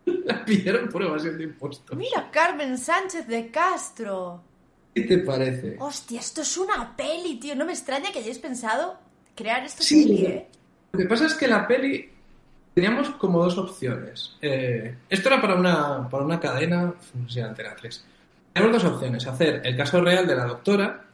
La 0.26 0.46
pillaron 0.46 0.88
por 0.88 1.04
evasión 1.04 1.38
de 1.38 1.44
impuestos. 1.44 1.98
Mira, 1.98 2.30
Carmen 2.32 2.78
Sánchez 2.78 3.28
de 3.28 3.52
Castro. 3.52 4.51
¿Qué 4.94 5.02
te 5.02 5.18
parece? 5.20 5.78
Hostia, 5.80 6.20
esto 6.20 6.42
es 6.42 6.58
una 6.58 6.96
peli, 6.96 7.40
tío. 7.40 7.56
No 7.56 7.66
me 7.66 7.72
extraña 7.72 8.12
que 8.12 8.20
hayáis 8.20 8.40
pensado 8.40 8.98
crear 9.36 9.64
esta 9.64 9.84
Sí, 9.84 10.04
peli. 10.04 10.26
¿eh? 10.26 10.48
Lo 10.92 11.00
que 11.00 11.06
pasa 11.06 11.26
es 11.28 11.34
que 11.34 11.48
la 11.48 11.66
peli 11.68 12.10
teníamos 12.74 13.10
como 13.12 13.44
dos 13.44 13.58
opciones. 13.58 14.36
Eh, 14.42 14.96
esto 15.10 15.30
era 15.30 15.40
para 15.42 15.56
una, 15.56 16.10
para 16.10 16.24
una 16.26 16.40
cadena, 16.40 16.94
no 17.14 17.28
sé 17.28 17.34
si 17.34 17.40
era 17.40 17.50
Antena 17.50 17.76
3. 17.76 18.06
Tenemos 18.54 18.84
dos 18.84 18.94
opciones, 18.94 19.26
hacer 19.28 19.62
el 19.64 19.78
caso 19.78 20.02
real 20.02 20.28
de 20.28 20.36
la 20.36 20.46
doctora 20.46 21.06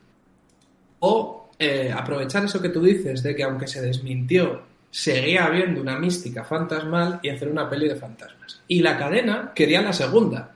o 1.00 1.50
eh, 1.60 1.94
aprovechar 1.96 2.46
eso 2.46 2.62
que 2.62 2.70
tú 2.70 2.82
dices 2.82 3.22
de 3.22 3.36
que 3.36 3.44
aunque 3.44 3.68
se 3.68 3.82
desmintió, 3.82 4.64
seguía 4.90 5.46
habiendo 5.46 5.82
una 5.82 6.00
mística 6.00 6.44
fantasmal 6.44 7.20
y 7.22 7.30
hacer 7.30 7.50
una 7.50 7.70
peli 7.70 7.88
de 7.88 7.96
fantasmas. 7.96 8.62
Y 8.68 8.82
la 8.82 8.98
cadena 8.98 9.52
quería 9.54 9.82
la 9.84 9.94
segunda. 9.94 10.56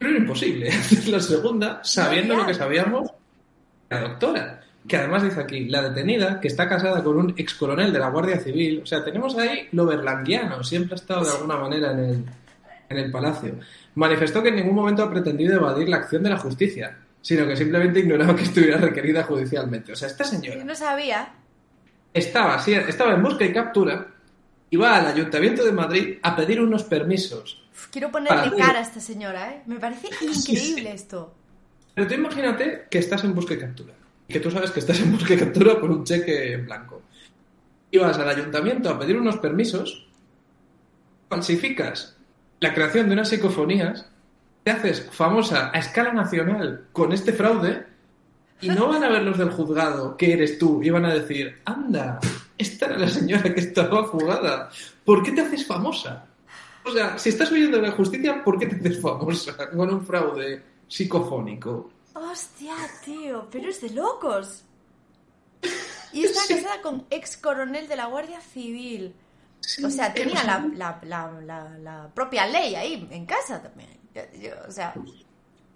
Pero 0.00 0.10
era 0.12 0.18
imposible 0.18 0.68
hacer 0.70 1.08
la 1.08 1.20
segunda 1.20 1.80
sabiendo 1.84 2.34
lo 2.34 2.46
que 2.46 2.54
sabíamos 2.54 3.10
la 3.90 4.00
doctora. 4.00 4.60
Que 4.88 4.96
además 4.96 5.22
dice 5.22 5.40
aquí, 5.40 5.66
la 5.66 5.82
detenida, 5.82 6.40
que 6.40 6.48
está 6.48 6.66
casada 6.66 7.04
con 7.04 7.18
un 7.18 7.34
ex 7.36 7.54
coronel 7.54 7.92
de 7.92 7.98
la 7.98 8.08
Guardia 8.08 8.40
Civil. 8.40 8.80
O 8.82 8.86
sea, 8.86 9.04
tenemos 9.04 9.36
ahí 9.36 9.68
lo 9.72 9.84
berlanguiano, 9.84 10.64
siempre 10.64 10.94
ha 10.94 10.96
estado 10.96 11.24
de 11.24 11.32
alguna 11.32 11.58
manera 11.58 11.92
en 11.92 11.98
el, 11.98 12.24
en 12.88 12.96
el 12.96 13.10
palacio. 13.10 13.56
Manifestó 13.96 14.42
que 14.42 14.48
en 14.48 14.56
ningún 14.56 14.74
momento 14.74 15.02
ha 15.02 15.10
pretendido 15.10 15.56
evadir 15.56 15.88
la 15.88 15.98
acción 15.98 16.22
de 16.22 16.30
la 16.30 16.38
justicia. 16.38 16.96
sino 17.20 17.46
que 17.46 17.54
simplemente 17.54 18.00
ignoraba 18.00 18.34
que 18.34 18.44
estuviera 18.44 18.78
requerida 18.78 19.22
judicialmente. 19.24 19.92
O 19.92 19.96
sea, 19.96 20.08
esta 20.08 20.24
señora... 20.24 20.56
Yo 20.56 20.64
no 20.64 20.74
sabía. 20.74 21.28
Estaba, 22.14 22.58
sí, 22.58 22.72
estaba 22.72 23.12
en 23.12 23.22
busca 23.22 23.44
y 23.44 23.52
captura 23.52 24.06
y 24.70 24.76
va 24.76 24.96
al 24.96 25.08
Ayuntamiento 25.08 25.62
de 25.62 25.72
Madrid 25.72 26.18
a 26.22 26.34
pedir 26.34 26.60
unos 26.62 26.84
permisos. 26.84 27.62
Quiero 27.90 28.10
ponerle 28.10 28.56
cara 28.56 28.78
a 28.78 28.82
esta 28.82 29.00
señora, 29.00 29.52
¿eh? 29.52 29.62
Me 29.66 29.78
parece 29.78 30.08
increíble 30.20 30.92
esto. 30.92 31.34
Pero 31.94 32.06
tú 32.06 32.14
imagínate 32.14 32.86
que 32.90 32.98
estás 32.98 33.24
en 33.24 33.34
busca 33.34 33.54
y 33.54 33.58
captura. 33.58 33.94
Que 34.28 34.40
tú 34.40 34.50
sabes 34.50 34.70
que 34.70 34.80
estás 34.80 35.00
en 35.00 35.12
busca 35.12 35.34
y 35.34 35.38
captura 35.38 35.80
por 35.80 35.90
un 35.90 36.04
cheque 36.04 36.52
en 36.52 36.66
blanco. 36.66 37.02
Y 37.90 37.98
vas 37.98 38.18
al 38.18 38.28
ayuntamiento 38.28 38.90
a 38.90 38.98
pedir 38.98 39.16
unos 39.16 39.38
permisos, 39.38 40.06
falsificas 41.28 42.16
la 42.60 42.74
creación 42.74 43.08
de 43.08 43.14
unas 43.14 43.28
psicofonías, 43.28 44.06
te 44.62 44.70
haces 44.70 45.08
famosa 45.10 45.70
a 45.72 45.78
escala 45.78 46.12
nacional 46.12 46.88
con 46.92 47.12
este 47.12 47.32
fraude 47.32 47.86
y 48.60 48.68
no 48.68 48.88
van 48.88 49.02
a 49.02 49.08
ver 49.08 49.22
los 49.22 49.38
del 49.38 49.50
juzgado 49.50 50.16
que 50.16 50.34
eres 50.34 50.58
tú 50.58 50.82
y 50.82 50.90
van 50.90 51.06
a 51.06 51.14
decir, 51.14 51.60
anda, 51.64 52.20
esta 52.58 52.86
era 52.86 52.98
la 52.98 53.08
señora 53.08 53.54
que 53.54 53.60
estaba 53.60 54.04
fugada. 54.04 54.68
¿Por 55.04 55.22
qué 55.22 55.32
te 55.32 55.40
haces 55.40 55.66
famosa? 55.66 56.26
O 56.84 56.92
sea, 56.92 57.18
si 57.18 57.28
estás 57.28 57.50
huyendo 57.50 57.76
de 57.76 57.88
la 57.88 57.92
justicia, 57.92 58.42
¿por 58.42 58.58
qué 58.58 58.66
te 58.66 58.76
haces 58.76 59.00
famosa 59.00 59.70
con 59.70 59.92
un 59.92 60.04
fraude 60.04 60.62
psicofónico? 60.88 61.90
Hostia, 62.14 62.74
tío, 63.04 63.48
pero 63.50 63.68
es 63.68 63.80
de 63.80 63.90
locos. 63.90 64.64
Y 66.12 66.24
está 66.24 66.40
casada 66.48 66.82
con 66.82 67.06
ex 67.08 67.36
coronel 67.36 67.86
de 67.86 67.94
la 67.94 68.06
Guardia 68.06 68.40
Civil. 68.40 69.14
o 69.84 69.90
sea, 69.90 70.12
tenía 70.12 70.42
la, 70.42 70.98
la, 71.04 72.10
propia 72.12 72.48
ley 72.48 72.74
ahí 72.74 73.06
en 73.12 73.26
casa 73.26 73.62
también. 73.62 73.90
o 74.66 74.72
sea. 74.72 74.92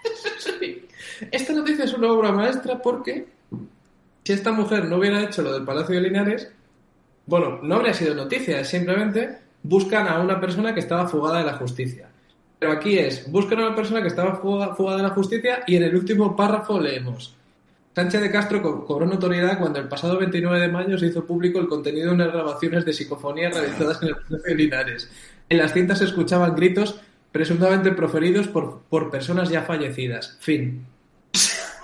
Esta 1.31 1.53
noticia 1.53 1.85
es 1.85 1.95
una 1.95 2.11
obra 2.11 2.33
maestra 2.33 2.83
porque 2.83 3.29
si 4.25 4.33
esta 4.33 4.51
mujer 4.51 4.87
no 4.87 4.97
hubiera 4.97 5.23
hecho 5.23 5.43
lo 5.43 5.53
del 5.53 5.65
Palacio 5.65 5.95
de 5.95 6.01
Linares, 6.01 6.51
bueno, 7.27 7.61
no 7.63 7.77
habría 7.77 7.95
sido 7.95 8.15
noticia, 8.15 8.65
simplemente 8.65 9.44
buscan 9.65 10.07
a 10.07 10.21
una 10.21 10.41
persona 10.41 10.73
que 10.73 10.81
estaba 10.81 11.09
fugada 11.09 11.39
de 11.39 11.45
la 11.45 11.55
justicia. 11.55 12.09
Pero 12.61 12.73
aquí 12.73 12.99
es, 12.99 13.31
buscan 13.31 13.59
a 13.59 13.67
una 13.67 13.75
persona 13.75 14.01
que 14.01 14.09
estaba 14.09 14.37
fugada 14.37 14.97
de 14.99 15.03
la 15.03 15.11
justicia 15.11 15.65
y 15.67 15.75
en 15.77 15.83
el 15.83 15.97
último 15.97 16.37
párrafo 16.37 16.79
leemos. 16.79 17.35
Sánchez 17.95 18.21
de 18.21 18.31
Castro 18.31 18.85
cobró 18.85 19.07
notoriedad 19.07 19.59
cuando 19.59 19.79
el 19.79 19.89
pasado 19.89 20.19
29 20.19 20.61
de 20.61 20.69
mayo 20.69 20.99
se 20.99 21.07
hizo 21.07 21.25
público 21.25 21.59
el 21.59 21.69
contenido 21.69 22.09
de 22.09 22.15
unas 22.15 22.33
grabaciones 22.33 22.85
de 22.85 22.93
psicofonía 22.93 23.51
realizadas 23.51 24.03
en 24.03 24.09
el 24.09 24.17
Palacio 24.17 24.39
de 24.39 24.55
Linares. 24.55 25.11
En 25.49 25.59
las 25.59 25.73
cintas 25.73 25.99
se 25.99 26.05
escuchaban 26.05 26.55
gritos 26.57 27.01
presuntamente 27.33 27.93
proferidos 27.93 28.49
por, 28.49 28.83
por 28.89 29.11
personas 29.11 29.49
ya 29.49 29.63
fallecidas. 29.63 30.37
Fin. 30.41 30.87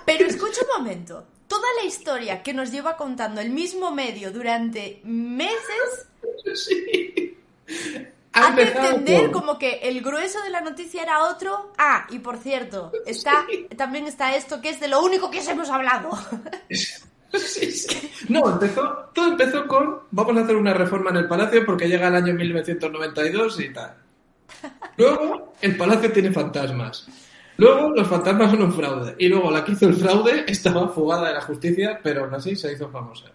Pero 0.05 0.25
escucha 0.25 0.61
un 0.61 0.83
momento 0.83 1.25
toda 1.47 1.67
la 1.81 1.87
historia 1.87 2.43
que 2.43 2.53
nos 2.53 2.71
lleva 2.71 2.97
contando 2.97 3.41
el 3.41 3.49
mismo 3.49 3.91
medio 3.91 4.31
durante 4.31 5.01
meses. 5.03 6.07
Sí. 6.55 7.37
Hace 8.33 8.61
entender 8.61 9.29
como 9.31 9.59
que 9.59 9.79
el 9.83 10.01
grueso 10.01 10.41
de 10.41 10.49
la 10.49 10.61
noticia 10.61 11.03
era 11.03 11.25
otro. 11.25 11.73
Ah, 11.77 12.07
y 12.09 12.19
por 12.19 12.37
cierto, 12.37 12.91
está 13.05 13.45
también 13.77 14.07
está 14.07 14.35
esto 14.35 14.61
que 14.61 14.69
es 14.69 14.79
de 14.79 14.87
lo 14.87 15.03
único 15.03 15.29
que 15.29 15.39
os 15.39 15.47
hemos 15.47 15.69
hablado. 15.69 16.11
Sí, 17.33 17.71
sí. 17.71 18.11
No, 18.27 18.45
empezó, 18.45 19.09
todo 19.13 19.29
empezó 19.29 19.65
con 19.65 20.01
vamos 20.11 20.35
a 20.35 20.41
hacer 20.41 20.57
una 20.57 20.73
reforma 20.73 21.11
en 21.11 21.15
el 21.15 21.29
palacio 21.29 21.65
porque 21.65 21.87
llega 21.87 22.09
el 22.09 22.15
año 22.15 22.33
1992 22.33 23.59
y 23.61 23.71
tal. 23.71 23.95
Luego, 24.97 25.53
el 25.61 25.77
palacio 25.77 26.11
tiene 26.11 26.31
fantasmas. 26.31 27.07
Luego 27.55 27.91
los 27.91 28.07
fantasmas 28.07 28.51
son 28.51 28.63
un 28.63 28.73
fraude. 28.73 29.15
Y 29.17 29.29
luego 29.29 29.49
la 29.49 29.63
que 29.63 29.71
hizo 29.71 29.87
el 29.87 29.95
fraude 29.95 30.43
estaba 30.47 30.89
fugada 30.89 31.29
de 31.29 31.35
la 31.35 31.41
justicia, 31.41 31.99
pero 32.03 32.25
aún 32.25 32.33
así 32.33 32.55
se 32.55 32.73
hizo 32.73 32.89
famosa. 32.89 33.31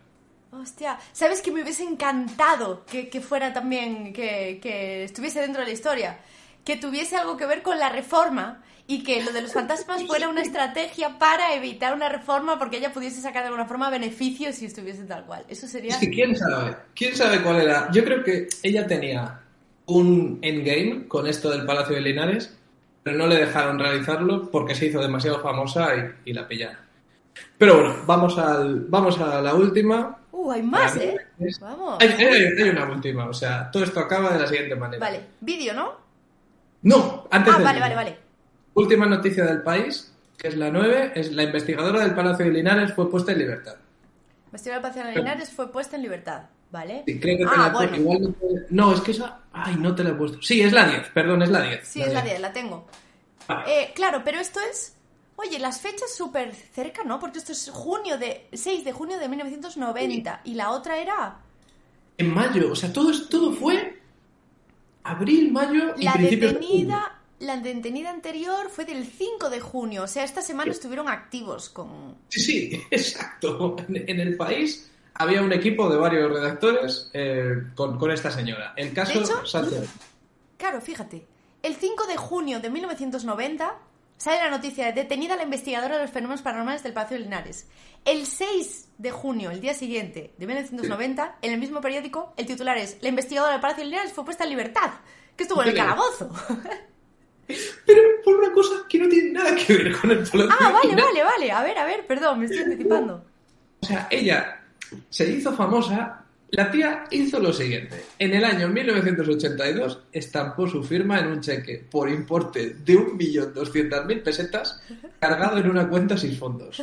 Hostia, 0.66 0.98
¿sabes 1.12 1.42
que 1.42 1.52
me 1.52 1.62
hubiese 1.62 1.84
encantado 1.84 2.84
que, 2.84 3.20
fuera 3.20 3.52
también, 3.52 4.12
que, 4.12 4.58
que, 4.60 5.04
estuviese 5.04 5.40
dentro 5.40 5.60
de 5.60 5.68
la 5.68 5.72
historia? 5.72 6.18
Que 6.64 6.76
tuviese 6.76 7.16
algo 7.16 7.36
que 7.36 7.46
ver 7.46 7.62
con 7.62 7.78
la 7.78 7.88
reforma 7.88 8.64
y 8.88 9.04
que 9.04 9.22
lo 9.22 9.32
de 9.32 9.42
los 9.42 9.52
fantasmas 9.52 10.02
fuera 10.04 10.28
una 10.28 10.42
estrategia 10.42 11.18
para 11.18 11.54
evitar 11.54 11.94
una 11.94 12.08
reforma 12.08 12.58
porque 12.58 12.78
ella 12.78 12.92
pudiese 12.92 13.20
sacar 13.20 13.42
de 13.42 13.48
alguna 13.48 13.66
forma 13.66 13.90
beneficios 13.90 14.56
si 14.56 14.66
estuviese 14.66 15.04
tal 15.04 15.24
cual. 15.24 15.44
Eso 15.48 15.68
sería... 15.68 15.98
Que 16.00 16.10
quién 16.10 16.34
sabe, 16.34 16.76
quién 16.96 17.14
sabe 17.14 17.40
cuál 17.42 17.62
era. 17.62 17.88
Yo 17.92 18.04
creo 18.04 18.24
que 18.24 18.48
ella 18.64 18.88
tenía 18.88 19.40
un 19.86 20.40
endgame 20.42 21.06
con 21.06 21.28
esto 21.28 21.48
del 21.50 21.64
Palacio 21.64 21.94
de 21.94 22.00
Linares 22.00 22.56
pero 23.06 23.18
no 23.18 23.28
le 23.28 23.36
dejaron 23.36 23.78
realizarlo 23.78 24.50
porque 24.50 24.74
se 24.74 24.86
hizo 24.86 25.00
demasiado 25.00 25.38
famosa 25.38 25.90
y, 26.24 26.32
la 26.32 26.48
pillaron. 26.48 26.86
Pero 27.59 27.76
bueno, 27.76 27.95
vamos, 28.07 28.39
al, 28.39 28.80
vamos 28.87 29.18
a 29.18 29.41
la 29.41 29.55
última. 29.55 30.18
Uh, 30.32 30.53
hay 30.53 30.62
más, 30.62 30.97
¿eh? 30.97 31.16
Vamos. 31.61 31.99
Hay, 32.01 32.68
una 32.68 32.91
última, 32.91 33.28
o 33.28 33.32
sea, 33.32 33.70
todo 33.70 33.84
esto 33.84 34.01
acaba 34.01 34.32
de 34.32 34.41
la 34.41 34.47
siguiente 34.47 34.76
manera. 34.76 35.05
Vale, 35.05 35.20
vídeo, 35.41 35.72
¿no? 35.74 35.95
No, 36.82 37.26
antes 37.30 37.55
Ah, 37.57 37.61
vale, 37.62 37.80
vale, 37.80 37.95
vale. 37.95 38.16
Última 38.74 39.07
noticia 39.07 39.45
del 39.45 39.62
país, 39.62 40.14
que 40.37 40.49
es 40.49 40.57
la 40.57 40.70
9, 40.70 41.12
es 41.14 41.32
la 41.32 41.43
investigadora 41.43 42.01
del 42.01 42.14
Palacio 42.14 42.45
de 42.45 42.53
Linares 42.53 42.93
fue 42.93 43.11
puesta 43.11 43.32
en 43.32 43.39
libertad. 43.39 43.74
La 43.74 44.47
investigadora 44.47 44.80
del 44.80 44.93
Palacio 44.93 45.05
de 45.05 45.16
Linares 45.16 45.51
fue 45.51 45.72
puesta 45.72 45.97
en 45.97 46.03
libertad, 46.03 46.43
¿vale? 46.70 47.03
Sí, 47.07 47.18
creo 47.18 47.39
que 47.39 47.45
te 47.45 47.51
ah, 47.51 47.68
la 47.68 47.68
bueno. 47.70 47.97
igual 47.97 48.34
no, 48.70 48.93
es 48.93 49.01
que 49.01 49.12
esa 49.12 49.41
Ay, 49.53 49.76
no 49.76 49.95
te 49.95 50.05
la 50.05 50.11
he 50.11 50.14
puesto. 50.14 50.41
Sí, 50.43 50.61
es 50.61 50.72
la 50.72 50.87
10, 50.87 51.09
perdón, 51.14 51.43
es 51.43 51.49
la 51.49 51.62
10. 51.62 51.89
Sí, 51.89 52.03
es 52.03 52.12
la 52.12 52.20
10, 52.20 52.41
la 52.41 52.53
tengo. 52.53 52.87
Eh, 53.66 53.93
claro, 53.95 54.22
pero 54.24 54.39
esto 54.39 54.61
es. 54.70 54.95
Oye, 55.37 55.59
las 55.59 55.80
fechas 55.80 56.14
súper 56.14 56.55
cerca, 56.55 57.05
¿no? 57.05 57.20
Porque 57.20 57.39
esto 57.39 57.53
es 57.53 57.70
junio 57.70 58.18
de 58.18 58.49
6 58.53 58.84
de 58.84 58.93
junio 58.93 59.18
de 59.18 59.28
1990 59.28 60.41
y 60.45 60.55
la 60.55 60.70
otra 60.70 60.99
era 60.99 61.41
en 62.18 62.32
mayo, 62.32 62.72
o 62.72 62.76
sea, 62.76 62.93
todo 62.93 63.12
todo 63.28 63.53
fue 63.53 64.01
abril, 65.05 65.53
mayo 65.53 65.95
y 65.97 66.05
la 66.05 66.14
detenida, 66.14 67.20
de 67.39 67.47
la 67.47 67.59
detenida 67.59 68.11
anterior 68.11 68.70
fue 68.70 68.84
del 68.84 69.07
5 69.07 69.51
de 69.51 69.61
junio, 69.61 70.05
o 70.05 70.07
sea, 70.07 70.24
esta 70.24 70.41
semana 70.41 70.70
estuvieron 70.70 71.09
activos 71.09 71.68
con 71.68 72.16
Sí, 72.28 72.41
sí, 72.41 72.82
exacto. 72.91 73.76
En, 73.89 74.20
el 74.20 74.37
país 74.37 74.91
había 75.14 75.43
un 75.43 75.53
equipo 75.53 75.91
de 75.91 75.97
varios 75.97 76.32
redactores 76.32 77.11
eh, 77.12 77.64
con, 77.74 78.11
esta 78.11 78.30
señora. 78.30 78.72
El 78.76 78.93
caso 78.93 79.20
de 79.20 79.87
Claro, 80.57 80.80
fíjate. 80.80 81.26
El 81.62 81.74
5 81.74 82.07
de 82.07 82.16
junio 82.16 82.61
de 82.61 82.70
1990 82.70 83.78
sale 84.16 84.38
la 84.38 84.50
noticia 84.50 84.86
de 84.86 84.92
detenida 84.92 85.36
la 85.36 85.42
investigadora 85.42 85.96
de 85.96 86.02
los 86.02 86.10
fenómenos 86.10 86.42
paranormales 86.42 86.82
del 86.82 86.92
Palacio 86.92 87.16
de 87.16 87.24
Linares. 87.24 87.68
El 88.04 88.26
6 88.26 88.88
de 88.98 89.10
junio, 89.10 89.50
el 89.50 89.60
día 89.60 89.74
siguiente 89.74 90.32
de 90.36 90.46
1990, 90.46 91.38
en 91.42 91.52
el 91.52 91.58
mismo 91.60 91.80
periódico, 91.80 92.32
el 92.36 92.46
titular 92.46 92.78
es 92.78 92.98
La 93.00 93.08
investigadora 93.08 93.52
del 93.52 93.60
Palacio 93.60 93.84
de 93.84 93.90
Linares 93.90 94.12
fue 94.12 94.24
puesta 94.24 94.44
en 94.44 94.50
libertad, 94.50 94.90
que 95.36 95.42
estuvo 95.42 95.62
en 95.62 95.68
el 95.68 95.74
calabozo. 95.74 96.30
Pero 97.86 98.02
por 98.24 98.36
una 98.38 98.52
cosa 98.52 98.74
que 98.88 98.98
no 98.98 99.08
tiene 99.08 99.30
nada 99.30 99.54
que 99.54 99.76
ver 99.76 99.96
con 99.96 100.10
el 100.10 100.18
Palacio 100.18 100.56
Ah, 100.58 100.72
vale, 100.72 100.94
vale, 101.00 101.22
vale. 101.22 101.52
A 101.52 101.62
ver, 101.62 101.78
a 101.78 101.84
ver, 101.84 102.06
perdón, 102.06 102.40
me 102.40 102.46
estoy 102.46 102.62
anticipando. 102.62 103.24
O 103.80 103.86
sea, 103.86 104.08
ella 104.10 104.64
se 105.10 105.30
hizo 105.30 105.52
famosa 105.52 106.25
la 106.51 106.70
tía 106.70 107.05
hizo 107.11 107.40
lo 107.40 107.53
siguiente. 107.53 108.05
En 108.18 108.32
el 108.32 108.44
año 108.44 108.68
1982 108.68 110.05
estampó 110.12 110.68
su 110.68 110.82
firma 110.82 111.18
en 111.18 111.26
un 111.26 111.40
cheque 111.40 111.84
por 111.90 112.09
importe 112.09 112.74
de 112.84 112.94
1.200.000 112.94 114.22
pesetas 114.22 114.80
cargado 115.18 115.59
en 115.59 115.70
una 115.70 115.88
cuenta 115.88 116.16
sin 116.16 116.36
fondos. 116.36 116.82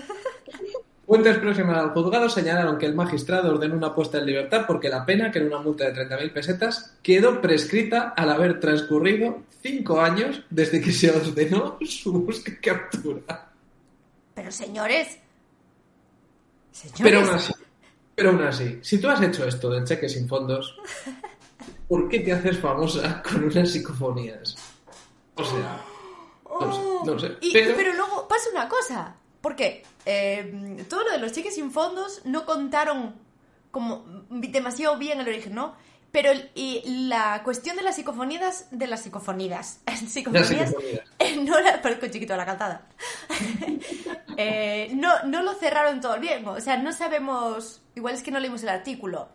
Fuentes 1.05 1.37
próximas 1.37 1.77
al 1.77 1.89
juzgado 1.91 2.29
señalaron 2.29 2.77
que 2.77 2.85
el 2.85 2.95
magistrado 2.95 3.53
ordenó 3.53 3.75
una 3.75 3.93
puesta 3.93 4.19
en 4.19 4.25
libertad 4.25 4.65
porque 4.65 4.89
la 4.89 5.05
pena, 5.05 5.31
que 5.31 5.39
era 5.39 5.47
una 5.47 5.59
multa 5.59 5.89
de 5.89 6.07
30.000 6.07 6.33
pesetas, 6.33 6.97
quedó 7.01 7.41
prescrita 7.41 8.13
al 8.15 8.29
haber 8.29 8.59
transcurrido 8.59 9.43
cinco 9.61 10.01
años 10.01 10.43
desde 10.49 10.81
que 10.81 10.91
se 10.91 11.11
ordenó 11.11 11.77
su 11.81 12.13
búsqueda 12.13 12.57
y 12.57 12.61
captura. 12.61 13.51
Pero 14.33 14.51
señores... 14.51 15.19
señores... 16.71 17.01
Pero 17.01 17.31
así, 17.31 17.53
pero 18.15 18.29
aún 18.29 18.41
así, 18.43 18.79
si 18.81 18.99
tú 18.99 19.09
has 19.09 19.21
hecho 19.21 19.45
esto 19.47 19.69
del 19.69 19.85
cheque 19.85 20.07
sin 20.09 20.27
fondos, 20.27 20.77
¿por 21.87 22.09
qué 22.09 22.19
te 22.19 22.33
haces 22.33 22.59
famosa 22.59 23.23
con 23.23 23.43
unas 23.43 23.71
psicofonías? 23.71 24.55
O 25.35 25.43
sea, 25.43 25.81
no 27.05 27.19
sé. 27.19 27.37
pero... 27.51 27.93
luego 27.93 28.27
pasa 28.27 28.49
una 28.51 28.69
cosa, 28.69 29.15
porque 29.41 29.83
eh, 30.05 30.85
todo 30.89 31.03
lo 31.03 31.11
de 31.11 31.19
los 31.19 31.31
cheques 31.31 31.55
sin 31.55 31.71
fondos 31.71 32.21
no 32.25 32.45
contaron 32.45 33.15
como 33.71 34.05
demasiado 34.29 34.97
bien 34.97 35.19
el 35.19 35.27
origen, 35.27 35.55
¿no? 35.55 35.75
Pero 36.13 36.29
y 36.53 37.07
la 37.07 37.41
cuestión 37.43 37.75
de 37.75 37.81
las 37.81 37.95
psicofonías, 37.95 38.67
de 38.69 38.85
las 38.85 39.01
psicofonías, 39.01 39.81
psicofonías, 40.07 40.75
no 41.39 41.59
la, 41.59 41.81
con 41.81 42.11
chiquito 42.11 42.37
la 42.37 42.45
cantada, 42.45 42.87
eh, 44.37 44.91
no, 44.93 45.23
no 45.25 45.41
lo 45.41 45.55
cerraron 45.55 46.01
todo 46.01 46.19
bien, 46.19 46.47
o 46.47 46.61
sea, 46.61 46.77
no 46.77 46.93
sabemos, 46.93 47.81
igual 47.95 48.13
es 48.13 48.21
que 48.21 48.29
no 48.29 48.39
leímos 48.39 48.61
el 48.61 48.69
artículo, 48.69 49.27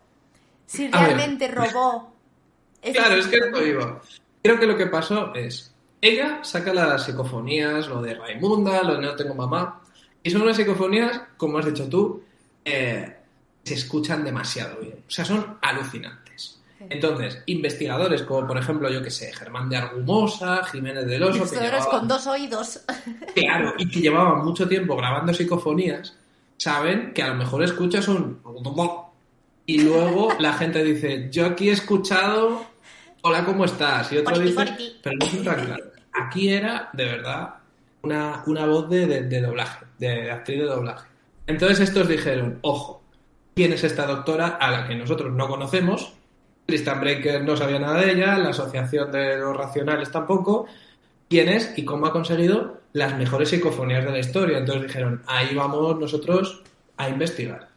si 0.67 0.87
realmente 0.87 1.49
robó. 1.49 2.13
Claro, 2.81 3.15
es 3.15 3.27
que 3.27 3.35
esto 3.35 3.65
iba. 3.65 4.01
Creo 4.41 4.57
que 4.57 4.65
lo 4.65 4.77
que 4.77 4.87
pasó 4.87 5.35
es, 5.35 5.73
ella 5.99 6.39
saca 6.43 6.73
las 6.73 7.03
psicofonías, 7.03 7.89
lo 7.89 8.01
de 8.01 8.13
Raimunda, 8.15 8.83
lo 8.83 8.95
de 8.95 9.01
No 9.01 9.15
tengo 9.17 9.35
mamá, 9.35 9.81
Y 10.23 10.29
son 10.29 10.43
unas 10.43 10.55
psicofonías, 10.55 11.23
como 11.35 11.57
has 11.57 11.65
dicho 11.65 11.89
tú, 11.89 12.23
eh, 12.63 13.17
se 13.65 13.73
escuchan 13.73 14.23
demasiado 14.23 14.79
bien. 14.79 15.03
O 15.05 15.11
sea, 15.11 15.25
son 15.25 15.57
alucinantes. 15.61 16.28
Entonces, 16.89 17.41
investigadores 17.47 18.21
como, 18.23 18.47
por 18.47 18.57
ejemplo, 18.57 18.89
yo 18.89 19.01
que 19.03 19.11
sé, 19.11 19.33
Germán 19.33 19.69
de 19.69 19.77
Argumosa, 19.77 20.63
Jiménez 20.65 21.05
del 21.05 21.23
Oso... 21.23 21.31
que 21.33 21.37
Investigadores 21.39 21.79
llevaba- 21.81 21.99
con 21.99 22.07
dos 22.07 22.27
oídos. 22.27 22.79
Claro, 23.35 23.73
y 23.77 23.89
que 23.89 23.99
llevaban 24.01 24.43
mucho 24.45 24.67
tiempo 24.67 24.95
grabando 24.95 25.33
psicofonías, 25.33 26.15
saben 26.57 27.13
que 27.13 27.21
a 27.23 27.27
lo 27.29 27.35
mejor 27.35 27.63
escuchas 27.63 28.07
un... 28.07 28.39
Y 29.65 29.81
luego 29.83 30.29
la 30.39 30.53
gente 30.53 30.83
dice, 30.83 31.29
yo 31.31 31.45
aquí 31.45 31.69
he 31.69 31.73
escuchado, 31.73 32.65
hola, 33.21 33.45
¿cómo 33.45 33.65
estás? 33.65 34.11
Y 34.11 34.17
otro 34.17 34.39
dice, 34.39 34.55
pero 35.03 35.15
no 35.17 35.25
es 35.25 35.31
claro. 35.35 35.83
Aquí 36.13 36.49
era, 36.49 36.89
de 36.93 37.05
verdad, 37.05 37.55
una, 38.01 38.43
una 38.47 38.65
voz 38.65 38.89
de, 38.89 39.05
de- 39.05 39.23
de 39.23 39.41
doblaje, 39.41 39.85
de 39.99 40.31
actriz 40.31 40.59
de 40.59 40.65
doblaje. 40.65 41.07
Entonces 41.45 41.79
estos 41.81 42.07
dijeron, 42.07 42.57
ojo, 42.61 43.01
¿quién 43.55 43.73
es 43.73 43.83
esta 43.83 44.05
doctora 44.07 44.57
a 44.59 44.71
la 44.71 44.87
que 44.87 44.95
nosotros 44.95 45.31
no 45.33 45.47
conocemos? 45.47 46.13
Tristan 46.69 47.01
Breaker 47.01 47.43
no 47.43 47.57
sabía 47.57 47.79
nada 47.79 48.01
de 48.01 48.11
ella, 48.11 48.37
la 48.37 48.49
Asociación 48.49 49.11
de 49.11 49.37
los 49.37 49.57
Racionales 49.57 50.11
tampoco. 50.11 50.67
¿Quién 51.27 51.49
es 51.49 51.73
y 51.77 51.83
cómo 51.83 52.05
ha 52.05 52.11
conseguido 52.11 52.81
las 52.93 53.17
mejores 53.17 53.49
psicofonías 53.49 54.05
de 54.05 54.11
la 54.11 54.19
historia? 54.19 54.59
Entonces 54.59 54.87
dijeron, 54.87 55.23
ahí 55.27 55.53
vamos 55.55 55.99
nosotros 55.99 56.61
a 56.97 57.09
investigar. 57.09 57.69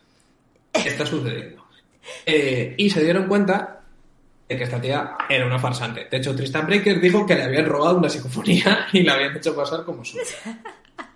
¿Qué 0.73 0.89
está 0.89 1.07
sucediendo? 1.07 1.65
Eh, 2.27 2.75
y 2.77 2.91
se 2.91 3.03
dieron 3.03 3.27
cuenta 3.29 3.81
de 4.49 4.57
que 4.57 4.65
esta 4.65 4.81
tía 4.81 5.17
era 5.29 5.47
una 5.47 5.59
farsante. 5.59 6.09
De 6.11 6.17
hecho, 6.19 6.37
Tristan 6.37 6.67
Breaker 6.67 7.01
dijo 7.01 7.25
que 7.25 7.35
le 7.35 7.45
habían 7.45 7.67
robado 7.67 7.97
una 7.97 8.09
psicofonía 8.09 8.89
y 8.93 9.03
la 9.03 9.15
habían 9.15 9.37
hecho 9.37 9.57
pasar 9.57 9.85
como 9.85 10.05
suya. 10.05 10.25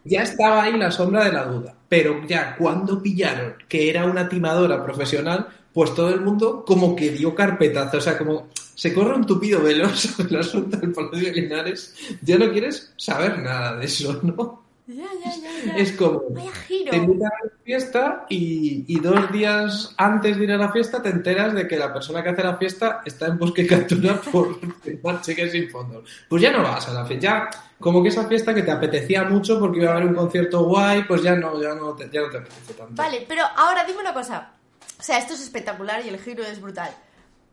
Ya 0.06 0.22
estaba 0.22 0.62
ahí 0.62 0.76
la 0.76 0.90
sombra 0.90 1.24
de 1.24 1.32
la 1.32 1.44
duda. 1.44 1.74
Pero 1.88 2.26
ya 2.26 2.56
cuando 2.56 3.02
pillaron 3.02 3.54
que 3.68 3.90
era 3.90 4.04
una 4.04 4.28
timadora 4.28 4.82
profesional, 4.84 5.46
pues 5.72 5.94
todo 5.94 6.08
el 6.08 6.20
mundo 6.20 6.64
como 6.64 6.96
que 6.96 7.10
dio 7.10 7.34
carpetazo. 7.34 7.98
O 7.98 8.00
sea, 8.00 8.16
como 8.16 8.48
se 8.74 8.92
corre 8.92 9.14
un 9.14 9.26
tupido 9.26 9.62
velo 9.62 9.88
sobre 9.94 10.30
el 10.30 10.36
asunto 10.40 10.76
del 10.76 10.92
Palacio 10.92 11.28
de 11.28 11.32
Linares. 11.32 11.94
Ya 12.22 12.38
no 12.38 12.50
quieres 12.52 12.92
saber 12.96 13.38
nada 13.38 13.76
de 13.76 13.86
eso, 13.86 14.20
¿no? 14.22 14.66
Ya, 14.86 14.94
ya, 14.94 15.34
ya, 15.34 15.66
ya. 15.66 15.76
Es 15.76 15.92
como... 15.92 16.22
Vaya 16.30 16.52
giro. 16.52 16.90
Te 16.92 16.96
invitan 16.96 17.26
a 17.26 17.44
la 17.44 17.50
fiesta 17.64 18.26
y, 18.28 18.84
y 18.86 19.00
dos 19.00 19.32
días 19.32 19.92
antes 19.96 20.36
de 20.36 20.44
ir 20.44 20.52
a 20.52 20.58
la 20.58 20.70
fiesta 20.70 21.02
te 21.02 21.08
enteras 21.08 21.54
de 21.54 21.66
que 21.66 21.76
la 21.76 21.92
persona 21.92 22.22
que 22.22 22.28
hace 22.28 22.44
la 22.44 22.56
fiesta 22.56 23.02
está 23.04 23.26
en 23.26 23.38
bosque 23.38 23.62
y 23.64 23.66
captura 23.66 24.20
por 24.20 24.60
firmar 24.82 25.20
cheques 25.22 25.50
sin 25.50 25.68
fondos. 25.68 26.08
Pues 26.28 26.40
ya 26.40 26.52
no 26.52 26.62
vas 26.62 26.86
a 26.88 26.94
la 26.94 27.04
fiesta. 27.04 27.22
Ya, 27.22 27.50
como 27.80 28.02
que 28.02 28.08
esa 28.08 28.26
fiesta 28.26 28.54
que 28.54 28.62
te 28.62 28.70
apetecía 28.70 29.24
mucho 29.24 29.58
porque 29.60 29.80
iba 29.80 29.90
a 29.90 29.96
haber 29.96 30.06
un 30.08 30.14
concierto 30.14 30.64
guay, 30.64 31.04
pues 31.04 31.22
ya 31.22 31.34
no, 31.34 31.60
ya 31.60 31.74
no, 31.74 31.94
te, 31.94 32.08
ya 32.10 32.22
no 32.22 32.30
te 32.30 32.38
apetece 32.38 32.74
tanto. 32.74 32.94
Vale, 32.94 33.24
pero 33.28 33.42
ahora 33.56 33.84
dime 33.84 34.00
una 34.00 34.14
cosa. 34.14 34.52
O 34.98 35.02
sea, 35.02 35.18
esto 35.18 35.34
es 35.34 35.42
espectacular 35.42 36.04
y 36.04 36.08
el 36.08 36.18
giro 36.18 36.42
es 36.42 36.60
brutal. 36.60 36.90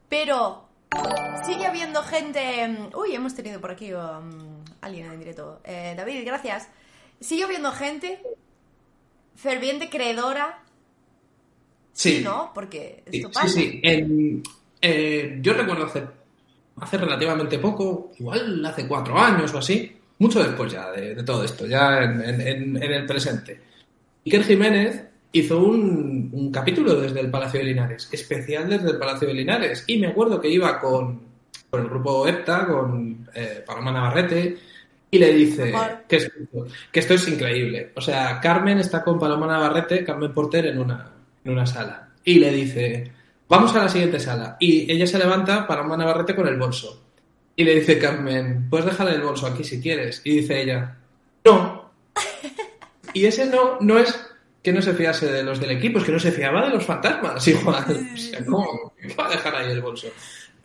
Pero 0.08 0.68
sigue 1.46 1.66
habiendo 1.66 2.02
gente. 2.04 2.68
mm, 2.68 2.96
Uy, 2.98 3.16
hemos 3.16 3.34
tenido 3.36 3.60
por 3.60 3.72
aquí 3.72 3.94
um, 3.94 4.64
alguien 4.82 5.12
en 5.12 5.20
directo. 5.20 5.60
Eh, 5.66 5.94
David, 5.98 6.24
gracias. 6.26 6.70
Sigue 7.20 7.44
habiendo 7.44 7.72
gente 7.72 8.22
ferviente 9.36 9.90
creedora. 9.90 10.60
Sí. 11.92 12.22
¿no? 12.24 12.52
Porque 12.56 13.04
Sí, 13.12 13.18
esto 13.18 13.28
sí, 13.30 13.34
pasa. 13.34 13.48
sí. 13.50 13.80
En- 13.84 14.44
eh, 14.82 15.38
yo 15.42 15.54
recuerdo 15.54 15.86
hace, 15.86 16.04
hace 16.80 16.98
relativamente 16.98 17.60
poco, 17.60 18.12
igual 18.20 18.66
hace 18.66 18.88
cuatro 18.88 19.18
años 19.18 19.54
o 19.54 19.60
así, 19.60 19.96
mucho 20.24 20.44
después 20.44 20.72
ya 20.72 20.92
de, 20.92 21.16
de 21.16 21.24
todo 21.24 21.44
esto, 21.44 21.66
ya 21.68 22.04
en, 22.04 22.22
en- 22.22 22.42
en- 22.42 22.84
en 22.84 22.92
el 22.92 23.06
presente. 23.06 23.60
Iker 24.26 24.44
Jiménez 24.44 25.04
hizo 25.34 25.60
un, 25.64 26.30
un 26.32 26.52
capítulo 26.52 26.96
desde 26.96 27.20
el 27.20 27.30
Palacio 27.30 27.60
de 27.60 27.66
Linares, 27.68 28.08
especial 28.12 28.70
desde 28.70 28.92
el 28.92 28.98
Palacio 28.98 29.28
de 29.28 29.34
Linares, 29.34 29.84
y 29.88 30.00
me 30.00 30.08
acuerdo 30.08 30.40
que 30.40 30.50
iba 30.50 30.80
con, 30.80 31.22
con 31.70 31.82
el 31.82 31.90
grupo 31.90 32.28
EPTA, 32.28 32.66
con 32.68 33.28
eh, 33.34 33.64
Paloma 33.66 33.92
Navarrete, 33.92 34.58
y 35.12 35.20
le 35.20 35.34
dice 35.34 35.72
que, 36.08 36.16
es- 36.16 36.32
que 36.92 37.00
esto 37.00 37.14
es 37.16 37.28
increíble. 37.28 37.92
O 37.96 38.02
sea, 38.02 38.40
Carmen 38.40 38.80
está 38.80 39.04
con 39.04 39.20
Paloma 39.20 39.46
Navarrete, 39.48 40.04
Carmen 40.04 40.34
Porter, 40.34 40.66
en 40.68 40.80
una, 40.80 41.12
en 41.44 41.52
una 41.52 41.66
sala. 41.68 42.10
Y 42.24 42.40
le 42.40 42.52
dice, 42.52 43.12
vamos 43.50 43.76
a 43.76 43.84
la 43.84 43.90
siguiente 43.90 44.20
sala. 44.20 44.56
Y 44.60 44.92
ella 44.92 45.06
se 45.06 45.20
levanta, 45.20 45.68
Paloma 45.68 45.98
Navarrete, 45.98 46.34
con 46.36 46.48
el 46.48 46.58
bolso. 46.58 47.03
Y 47.56 47.64
le 47.64 47.76
dice 47.76 48.00
Carmen, 48.00 48.68
puedes 48.70 48.86
dejar 48.86 49.10
el 49.10 49.22
bolso 49.22 49.48
aquí 49.48 49.64
si 49.64 49.82
quieres. 49.82 50.22
Y 50.24 50.38
dice 50.38 50.62
ella, 50.62 50.98
no. 51.46 51.92
Y 53.16 53.26
ese 53.26 53.46
no, 53.46 53.78
no 53.80 54.00
es 54.00 54.20
que 54.64 54.74
no 54.74 54.82
se 54.82 54.94
fiase 54.94 55.32
de 55.32 55.44
los 55.44 55.60
del 55.60 55.72
equipo, 55.72 56.00
es 56.00 56.06
que 56.06 56.12
no 56.12 56.20
se 56.20 56.32
fiaba 56.32 56.66
de 56.66 56.72
los 56.72 56.86
fantasmas. 56.86 57.48
Igual. 57.48 57.86
O 58.14 58.18
sea, 58.18 58.44
¿cómo 58.44 58.94
va 59.20 59.28
a 59.28 59.32
dejar 59.32 59.56
ahí 59.56 59.72
el 59.72 59.82
bolso? 59.82 60.08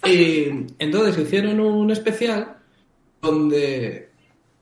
Y 0.07 0.47
entonces 0.79 1.19
hicieron 1.19 1.61
un 1.61 1.91
especial 1.91 2.57
donde 3.21 4.09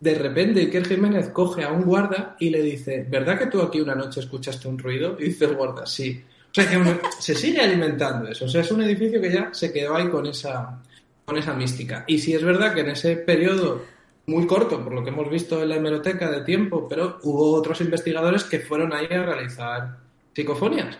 de 0.00 0.14
repente 0.14 0.60
Iker 0.60 0.86
Jiménez 0.86 1.28
coge 1.28 1.64
a 1.64 1.72
un 1.72 1.82
guarda 1.82 2.36
y 2.38 2.50
le 2.50 2.62
dice, 2.62 3.06
¿verdad 3.08 3.38
que 3.38 3.46
tú 3.46 3.60
aquí 3.60 3.80
una 3.80 3.94
noche 3.94 4.20
escuchaste 4.20 4.68
un 4.68 4.78
ruido? 4.78 5.16
Y 5.18 5.24
dice 5.24 5.44
el 5.44 5.54
guarda, 5.54 5.86
sí. 5.86 6.22
O 6.50 6.54
sea 6.54 6.68
que 6.68 7.00
se 7.18 7.34
sigue 7.34 7.60
alimentando 7.60 8.28
eso. 8.28 8.46
O 8.46 8.48
sea, 8.48 8.62
es 8.62 8.70
un 8.70 8.82
edificio 8.82 9.20
que 9.20 9.30
ya 9.30 9.52
se 9.52 9.72
quedó 9.72 9.96
ahí 9.96 10.08
con 10.08 10.26
esa, 10.26 10.80
con 11.26 11.36
esa 11.36 11.52
mística. 11.52 12.04
Y 12.06 12.18
sí 12.20 12.34
es 12.34 12.42
verdad 12.42 12.72
que 12.72 12.80
en 12.80 12.90
ese 12.90 13.16
periodo 13.16 13.82
muy 14.26 14.46
corto, 14.46 14.82
por 14.82 14.94
lo 14.94 15.04
que 15.04 15.10
hemos 15.10 15.28
visto 15.28 15.62
en 15.62 15.68
la 15.68 15.76
hemeroteca 15.76 16.30
de 16.30 16.42
tiempo, 16.42 16.88
pero 16.88 17.18
hubo 17.24 17.52
otros 17.52 17.80
investigadores 17.80 18.44
que 18.44 18.60
fueron 18.60 18.92
ahí 18.92 19.06
a 19.10 19.24
realizar 19.24 19.98
psicofonías. 20.34 20.98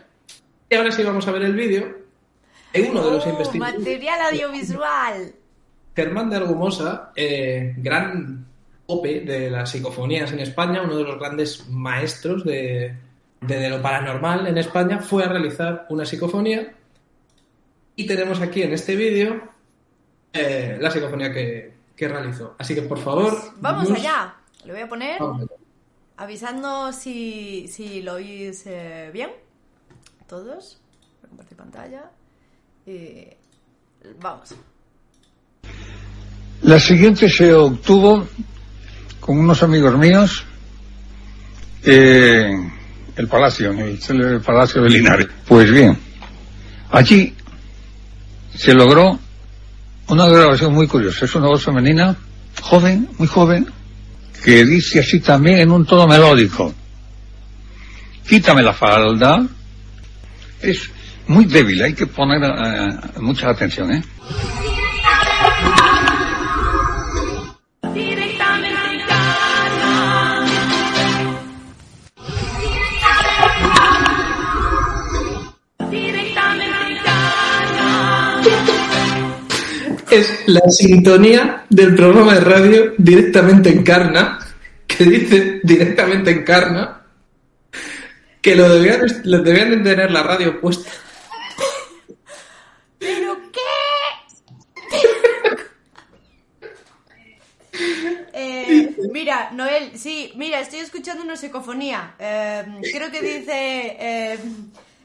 Y 0.68 0.74
ahora 0.74 0.91
sí 0.91 1.03
vamos 1.03 1.27
a 1.27 1.33
ver 1.33 1.43
el 1.43 1.55
vídeo. 1.55 1.97
En 2.72 2.91
uno 2.91 3.05
de 3.05 3.11
los 3.12 3.27
Oh, 3.27 3.31
investigadores... 3.31 3.79
material 3.81 4.20
audiovisual. 4.33 5.35
Germán 5.95 6.29
de 6.29 6.37
Argumosa, 6.37 7.12
eh, 7.16 7.74
gran 7.79 8.47
ope 8.87 9.20
de 9.20 9.51
las 9.51 9.70
psicofonías 9.70 10.33
en 10.33 10.41
España, 10.41 10.83
uno 10.83 10.97
de 10.97 11.05
los 11.05 11.18
grandes 11.18 11.68
maestros 11.68 12.45
de, 12.45 12.95
de, 13.41 13.59
de 13.59 13.70
lo 13.70 13.81
paranormal 13.81 14.47
en 14.47 14.59
España, 14.59 14.99
fue 14.99 15.24
a 15.24 15.29
realizar 15.29 15.87
una 15.89 16.05
psicofonía. 16.05 16.74
Y 17.95 18.07
tenemos 18.07 18.41
aquí 18.41 18.62
en 18.62 18.72
este 18.72 18.95
vídeo 18.95 19.56
eh, 20.37 20.78
la 20.80 20.91
psicofonía 20.91 21.32
que, 21.32 21.74
que 21.97 22.09
realizó. 22.09 22.55
Así 22.59 22.74
que, 22.74 22.82
por 22.82 22.99
favor... 22.99 23.37
Vamos 23.61 23.89
Gus, 23.89 23.99
allá. 23.99 24.34
Le 24.64 24.72
voy 24.72 24.82
a 24.82 24.89
poner 24.89 25.20
vamos 25.20 25.47
avisando 26.16 26.93
si, 26.93 27.68
si 27.68 28.03
lo 28.03 28.14
oís 28.14 28.64
eh, 28.66 29.11
bien. 29.12 29.30
Todos. 30.26 30.78
Voy 31.20 31.26
a 31.26 31.28
compartir 31.28 31.57
pantalla. 31.57 32.11
Y 32.87 33.28
vamos. 34.20 34.55
La 36.62 36.80
siguiente 36.80 37.28
se 37.28 37.53
obtuvo 37.53 38.26
con 39.20 39.39
unos 39.39 39.62
amigos 39.62 39.97
míos 39.99 40.45
en 41.84 42.72
el 43.16 43.28
Palacio, 43.28 43.72
en 43.72 43.78
el 43.80 44.01
célebre 44.01 44.41
Palacio 44.41 44.82
de 44.82 44.91
Linares. 44.91 45.28
Pues 45.47 45.70
bien, 45.70 45.99
allí 46.91 47.34
se 48.55 48.74
logró 48.74 49.18
una 50.09 50.29
grabación 50.29 50.73
muy 50.73 50.87
curiosa. 50.87 51.25
Es 51.25 51.35
una 51.35 51.49
voz 51.49 51.65
femenina, 51.65 52.17
joven, 52.63 53.09
muy 53.19 53.29
joven, 53.29 53.67
que 54.45 54.65
dice 54.65 55.01
así 55.01 55.21
también 55.21 55.59
en 55.59 55.71
un 55.71 55.85
tono 55.85 56.07
melódico. 56.07 56.73
Quítame 58.29 58.63
la 58.63 58.73
falda. 58.73 59.47
Es 60.61 60.91
muy 61.29 61.45
débil, 61.45 61.83
hay 61.83 61.95
que 61.95 62.07
poner 62.07 62.43
eh, 62.43 63.21
mucha 63.21 63.51
atención, 63.51 63.93
¿eh? 63.93 64.03
Es 80.11 80.45
la 80.47 80.61
sintonía 80.71 81.65
del 81.69 81.95
programa 81.95 82.35
de 82.35 82.41
radio 82.41 82.95
directamente 82.97 83.71
encarna, 83.71 84.39
que 84.87 85.05
dice 85.05 85.61
directamente 85.63 86.31
encarna, 86.31 87.03
que 88.41 88.55
lo 88.55 88.69
debían, 88.69 89.01
lo 89.25 89.39
debían 89.41 89.71
de 89.71 89.91
tener 89.91 90.11
la 90.11 90.23
radio 90.23 90.61
puesta. 90.61 90.91
¿Pero 92.99 93.37
qué? 93.53 93.61
Eh, 98.39 98.97
mira, 99.13 99.51
Noel, 99.53 99.99
sí, 99.99 100.33
mira, 100.37 100.61
estoy 100.61 100.79
escuchando 100.81 101.23
una 101.23 101.37
psicofonía. 101.37 102.15
Eh, 102.19 102.65
creo 102.93 103.11
que 103.11 103.21
dice. 103.21 103.97
eh, 103.99 104.39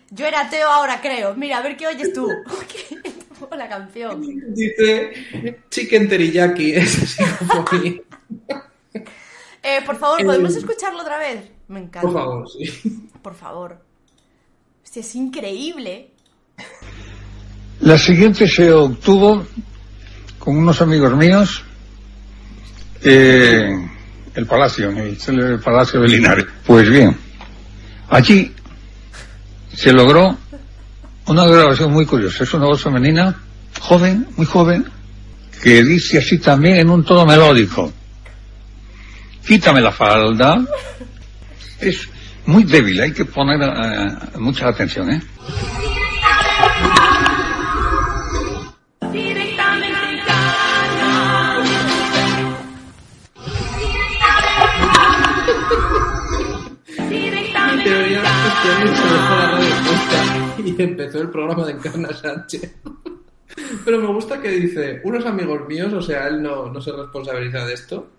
yo 0.10 0.26
era 0.26 0.41
ateo, 0.41 0.70
ahora 0.70 0.99
creo. 1.02 1.34
Mira, 1.36 1.58
a 1.58 1.62
ver 1.62 1.78
qué 1.78 1.88
oyes 1.88 2.14
tú. 2.14 2.28
Pongo 3.42 3.56
la 3.58 3.68
canción. 3.68 4.22
Dice 4.54 5.60
Chicken 5.70 6.08
Teriyaki, 6.08 6.82
psicofonía. 6.86 8.02
Eh, 9.64 9.80
por 9.86 9.96
favor, 9.96 10.26
¿podemos 10.26 10.56
escucharlo 10.56 11.02
otra 11.02 11.20
vez? 11.20 11.44
Me 11.68 11.82
encanta. 11.82 12.02
Por 12.02 12.14
favor, 12.14 12.50
sí. 12.50 13.08
Por 13.22 13.36
favor. 13.36 13.86
Hostia, 14.84 15.02
es 15.02 15.14
increíble. 15.14 16.10
La 17.82 17.96
siguiente 17.96 18.48
se 18.48 18.72
obtuvo 18.72 19.46
con 20.39 20.58
unos 20.58 20.82
amigos 20.82 21.16
míos 21.16 21.64
eh, 23.04 23.88
el 24.34 24.46
Palacio, 24.48 24.89
el 24.89 25.20
célebre 25.20 25.60
Palacio 25.60 26.02
de 26.02 26.08
Linares. 26.08 26.46
Pues 26.66 26.89
bien, 26.89 27.16
allí 28.10 28.52
se 29.76 29.94
logró 29.94 30.39
una 31.32 31.47
grabación 31.47 31.91
muy 31.91 32.05
curiosa. 32.05 32.43
Es 32.43 32.53
una 32.53 32.65
voz 32.65 32.84
femenina, 32.84 33.36
joven, 33.79 34.27
muy 34.36 34.45
joven, 34.45 34.86
que 35.63 35.84
dice 35.84 36.17
así 36.17 36.38
también 36.39 36.77
en 36.77 36.89
un 36.89 37.03
tono 37.03 37.25
melódico. 37.25 37.91
Quítame 39.45 39.82
la 39.82 39.91
falda. 39.91 40.63
Es 41.79 42.07
muy 42.45 42.63
débil, 42.63 43.01
hay 43.01 43.13
que 43.13 43.25
poner 43.25 43.61
eh, 43.61 44.39
mucha 44.39 44.67
atención, 44.67 45.09
¿eh? 45.11 45.21
Empezó 60.84 61.21
el 61.21 61.29
programa 61.29 61.65
de 61.65 61.73
Encarna 61.73 62.13
Sánchez. 62.13 62.75
Pero 63.86 63.99
me 63.99 64.07
gusta 64.07 64.41
que 64.41 64.49
dice, 64.49 65.01
unos 65.03 65.25
amigos 65.25 65.67
míos, 65.67 65.91
o 65.93 66.01
sea, 66.01 66.27
él 66.27 66.41
no, 66.41 66.71
no 66.71 66.82
se 66.82 66.91
responsabiliza 66.91 67.65
de 67.65 67.73
esto. 67.73 68.09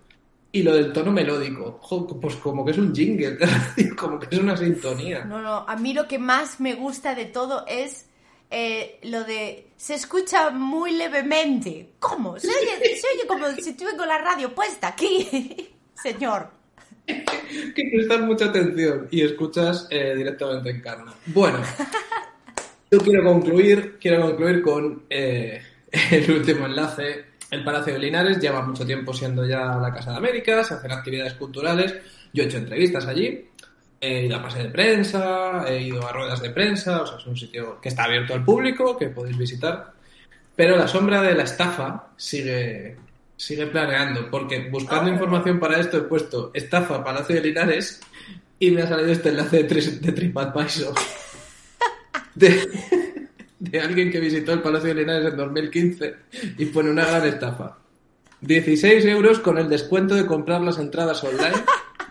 Y 0.51 0.61
lo 0.61 0.75
del 0.75 0.93
tono 0.93 1.11
melódico, 1.11 1.79
jo, 1.81 2.05
pues 2.19 2.35
como 2.35 2.63
que 2.63 2.71
es 2.71 2.77
un 2.77 2.93
jingle 2.93 3.37
como 3.97 4.19
que 4.19 4.27
es 4.29 4.39
una 4.39 4.55
sintonía. 4.55 5.25
No, 5.25 5.41
no, 5.41 5.65
a 5.67 5.75
mí 5.77 5.93
lo 5.93 6.07
que 6.07 6.19
más 6.19 6.59
me 6.59 6.75
gusta 6.75 7.15
de 7.15 7.25
todo 7.25 7.65
es 7.67 8.07
eh, 8.51 8.99
lo 9.01 9.23
de 9.23 9.69
se 9.77 9.95
escucha 9.95 10.51
muy 10.51 10.91
levemente. 10.91 11.93
¿Cómo? 11.97 12.39
Se 12.39 12.49
oye, 12.49 12.95
se 12.95 13.07
oye 13.15 13.27
como 13.27 13.47
si 13.49 13.73
tuve 13.73 13.97
con 13.97 14.07
la 14.07 14.19
radio 14.19 14.53
puesta 14.53 14.89
aquí. 14.89 15.73
Señor. 15.95 16.51
que 17.07 17.89
prestas 17.91 18.21
mucha 18.21 18.45
atención 18.45 19.07
y 19.09 19.23
escuchas 19.23 19.87
eh, 19.89 20.13
directamente 20.15 20.69
en 20.69 20.81
Carna. 20.81 21.13
Bueno, 21.25 21.63
yo 22.93 22.99
quiero 22.99 23.23
concluir, 23.23 23.97
quiero 23.99 24.21
concluir 24.21 24.61
con 24.61 25.03
eh, 25.09 25.61
el 26.11 26.31
último 26.31 26.65
enlace. 26.65 27.25
El 27.51 27.63
Palacio 27.63 27.93
de 27.93 27.99
Linares 27.99 28.39
lleva 28.39 28.61
mucho 28.63 28.85
tiempo 28.85 29.13
siendo 29.13 29.45
ya 29.45 29.75
la 29.77 29.93
Casa 29.93 30.11
de 30.11 30.17
América, 30.17 30.63
se 30.63 30.73
hacen 30.73 30.91
actividades 30.91 31.33
culturales. 31.33 31.93
Yo 32.33 32.43
he 32.43 32.45
hecho 32.47 32.57
entrevistas 32.57 33.05
allí, 33.05 33.47
he 34.01 34.25
ido 34.25 34.37
a 34.37 34.41
pase 34.41 34.63
de 34.63 34.69
prensa, 34.69 35.63
he 35.67 35.83
ido 35.83 36.07
a 36.07 36.11
ruedas 36.11 36.41
de 36.41 36.49
prensa, 36.49 37.03
o 37.03 37.05
sea, 37.07 37.17
es 37.19 37.25
un 37.27 37.37
sitio 37.37 37.79
que 37.79 37.89
está 37.89 38.05
abierto 38.05 38.33
al 38.33 38.43
público, 38.43 38.97
que 38.97 39.09
podéis 39.09 39.37
visitar. 39.37 39.91
Pero 40.55 40.75
la 40.77 40.87
sombra 40.87 41.21
de 41.21 41.35
la 41.35 41.43
estafa 41.43 42.07
sigue, 42.17 42.95
sigue 43.37 43.67
planeando, 43.67 44.29
porque 44.31 44.67
buscando 44.71 45.11
Oh. 45.11 45.13
información 45.13 45.59
para 45.59 45.79
esto 45.79 45.97
he 45.97 46.01
puesto 46.01 46.49
estafa 46.55 47.03
Palacio 47.03 47.35
de 47.35 47.41
Linares 47.41 48.01
y 48.57 48.71
me 48.71 48.81
ha 48.81 48.87
salido 48.87 49.11
este 49.11 49.29
enlace 49.29 49.63
de, 49.63 49.69
Tri- 49.69 49.99
de 49.99 50.11
TripAdvisor. 50.11 50.93
De, 53.59 53.79
alguien 53.79 54.11
que 54.11 54.19
visitó 54.19 54.51
el 54.53 54.61
Palacio 54.61 54.89
de 54.89 54.95
Linares 54.95 55.31
en 55.31 55.37
2015 55.37 56.15
y 56.57 56.65
pone 56.65 56.89
una 56.89 57.05
gran 57.05 57.25
estafa. 57.25 57.77
16 58.41 59.05
euros 59.05 59.39
con 59.39 59.57
el 59.57 59.69
descuento 59.69 60.15
de 60.15 60.25
comprar 60.25 60.59
las 60.61 60.77
entradas 60.79 61.23
online, 61.23 61.55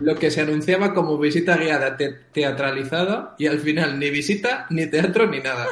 lo 0.01 0.15
que 0.15 0.31
se 0.31 0.41
anunciaba 0.41 0.95
como 0.95 1.19
visita 1.19 1.59
guiada 1.59 1.97
te- 1.99 2.17
teatralizada 2.33 3.35
y 3.39 3.49
al 3.49 3.59
final 3.61 3.99
ni 3.99 4.09
visita, 4.09 4.67
ni 4.71 4.87
teatro, 4.87 5.27
ni 5.27 5.41
nada. 5.41 5.67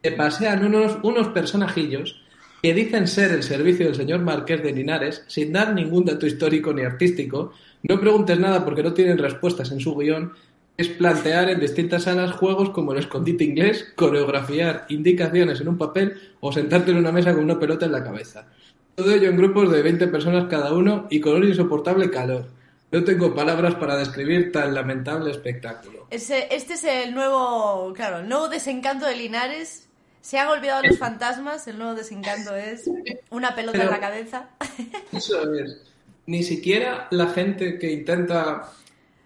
Te 0.00 0.12
pasean 0.12 0.64
unos, 0.64 0.98
unos 1.02 1.28
personajillos 1.28 2.22
que 2.62 2.72
dicen 2.72 3.08
ser 3.08 3.32
el 3.32 3.42
servicio 3.42 3.86
del 3.86 3.96
señor 3.96 4.20
Marqués 4.20 4.62
de 4.62 4.72
Linares 4.72 5.24
sin 5.26 5.52
dar 5.52 5.74
ningún 5.74 6.04
dato 6.04 6.26
histórico 6.26 6.72
ni 6.72 6.82
artístico. 6.82 7.52
No 7.82 8.00
preguntes 8.00 8.38
nada 8.38 8.64
porque 8.64 8.84
no 8.84 8.94
tienen 8.94 9.18
respuestas 9.18 9.72
en 9.72 9.80
su 9.80 9.96
guion. 9.96 10.32
Es 10.76 10.88
plantear 10.88 11.48
en 11.48 11.60
distintas 11.60 12.02
salas 12.02 12.32
juegos 12.32 12.70
como 12.70 12.92
el 12.92 12.98
escondite 12.98 13.44
inglés, 13.44 13.92
coreografiar 13.96 14.84
indicaciones 14.90 15.60
en 15.60 15.68
un 15.68 15.78
papel 15.78 16.20
o 16.40 16.52
sentarte 16.52 16.90
en 16.90 16.98
una 16.98 17.12
mesa 17.12 17.32
con 17.34 17.44
una 17.44 17.58
pelota 17.58 17.86
en 17.86 17.92
la 17.92 18.04
cabeza. 18.04 18.46
Todo 18.94 19.10
ello 19.12 19.28
en 19.30 19.36
grupos 19.36 19.70
de 19.72 19.82
20 19.82 20.06
personas 20.08 20.46
cada 20.50 20.72
uno 20.72 21.06
y 21.10 21.20
con 21.20 21.34
un 21.34 21.44
insoportable 21.48 22.10
calor. 22.10 22.46
No 22.92 23.04
tengo 23.04 23.34
palabras 23.34 23.74
para 23.76 23.96
describir 23.96 24.52
tan 24.52 24.74
lamentable 24.74 25.30
espectáculo. 25.30 26.06
Ese- 26.10 26.48
este 26.54 26.74
es 26.74 26.84
el 26.84 27.14
nuevo, 27.14 27.92
claro, 27.94 28.18
el 28.18 28.28
nuevo 28.28 28.48
desencanto 28.48 29.06
de 29.06 29.16
Linares. 29.16 29.88
Se 30.20 30.38
han 30.38 30.48
olvidado 30.48 30.82
los 30.82 30.98
fantasmas, 30.98 31.66
el 31.68 31.78
nuevo 31.78 31.94
desencanto 31.94 32.54
es 32.54 32.90
una 33.30 33.54
pelota 33.54 33.82
en 33.82 33.90
la 33.90 34.00
cabeza. 34.00 34.48
Eso 35.12 35.52
es. 35.54 35.82
Ni 36.26 36.42
siquiera 36.42 37.06
la 37.10 37.28
gente 37.28 37.78
que 37.78 37.92
intenta 37.92 38.72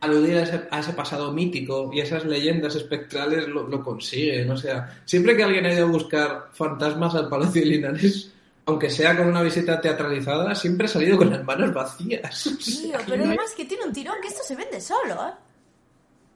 aludir 0.01 0.39
a 0.39 0.43
ese, 0.43 0.63
a 0.71 0.81
ese 0.81 0.93
pasado 0.93 1.33
mítico 1.33 1.91
y 1.93 2.01
a 2.01 2.05
esas 2.05 2.25
leyendas 2.25 2.75
espectrales 2.75 3.47
lo, 3.49 3.69
lo 3.69 3.83
consiguen. 3.83 4.51
O 4.51 4.57
sea, 4.57 5.03
siempre 5.05 5.37
que 5.37 5.45
alguien 5.45 5.67
ha 5.67 5.73
ido 5.73 5.87
a 5.87 5.91
buscar 5.91 6.49
fantasmas 6.53 7.15
al 7.15 7.29
Palacio 7.29 7.63
de 7.63 7.69
Linares, 7.69 8.33
aunque 8.67 8.89
sea 8.89 9.17
con 9.17 9.29
una 9.29 9.43
visita 9.43 9.81
teatralizada, 9.81 10.55
siempre 10.55 10.87
ha 10.87 10.89
salido 10.89 11.19
con 11.19 11.31
las 11.31 11.45
manos 11.45 11.73
vacías. 11.73 12.51
Tío, 12.65 12.99
pero 13.07 13.25
además 13.25 13.53
que 13.57 13.65
tiene 13.65 13.85
un 13.85 13.93
tirón 13.93 14.17
que 14.23 14.29
esto 14.29 14.43
se 14.43 14.57
vende 14.57 14.81
solo, 14.81 15.15
¿eh? 15.29 15.33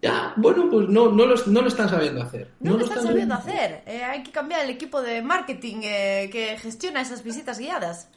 Ya, 0.02 0.34
bueno, 0.36 0.68
pues 0.70 0.86
no, 0.90 1.10
no, 1.10 1.24
lo, 1.24 1.34
no 1.46 1.62
lo 1.62 1.68
están 1.68 1.88
sabiendo 1.88 2.20
hacer. 2.20 2.50
No, 2.60 2.76
lo 2.76 2.84
están 2.84 3.02
sabiendo 3.02 3.34
hacer. 3.36 3.82
Eh, 3.86 4.04
hay 4.04 4.22
que 4.22 4.30
cambiar 4.30 4.62
el 4.62 4.68
equipo 4.68 5.00
de 5.00 5.22
marketing 5.22 5.76
eh, 5.82 6.28
que 6.30 6.58
gestiona 6.58 7.00
esas 7.00 7.24
visitas 7.24 7.58
guiadas. 7.58 8.08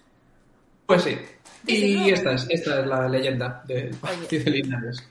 Pues 0.86 1.04
sí. 1.04 1.18
Y 1.66 2.10
esta 2.10 2.34
es, 2.34 2.46
esta 2.50 2.82
es 2.82 2.88
la 2.88 3.08
leyenda 3.08 3.64
del 3.66 3.96
Palacio 3.96 4.44
de 4.44 4.52
Linares. 4.52 5.08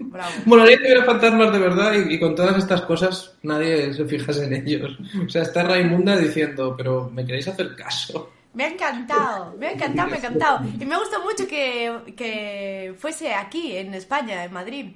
Bravo. 0.00 0.30
Molaría 0.44 0.78
que 0.78 0.84
hubiera 0.84 1.04
fantasmas 1.04 1.52
de 1.52 1.58
verdad 1.58 1.92
y, 1.94 2.14
y 2.14 2.18
con 2.18 2.34
todas 2.34 2.56
estas 2.56 2.82
cosas 2.82 3.34
nadie 3.42 3.92
se 3.92 4.04
fijase 4.04 4.44
en 4.44 4.54
ellos. 4.54 4.96
O 5.24 5.28
sea, 5.28 5.42
está 5.42 5.62
Raimunda 5.62 6.16
diciendo, 6.16 6.74
pero 6.76 7.10
¿me 7.12 7.24
queréis 7.24 7.48
hacer 7.48 7.74
caso? 7.76 8.32
Me 8.54 8.64
ha 8.64 8.68
encantado, 8.68 9.54
me 9.58 9.66
ha 9.66 9.72
encantado, 9.72 10.08
me 10.08 10.14
ha 10.14 10.18
encantado. 10.18 10.66
Y 10.80 10.86
me 10.86 10.98
gusta 10.98 11.18
mucho 11.18 11.46
que, 11.46 12.14
que 12.16 12.94
fuese 12.98 13.34
aquí, 13.34 13.76
en 13.76 13.92
España, 13.92 14.44
en 14.44 14.52
Madrid. 14.52 14.86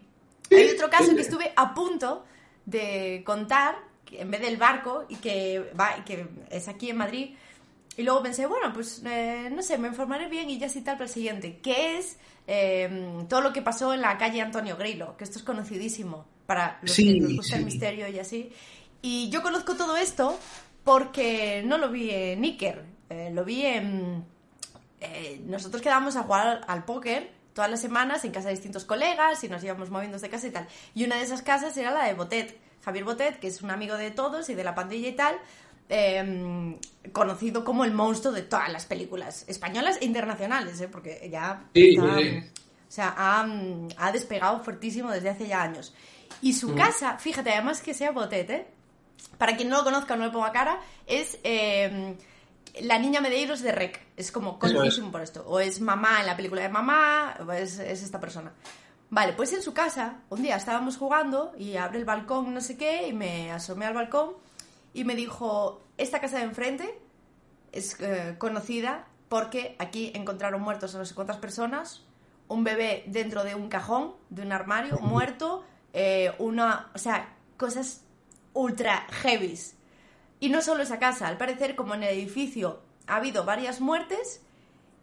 Hay 0.51 0.71
otro 0.71 0.89
caso 0.89 1.15
que 1.15 1.21
estuve 1.21 1.53
a 1.55 1.75
punto 1.75 2.25
de 2.65 3.23
contar, 3.25 3.77
en 4.11 4.31
vez 4.31 4.41
del 4.41 4.57
barco, 4.57 5.05
y 5.11 5.17
que, 5.17 5.73
va, 5.79 5.91
y 5.99 6.03
que 6.03 6.27
es 6.51 6.69
aquí 6.69 6.89
en 6.89 6.97
Madrid. 6.97 7.35
Y 7.97 8.03
luego 8.03 8.23
pensé, 8.23 8.47
bueno, 8.47 8.73
pues 8.73 9.03
eh, 9.05 9.51
no 9.53 9.63
sé, 9.63 9.77
me 9.77 9.89
informaré 9.89 10.29
bien 10.29 10.49
y 10.49 10.59
ya 10.59 10.69
sí 10.69 10.81
tal 10.81 10.95
para 10.95 11.07
el 11.07 11.11
siguiente. 11.11 11.59
Que 11.59 11.99
es 11.99 12.17
eh, 12.47 13.25
todo 13.29 13.41
lo 13.41 13.53
que 13.53 13.63
pasó 13.63 13.93
en 13.93 14.01
la 14.01 14.17
calle 14.17 14.41
Antonio 14.41 14.77
Grillo, 14.77 15.17
que 15.17 15.25
esto 15.25 15.39
es 15.39 15.45
conocidísimo 15.45 16.25
para 16.47 16.79
los 16.83 16.93
Sí, 16.93 17.15
que 17.15 17.21
nos 17.21 17.37
gusta 17.37 17.57
el 17.57 17.65
misterio 17.65 18.09
y 18.09 18.19
así. 18.19 18.53
Y 19.03 19.29
yo 19.31 19.43
conozco 19.43 19.77
todo 19.77 19.97
esto 19.97 20.39
porque 20.85 21.63
no 21.65 21.79
lo 21.79 21.91
vi 21.91 22.11
en 22.11 22.43
Iker, 22.45 22.85
eh, 23.11 23.31
lo 23.33 23.45
vi 23.45 23.67
en... 23.67 24.25
eh, 25.01 25.41
nosotros 25.47 25.83
quedábamos 25.83 26.17
a 26.17 26.23
jugar 26.23 26.47
al, 26.49 26.65
al 26.67 26.85
póker 26.85 27.31
todas 27.55 27.71
las 27.71 27.81
semanas 27.81 28.25
en 28.25 28.33
casa 28.33 28.49
de 28.49 28.55
distintos 28.55 28.85
colegas 28.85 29.43
y 29.45 29.49
nos 29.49 29.63
íbamos 29.63 29.91
moviendo 29.91 30.19
de 30.19 30.29
casa 30.29 30.47
y 30.47 30.51
tal. 30.51 30.67
Y 30.95 31.05
una 31.05 31.17
de 31.17 31.23
esas 31.23 31.43
casas 31.43 31.77
era 31.77 31.91
la 31.91 32.07
de 32.07 32.15
Botet, 32.15 32.59
Javier 32.85 33.05
Botet, 33.05 33.39
que 33.41 33.49
es 33.49 33.63
un 33.63 33.71
amigo 33.71 33.97
de 33.97 34.11
todos 34.11 34.49
y 34.49 34.55
de 34.55 34.65
la 34.65 34.75
pandilla 34.75 35.09
y 35.09 35.13
tal, 35.13 35.37
eh, 35.91 36.79
conocido 37.13 37.65
como 37.65 37.85
el 37.85 37.93
monstruo 37.93 38.33
de 38.33 38.43
todas 38.43 38.71
las 38.73 38.87
películas 38.87 39.45
españolas 39.49 39.99
e 40.01 40.05
internacionales, 40.07 40.81
¿eh? 40.81 40.89
porque 40.89 41.29
ya... 41.31 41.65
Sí, 41.75 41.97
está- 41.97 42.17
sí, 42.17 42.25
sí. 42.25 42.39
o 42.89 42.93
sea, 42.93 43.15
ha, 43.17 43.47
ha 43.99 44.13
despegado 44.13 44.63
fuertísimo 44.65 45.11
desde 45.11 45.29
hace 45.31 45.47
ya 45.47 45.63
años. 45.63 45.95
Y 46.43 46.55
su 46.55 46.75
casa, 46.75 47.19
fíjate, 47.19 47.51
además 47.53 47.83
que 47.83 47.93
sea 47.93 48.13
Botet, 48.13 48.49
¿eh? 48.51 48.67
Para 49.37 49.57
quien 49.57 49.69
no 49.69 49.79
lo 49.79 49.85
conozca 49.85 50.15
o 50.15 50.17
no 50.17 50.25
le 50.27 50.31
ponga 50.33 50.53
cara, 50.53 50.81
es 51.07 51.39
eh, 51.45 52.17
la 52.81 52.99
niña 52.99 53.21
Medeiros 53.21 53.61
de 53.61 53.73
Rec. 53.73 54.01
Es 54.17 54.33
como 54.33 54.51
Eso 54.57 54.67
es. 54.67 54.73
conocidísimo 54.73 55.13
por 55.13 55.21
esto. 55.21 55.45
O 55.47 55.61
es 55.61 55.81
mamá 55.81 56.21
en 56.21 56.27
la 56.27 56.37
película 56.37 56.63
de 56.63 56.69
mamá, 56.71 57.37
o 57.47 57.53
es, 57.53 57.79
es 57.79 58.03
esta 58.03 58.19
persona. 58.21 58.53
Vale, 59.11 59.33
pues 59.35 59.53
en 59.53 59.61
su 59.63 59.75
casa, 59.75 60.21
un 60.31 60.43
día 60.43 60.57
estábamos 60.57 60.97
jugando 60.97 61.53
y 61.59 61.77
abre 61.77 61.99
el 61.99 62.05
balcón, 62.05 62.55
no 62.55 62.61
sé 62.61 62.77
qué, 62.79 63.09
y 63.09 63.13
me 63.13 63.51
asomé 63.53 63.85
al 63.87 63.95
balcón 63.95 64.35
y 64.93 65.05
me 65.05 65.15
dijo, 65.15 65.83
esta 65.97 66.21
casa 66.21 66.39
de 66.39 66.45
enfrente 66.45 66.99
es 67.73 67.99
eh, 68.01 68.35
conocida 68.39 69.07
porque 69.29 69.77
aquí 69.79 70.11
encontraron 70.15 70.61
muertos 70.61 70.95
a 70.95 70.99
no 70.99 71.05
sé 71.05 71.15
cuántas 71.15 71.37
personas, 71.39 72.05
un 72.49 72.65
bebé 72.65 73.05
dentro 73.07 73.45
de 73.45 73.55
un 73.55 73.69
cajón, 73.69 74.15
de 74.29 74.43
un 74.43 74.53
armario, 74.53 74.99
muerto, 74.99 75.65
eh, 75.93 76.33
una, 76.39 76.91
o 76.95 76.99
sea, 76.99 77.37
cosas 77.57 78.03
ultra 78.53 79.07
heavies. 79.11 79.77
Y 80.41 80.49
no 80.49 80.63
solo 80.63 80.83
esa 80.83 80.99
casa, 80.99 81.29
al 81.29 81.39
parecer 81.39 81.77
como 81.77 81.95
en 81.95 82.03
el 82.03 82.19
edificio 82.19 82.83
ha 83.07 83.17
habido 83.17 83.45
varias 83.45 83.81
muertes 83.81 84.41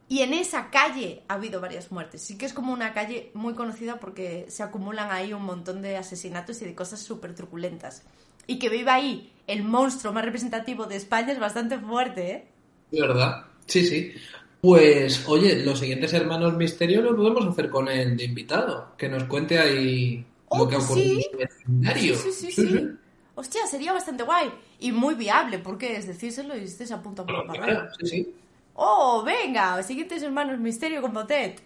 Y 0.09 0.21
en 0.21 0.33
esa 0.33 0.69
calle 0.69 1.23
ha 1.27 1.33
habido 1.33 1.59
varias 1.59 1.91
muertes. 1.91 2.21
Sí 2.21 2.37
que 2.37 2.45
es 2.45 2.53
como 2.53 2.71
una 2.71 2.93
calle 2.93 3.29
muy 3.33 3.55
conocida 3.55 3.99
porque 3.99 4.45
se 4.49 4.63
acumulan 4.63 5.11
ahí 5.11 5.33
un 5.33 5.43
montón 5.43 5.81
de 5.81 5.97
asesinatos 5.97 6.61
y 6.61 6.65
de 6.65 6.75
cosas 6.75 7.01
súper 7.01 7.35
truculentas. 7.35 8.03
Y 8.47 8.59
que 8.59 8.69
viva 8.69 8.95
ahí 8.95 9.31
el 9.47 9.63
monstruo 9.63 10.13
más 10.13 10.25
representativo 10.25 10.85
de 10.87 10.95
España 10.97 11.33
es 11.33 11.39
bastante 11.39 11.79
fuerte, 11.79 12.31
¿eh? 12.31 12.47
De 12.91 13.01
verdad, 13.01 13.45
sí, 13.65 13.85
sí. 13.85 14.13
Pues, 14.61 15.27
oye, 15.27 15.63
los 15.63 15.79
siguientes 15.79 16.13
hermanos 16.13 16.55
misterio 16.55 17.01
lo 17.01 17.15
podemos 17.15 17.45
hacer 17.47 17.69
con 17.69 17.87
el 17.87 18.17
de 18.17 18.23
invitado. 18.25 18.95
Que 18.97 19.09
nos 19.09 19.25
cuente 19.25 19.59
ahí 19.59 20.25
Oh, 20.49 20.59
lo 20.59 20.67
que 20.67 20.75
ha 20.75 20.79
ocurrido 20.79 21.15
sí. 21.15 21.15
en 21.15 21.31
su 21.31 21.37
vecindario. 21.37 22.15
Sí, 22.15 22.31
sí, 22.31 22.51
sí, 22.51 22.67
sí. 22.67 22.89
Hostia, 23.35 23.67
sería 23.67 23.93
bastante 23.93 24.23
guay. 24.23 24.51
Y 24.79 24.91
muy 24.91 25.15
viable, 25.15 25.59
porque 25.59 25.97
es 25.97 26.07
decírselo 26.07 26.57
y 26.57 26.63
estés 26.63 26.91
a 26.91 27.01
punto 27.03 27.25
Claro, 27.25 27.89
sí, 27.99 28.07
sí. 28.07 28.35
¡Oh, 28.73 29.23
venga! 29.23 29.81
Siguientes 29.83 30.21
hermanos 30.23 30.59
misterio 30.59 31.01
con 31.01 31.13
Botet. 31.13 31.61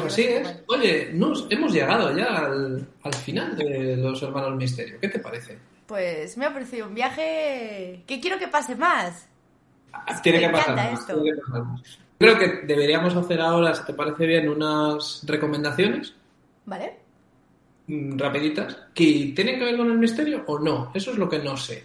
Pues 0.00 0.12
así 0.12 0.22
es. 0.22 0.62
Oye, 0.68 1.10
nos 1.12 1.46
hemos 1.50 1.72
llegado 1.72 2.16
ya 2.16 2.26
al, 2.46 2.86
al 3.02 3.14
final 3.14 3.56
de 3.56 3.96
los 3.96 4.22
hermanos 4.22 4.56
misterio. 4.56 4.98
¿Qué 5.00 5.08
te 5.08 5.18
parece? 5.18 5.58
Pues 5.86 6.36
me 6.36 6.46
ha 6.46 6.52
parecido 6.52 6.86
un 6.86 6.94
viaje 6.94 8.02
que 8.06 8.20
quiero 8.20 8.38
que 8.38 8.48
pase 8.48 8.74
más. 8.76 9.28
Tiene 10.22 10.38
me 10.40 10.46
que 10.46 10.52
pasar 10.52 10.70
encanta 10.72 10.90
más, 10.92 11.00
esto. 11.00 11.22
tiene 11.22 11.36
que 11.36 11.42
pasar 11.42 11.62
más. 11.64 11.98
Creo 12.18 12.38
que 12.38 12.48
deberíamos 12.66 13.14
hacer 13.16 13.40
ahora, 13.40 13.74
si 13.74 13.84
te 13.84 13.92
parece 13.94 14.26
bien, 14.26 14.48
unas 14.48 15.22
recomendaciones 15.26 16.14
¿Vale? 16.64 16.96
mm, 17.88 18.16
rapiditas 18.16 18.76
que 18.94 19.32
tienen 19.34 19.58
que 19.58 19.64
ver 19.64 19.76
con 19.76 19.90
el 19.90 19.98
misterio 19.98 20.44
o 20.46 20.58
no. 20.58 20.90
Eso 20.94 21.10
es 21.10 21.18
lo 21.18 21.28
que 21.28 21.40
no 21.40 21.56
sé. 21.56 21.84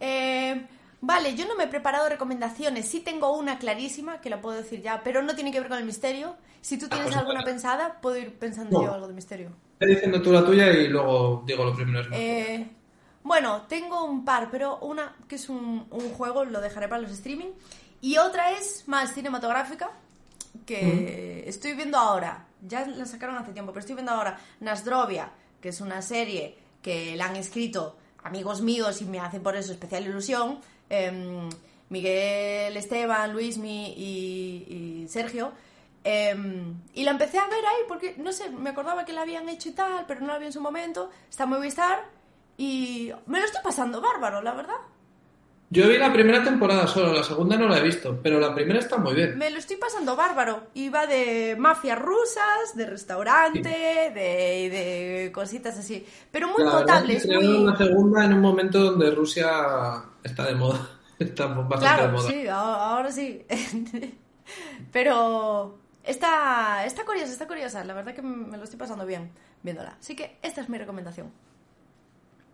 Eh, 0.00 0.27
vale, 1.00 1.34
yo 1.34 1.46
no 1.46 1.54
me 1.56 1.64
he 1.64 1.68
preparado 1.68 2.08
recomendaciones. 2.08 2.88
Sí 2.88 3.00
tengo 3.00 3.36
una 3.36 3.58
clarísima, 3.58 4.20
que 4.20 4.30
la 4.30 4.40
puedo 4.40 4.56
decir 4.56 4.82
ya, 4.82 5.02
pero 5.02 5.22
no 5.22 5.34
tiene 5.34 5.52
que 5.52 5.60
ver 5.60 5.68
con 5.68 5.78
el 5.78 5.84
misterio. 5.84 6.36
Si 6.60 6.78
tú 6.78 6.88
tienes 6.88 7.06
pues 7.08 7.16
alguna 7.16 7.42
pensada, 7.44 8.00
puedo 8.00 8.16
ir 8.16 8.36
pensando 8.38 8.78
No. 8.78 8.86
yo 8.86 8.94
algo 8.94 9.08
de 9.08 9.14
misterio. 9.14 9.50
Ve 9.80 9.86
diciendo 9.86 10.20
tú 10.20 10.32
la 10.32 10.44
tuya 10.44 10.70
y 10.72 10.88
luego 10.88 11.42
digo 11.46 11.64
lo 11.64 11.74
primero. 11.74 12.08
Eh, 12.12 12.66
bueno, 13.22 13.62
tengo 13.68 14.04
un 14.04 14.24
par, 14.24 14.50
pero 14.50 14.78
una 14.78 15.14
que 15.28 15.36
es 15.36 15.48
un, 15.48 15.86
un 15.90 16.10
juego, 16.14 16.44
lo 16.44 16.60
dejaré 16.60 16.88
para 16.88 17.02
los 17.02 17.12
streaming. 17.12 17.50
Y 18.00 18.16
otra 18.18 18.52
es 18.52 18.86
más 18.86 19.12
cinematográfica, 19.14 19.90
que 20.66 21.44
estoy 21.46 21.74
viendo 21.74 21.98
ahora. 21.98 22.46
Ya 22.66 22.86
la 22.86 23.06
sacaron 23.06 23.36
hace 23.36 23.52
tiempo, 23.52 23.72
pero 23.72 23.80
estoy 23.80 23.94
viendo 23.94 24.12
ahora 24.12 24.38
Nasdrovia, 24.60 25.30
que 25.60 25.68
es 25.70 25.80
una 25.80 26.02
serie 26.02 26.56
que 26.82 27.16
la 27.16 27.26
han 27.26 27.36
escrito 27.36 27.96
amigos 28.22 28.60
míos 28.62 29.00
y 29.00 29.04
me 29.04 29.20
hace 29.20 29.40
por 29.40 29.56
eso 29.56 29.72
especial 29.72 30.04
ilusión. 30.06 30.58
Em, 30.90 31.48
Miguel 31.90 32.76
Esteban, 32.76 33.32
Luismi 33.32 33.94
y, 33.96 35.02
y 35.04 35.08
Sergio. 35.08 35.52
Em, 36.04 36.74
y 36.94 37.04
la 37.04 37.10
empecé 37.10 37.38
a 37.38 37.46
ver 37.48 37.64
ahí 37.66 37.82
porque, 37.86 38.14
no 38.18 38.32
sé, 38.32 38.50
me 38.50 38.70
acordaba 38.70 39.04
que 39.04 39.12
la 39.12 39.22
habían 39.22 39.48
hecho 39.48 39.68
y 39.68 39.72
tal, 39.72 40.04
pero 40.06 40.20
no 40.20 40.28
la 40.28 40.38
vi 40.38 40.46
en 40.46 40.52
su 40.52 40.60
momento. 40.60 41.10
Está 41.28 41.46
muy 41.46 41.58
Movistar 41.58 42.04
y 42.56 43.12
me 43.26 43.40
lo 43.40 43.44
estoy 43.44 43.62
pasando 43.62 44.00
bárbaro, 44.00 44.42
la 44.42 44.54
verdad. 44.54 44.76
Yo 45.70 45.86
vi 45.86 45.98
la 45.98 46.10
primera 46.12 46.42
temporada 46.42 46.86
solo, 46.86 47.12
la 47.12 47.22
segunda 47.22 47.58
no 47.58 47.68
la 47.68 47.78
he 47.78 47.82
visto, 47.82 48.18
pero 48.22 48.40
la 48.40 48.54
primera 48.54 48.78
está 48.78 48.96
muy 48.96 49.14
bien. 49.14 49.36
Me 49.36 49.50
lo 49.50 49.58
estoy 49.58 49.76
pasando 49.76 50.16
bárbaro. 50.16 50.68
Va 50.94 51.06
de 51.06 51.56
mafias 51.58 51.98
rusas, 51.98 52.74
de 52.74 52.86
restaurante, 52.86 53.68
de, 53.68 54.70
de 54.70 55.30
cositas 55.32 55.78
así. 55.78 56.06
Pero 56.30 56.48
muy 56.48 56.64
potable, 56.64 57.16
es 57.16 57.26
que 57.26 57.34
muy... 57.34 57.66
la 57.66 57.76
segunda 57.76 58.24
en 58.24 58.32
un 58.32 58.40
momento 58.40 58.78
donde 58.82 59.10
Rusia 59.10 59.50
está 60.22 60.46
de 60.46 60.54
moda. 60.54 60.90
Está 61.18 61.46
bastante 61.48 62.02
de 62.02 62.12
moda. 62.12 62.30
sí, 62.30 62.46
ahora 62.46 63.10
sí. 63.10 63.44
Pero 64.92 65.80
está, 66.04 66.84
está 66.86 67.04
curiosa, 67.04 67.32
está 67.32 67.48
curiosa. 67.48 67.82
La 67.82 67.92
verdad 67.92 68.14
que 68.14 68.22
me 68.22 68.56
lo 68.56 68.62
estoy 68.62 68.78
pasando 68.78 69.04
bien 69.04 69.32
viéndola. 69.62 69.96
Así 69.98 70.14
que 70.14 70.38
esta 70.42 70.60
es 70.60 70.68
mi 70.68 70.78
recomendación. 70.78 71.32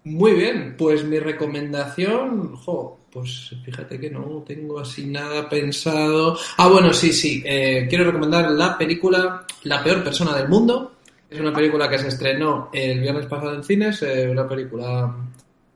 Muy 0.04 0.32
bien, 0.32 0.74
pues 0.76 1.02
mi 1.04 1.18
recomendación, 1.18 2.54
jo, 2.56 2.98
pues 3.10 3.54
fíjate 3.64 3.98
que 3.98 4.10
no 4.10 4.44
tengo 4.46 4.78
así 4.78 5.06
nada 5.06 5.48
pensado. 5.48 6.36
Ah, 6.58 6.68
bueno, 6.68 6.92
sí, 6.92 7.10
sí, 7.12 7.42
eh, 7.46 7.86
quiero 7.88 8.04
recomendar 8.04 8.50
la 8.50 8.76
película 8.76 9.46
La 9.62 9.82
peor 9.82 10.04
persona 10.04 10.36
del 10.36 10.48
mundo. 10.48 10.92
Es 11.30 11.40
una 11.40 11.52
película 11.54 11.88
que 11.88 11.98
se 11.98 12.08
estrenó 12.08 12.68
el 12.72 13.00
viernes 13.00 13.26
pasado 13.26 13.54
en 13.54 13.64
cines, 13.64 14.02
eh, 14.02 14.28
una 14.30 14.46
película 14.46 15.16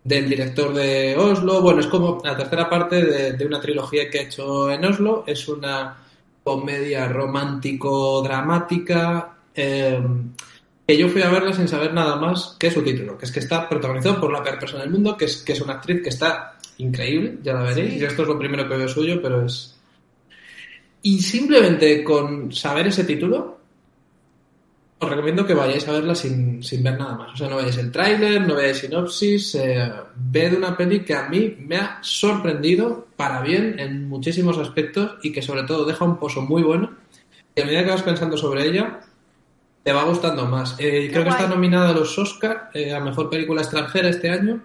del 0.04 0.28
director 0.28 0.74
de 0.74 1.16
Oslo. 1.16 1.62
Bueno, 1.62 1.80
es 1.80 1.86
como 1.86 2.20
la 2.22 2.36
tercera 2.36 2.68
parte 2.68 3.32
de, 3.32 3.46
una 3.46 3.60
trilogía 3.60 4.10
que 4.10 4.18
ha 4.18 4.22
hecho 4.22 4.70
en 4.70 4.84
Oslo. 4.84 5.24
Es 5.26 5.48
una 5.48 5.96
comedia 6.44 7.08
romántico-dramática. 7.08 9.36
eh, 9.54 9.98
que 10.88 10.96
yo 10.96 11.10
fui 11.10 11.20
a 11.20 11.28
verla 11.28 11.52
sin 11.52 11.68
saber 11.68 11.92
nada 11.92 12.16
más 12.16 12.56
que 12.58 12.70
su 12.70 12.82
título, 12.82 13.18
que 13.18 13.26
es 13.26 13.30
que 13.30 13.40
está 13.40 13.68
protagonizado 13.68 14.18
por 14.18 14.32
la 14.32 14.42
peor 14.42 14.58
persona 14.58 14.84
del 14.84 14.90
mundo, 14.90 15.18
que 15.18 15.26
es, 15.26 15.42
que 15.42 15.52
es 15.52 15.60
una 15.60 15.74
actriz 15.74 16.02
que 16.02 16.08
está 16.08 16.56
increíble, 16.78 17.36
ya 17.42 17.52
la 17.52 17.62
veréis. 17.62 17.92
Sí. 17.92 17.98
Yo 17.98 18.06
esto 18.06 18.22
es 18.22 18.28
lo 18.28 18.38
primero 18.38 18.66
que 18.66 18.74
veo 18.74 18.88
suyo, 18.88 19.20
pero 19.20 19.44
es... 19.44 19.78
Y 21.02 21.20
simplemente 21.20 22.02
con 22.02 22.50
saber 22.52 22.86
ese 22.86 23.04
título, 23.04 23.58
os 24.98 25.10
recomiendo 25.10 25.44
que 25.44 25.52
vayáis 25.52 25.86
a 25.88 25.92
verla 25.92 26.14
sin, 26.14 26.62
sin 26.62 26.82
ver 26.82 26.98
nada 26.98 27.16
más. 27.16 27.34
O 27.34 27.36
sea, 27.36 27.50
no 27.50 27.56
veáis 27.58 27.76
el 27.76 27.92
tráiler, 27.92 28.40
no 28.40 28.54
veáis 28.54 28.78
sinopsis, 28.78 29.56
eh, 29.56 29.92
ved 30.16 30.56
una 30.56 30.74
peli 30.74 31.04
que 31.04 31.14
a 31.14 31.28
mí 31.28 31.54
me 31.58 31.76
ha 31.76 31.98
sorprendido 32.00 33.08
para 33.14 33.42
bien 33.42 33.78
en 33.78 34.08
muchísimos 34.08 34.56
aspectos 34.56 35.18
y 35.22 35.32
que 35.32 35.42
sobre 35.42 35.64
todo 35.64 35.84
deja 35.84 36.06
un 36.06 36.18
pozo 36.18 36.40
muy 36.40 36.62
bueno. 36.62 36.96
Y 37.54 37.60
a 37.60 37.66
medida 37.66 37.84
que 37.84 37.90
vas 37.90 38.02
pensando 38.02 38.38
sobre 38.38 38.66
ella, 38.66 39.00
te 39.82 39.92
va 39.92 40.04
gustando 40.04 40.46
más. 40.46 40.76
Eh, 40.78 41.08
creo 41.10 41.24
que 41.24 41.30
está 41.30 41.46
nominada 41.46 41.90
a 41.90 41.92
los 41.92 42.18
Oscar 42.18 42.70
eh, 42.74 42.92
a 42.92 43.00
Mejor 43.00 43.30
Película 43.30 43.62
Extranjera 43.62 44.08
este 44.08 44.30
año 44.30 44.60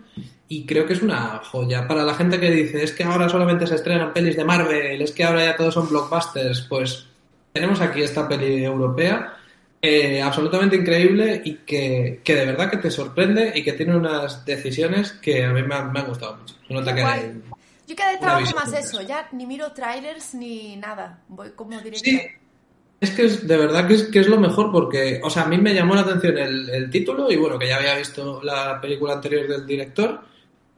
y 0.47 0.66
creo 0.66 0.86
que 0.86 0.93
es 0.93 1.01
una 1.01 1.41
joya. 1.43 1.88
Para 1.88 2.03
la 2.03 2.14
gente 2.14 2.39
que 2.39 2.51
dice, 2.51 2.84
es 2.84 2.91
que 2.91 3.03
ahora 3.03 3.30
solamente 3.30 3.68
se 3.68 3.76
estrenan 3.76 4.14
pelis 4.14 4.36
de 4.36 4.43
Marvel, 4.43 5.01
es 5.01 5.11
que 5.11 5.24
ahora 5.24 5.45
ya 5.45 5.55
todos 5.55 5.74
son 5.74 5.89
blockbusters, 5.89 6.61
pues 6.70 7.07
tenemos 7.51 7.82
aquí 7.82 8.01
esta 8.01 8.28
peli 8.28 8.64
europea 8.64 9.38
eh, 9.86 10.22
absolutamente 10.22 10.78
increíble 10.78 11.41
y 11.43 11.55
que, 11.55 12.22
que 12.24 12.36
de 12.36 12.45
verdad 12.45 12.70
que 12.70 12.78
te 12.78 12.89
sorprende 12.89 13.51
y 13.53 13.64
que 13.64 13.74
tiene 13.74 13.97
unas 13.97 14.45
decisiones 14.45 15.11
que 15.11 15.43
a 15.43 15.51
mí 15.51 15.61
me 15.61 15.76
han, 15.76 15.91
me 15.91 15.99
han 15.99 16.07
gustado 16.07 16.38
mucho. 16.38 16.55
Que 16.68 17.01
guay. 17.01 17.41
Yo 17.86 17.95
cada 17.95 18.11
vez 18.11 18.20
trabajo 18.22 18.55
más 18.55 18.70
eso, 18.70 18.99
eso. 18.99 19.01
ya 19.01 19.28
ni 19.34 19.45
miro 19.45 19.74
trailers 19.74 20.36
ni 20.36 20.78
nada. 20.78 21.20
Voy 21.28 21.51
como 21.51 21.72
directo. 21.82 21.99
Sí, 22.01 22.22
es 23.04 23.12
que 23.12 23.26
es, 23.26 23.47
de 23.47 23.58
verdad 23.58 23.88
que 23.88 23.93
es, 23.95 24.04
que 24.04 24.20
es 24.20 24.28
lo 24.28 24.39
mejor 24.39 24.72
porque, 24.72 25.20
o 25.24 25.30
sea, 25.30 25.43
a 25.43 25.47
mí 25.47 25.58
me 25.58 25.74
llamó 25.74 25.95
la 25.95 26.01
atención 26.01 26.38
el, 26.38 26.70
el 26.70 26.89
título 26.89 27.32
y 27.32 27.36
bueno, 27.38 27.58
que 27.60 27.68
ya 27.68 27.78
había 27.78 27.95
visto 27.97 28.41
la 28.43 28.80
película 28.82 29.14
anterior 29.14 29.47
del 29.47 29.66
director 29.66 30.22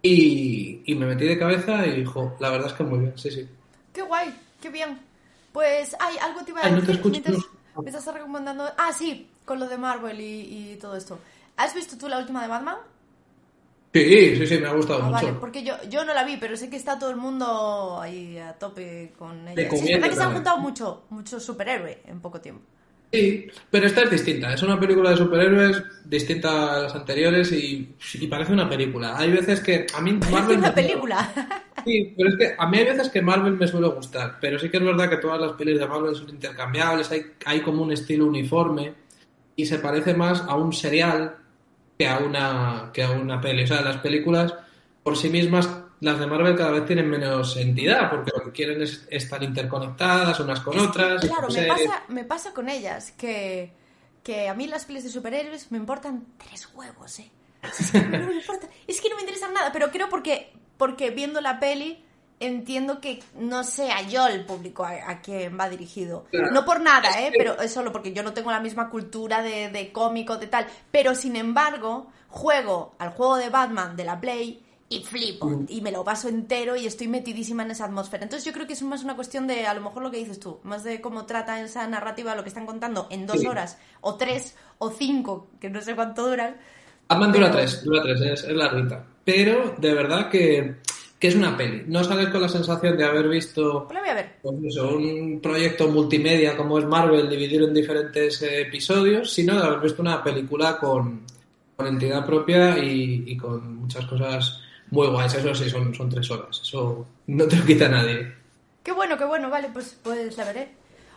y, 0.02 0.82
y 0.86 0.96
me 0.96 1.06
metí 1.08 1.26
de 1.26 1.38
cabeza 1.40 1.86
y, 1.88 2.04
jo, 2.06 2.36
la 2.40 2.50
verdad 2.50 2.68
es 2.68 2.74
que 2.74 2.84
muy 2.84 3.00
bien, 3.00 3.18
sí, 3.18 3.32
sí. 3.32 3.48
Qué 3.94 4.02
guay, 4.04 4.34
qué 4.62 4.70
bien. 4.70 5.00
Pues, 5.52 5.96
ay, 6.00 6.18
algo 6.22 6.44
te 6.44 6.52
iba 6.52 6.62
a 6.62 6.66
Ay, 6.66 6.72
no 6.74 6.82
decir. 6.82 6.86
te 6.88 6.92
escucho, 6.94 7.12
mientras 7.12 7.38
no. 7.76 7.82
Me 7.84 7.90
estás 7.90 8.14
recomendando. 8.14 8.66
Ah, 8.78 8.92
sí, 8.94 9.30
con 9.46 9.60
lo 9.60 9.68
de 9.68 9.78
Marvel 9.78 10.20
y, 10.20 10.74
y 10.74 10.78
todo 10.82 10.96
esto. 10.96 11.20
¿Has 11.58 11.74
visto 11.74 11.98
tú 11.98 12.08
la 12.10 12.20
última 12.20 12.42
de 12.42 12.48
Batman? 12.50 12.78
Sí, 13.96 14.36
sí, 14.36 14.46
sí, 14.48 14.58
me 14.60 14.68
ha 14.68 14.74
gustado 14.74 15.00
Ah, 15.00 15.10
mucho. 15.10 15.14
vale, 15.14 15.34
porque 15.40 15.64
yo, 15.64 15.76
yo 15.90 16.04
no 16.04 16.14
la 16.14 16.24
vi, 16.26 16.38
pero 16.38 16.58
sé 16.58 16.70
que 16.70 16.76
está 16.76 17.00
todo 17.00 17.10
el 17.12 17.16
mundo 17.16 18.00
ahí 18.02 18.38
a 18.38 18.54
tope 18.60 19.14
con 19.18 19.48
ella. 19.48 19.70
Sí, 19.70 19.88
es 19.90 19.94
verdad 19.94 20.10
que 20.10 20.16
se 20.16 20.24
han 20.24 20.34
juntado 20.34 20.58
mucho, 20.58 21.06
mucho 21.10 21.40
superhéroe 21.40 22.02
en 22.06 22.20
poco 22.22 22.42
tiempo. 22.42 22.64
Sí, 23.12 23.48
pero 23.70 23.86
esta 23.88 24.02
es 24.04 24.12
distinta. 24.12 24.54
Es 24.54 24.62
una 24.64 24.80
película 24.80 25.12
de 25.12 25.18
superhéroes 25.18 25.84
distinta 26.04 26.76
a 26.76 26.80
las 26.82 26.96
anteriores 26.96 27.52
y, 27.54 27.96
y 28.16 28.28
parece 28.28 28.52
una 28.52 28.68
película. 28.68 29.18
Hay 29.18 29.32
veces 29.32 29.62
que 29.62 29.88
a 29.94 30.02
mí 30.02 30.20
Es 30.22 30.30
Marvel 30.30 30.58
una 30.58 30.74
película. 30.74 31.32
Sí, 31.86 32.14
pero 32.18 32.30
es 32.30 32.36
que 32.38 32.56
a 32.58 32.68
mí 32.68 32.78
hay 32.80 32.86
veces 32.86 33.10
que 33.10 33.22
Marvel 33.22 33.54
me 33.54 33.68
suele 33.68 33.88
gustar, 33.90 34.38
pero 34.42 34.58
sí 34.60 34.70
que 34.70 34.78
es 34.78 34.84
verdad 34.84 35.10
que 35.10 35.18
todas 35.18 35.40
las 35.40 35.54
pelis 35.54 35.80
de 35.80 35.88
Marvel 35.88 36.16
son 36.16 36.30
intercambiables, 36.30 37.12
hay, 37.12 37.22
hay 37.46 37.62
como 37.62 37.84
un 37.84 37.92
estilo 37.92 38.26
uniforme 38.26 38.96
y 39.56 39.66
se 39.68 39.80
parece 39.80 40.14
más 40.16 40.42
a 40.42 40.56
un 40.58 40.74
serial 40.74 41.38
que 41.98 42.08
a 42.08 42.20
una 42.20 42.92
que 42.94 43.04
a 43.04 43.12
una 43.12 43.40
peli. 43.42 43.64
O 43.64 43.68
sea, 43.68 43.82
las 43.82 43.98
películas 43.98 44.54
por 45.04 45.18
sí 45.18 45.30
mismas, 45.30 45.70
las 46.00 46.20
de 46.20 46.26
Marvel 46.26 46.56
cada 46.56 46.72
vez 46.72 46.86
tienen 46.86 47.10
menos 47.10 47.58
entidad, 47.58 48.10
porque 48.10 48.32
lo 48.36 48.44
que 48.44 48.52
quieren 48.52 48.82
es 48.82 49.08
estar 49.10 49.42
interconectadas 49.44 50.40
unas 50.40 50.60
con 50.62 50.80
otras. 50.80 51.22
Claro, 51.24 51.48
me 51.48 51.68
pasa, 51.68 52.04
me 52.08 52.24
pasa 52.24 52.54
con 52.54 52.70
ellas 52.70 53.12
que, 53.12 53.72
que 54.24 54.50
a 54.50 54.54
mí 54.56 54.68
las 54.68 54.86
pelis 54.86 55.04
de 55.04 55.10
superhéroes 55.10 55.72
me 55.72 55.78
importan 55.78 56.26
tres 56.38 56.68
huevos, 56.74 57.20
¿eh? 57.20 57.32
Es 57.62 57.92
que 57.92 58.02
no 58.02 58.28
me 58.28 58.36
importa, 58.36 58.68
es 58.88 59.02
que 59.02 59.10
no 59.10 59.16
me 59.16 59.22
interesan 59.22 59.54
nada, 59.54 59.72
pero 59.72 59.92
creo 59.92 60.10
porque, 60.10 60.54
porque 60.78 61.12
viendo 61.12 61.42
la 61.42 61.60
peli 61.60 62.05
entiendo 62.40 63.00
que 63.00 63.22
no 63.40 63.64
sea 63.64 64.02
yo 64.02 64.28
el 64.28 64.46
público 64.46 64.84
a, 64.84 64.92
a 65.10 65.22
quien 65.22 65.58
va 65.60 65.70
dirigido. 65.70 66.26
Claro. 66.32 66.52
No 66.52 66.66
por 66.66 66.82
nada, 66.82 67.22
¿eh? 67.22 67.32
Pero 67.38 67.60
es 67.62 67.72
solo 67.72 67.92
porque 67.92 68.14
yo 68.14 68.24
no 68.24 68.34
tengo 68.34 68.52
la 68.52 68.60
misma 68.60 68.90
cultura 68.90 69.42
de, 69.42 69.70
de 69.70 69.92
cómico, 69.92 70.38
de 70.38 70.48
tal. 70.48 70.68
Pero 70.92 71.16
sin 71.16 71.36
embargo, 71.36 72.08
juego 72.30 72.94
al 73.00 73.12
juego 73.12 73.38
de 73.38 73.50
Batman 73.50 73.96
de 73.96 74.04
la 74.04 74.20
Play 74.20 74.62
y 74.88 75.04
flipo 75.04 75.64
y 75.68 75.82
me 75.82 75.92
lo 75.92 76.04
paso 76.04 76.30
entero 76.30 76.76
y 76.76 76.86
estoy 76.86 77.08
metidísima 77.08 77.64
en 77.64 77.72
esa 77.72 77.86
atmósfera. 77.86 78.24
Entonces 78.24 78.46
yo 78.46 78.54
creo 78.54 78.68
que 78.68 78.74
es 78.74 78.84
más 78.84 79.04
una 79.04 79.16
cuestión 79.16 79.48
de 79.48 79.66
a 79.66 79.74
lo 79.74 79.82
mejor 79.82 80.04
lo 80.04 80.12
que 80.12 80.18
dices 80.18 80.40
tú, 80.40 80.60
más 80.64 80.84
de 80.84 81.02
cómo 81.02 81.26
trata 81.26 81.60
esa 81.60 81.88
narrativa 81.88 82.36
lo 82.36 82.44
que 82.44 82.50
están 82.50 82.68
contando 82.68 83.08
en 83.10 83.26
dos 83.26 83.40
Sí. 83.40 83.48
horas 83.48 83.80
o 84.02 84.16
tres 84.16 84.56
o 84.78 84.92
cinco, 84.92 85.48
que 85.60 85.70
no 85.72 85.82
sé 85.82 85.96
cuánto 85.96 86.28
duran. 86.28 86.58
Ant-Man 87.08 87.32
dura 87.32 87.52
tres, 87.52 87.84
dura 87.84 88.04
tres, 88.04 88.22
es, 88.22 88.44
es 88.44 88.56
larguita. 88.56 89.04
Pero 89.24 89.74
de 89.78 89.94
verdad 89.96 90.30
que, 90.30 90.76
que 91.26 91.30
es 91.30 91.36
una 91.36 91.58
peli. 91.58 91.84
No 91.88 92.04
sales 92.04 92.30
con 92.30 92.40
la 92.40 92.48
sensación 92.50 92.96
de 92.96 93.04
haber 93.04 93.28
visto 93.28 93.86
Pues 93.88 93.96
la 93.96 94.00
voy 94.02 94.10
a 94.10 94.14
ver. 94.14 94.36
pues 94.44 94.56
eso, 94.64 94.96
un 94.96 95.40
proyecto 95.42 95.88
multimedia 95.88 96.56
como 96.56 96.78
es 96.78 96.86
Marvel 96.86 97.28
dividido 97.28 97.68
en 97.68 97.74
diferentes 97.74 98.40
episodios, 98.44 99.32
sino 99.34 99.56
de 99.60 99.66
haber 99.66 99.80
visto 99.80 100.04
una 100.04 100.24
película 100.24 100.78
con, 100.78 101.22
con 101.76 101.88
entidad 101.88 102.24
propia 102.28 102.78
y, 102.78 103.24
y 103.26 103.36
con 103.38 103.78
muchas 103.78 104.06
cosas 104.06 104.62
muy 104.92 105.08
guays. 105.08 105.34
Eso 105.34 105.56
sí, 105.56 105.68
son, 105.68 105.96
son 105.96 106.10
tres 106.12 106.30
horas. 106.30 106.62
Eso 106.62 107.08
no 107.26 107.48
te 107.48 107.56
lo 107.56 107.66
quita 107.66 107.90
nadie. 107.90 108.32
Qué 108.84 108.92
bueno, 108.92 109.18
qué 109.18 109.26
bueno, 109.26 109.50
vale, 109.50 109.70
pues, 109.74 109.98
pues 110.04 110.38
la 110.38 110.46
veré. 110.46 110.70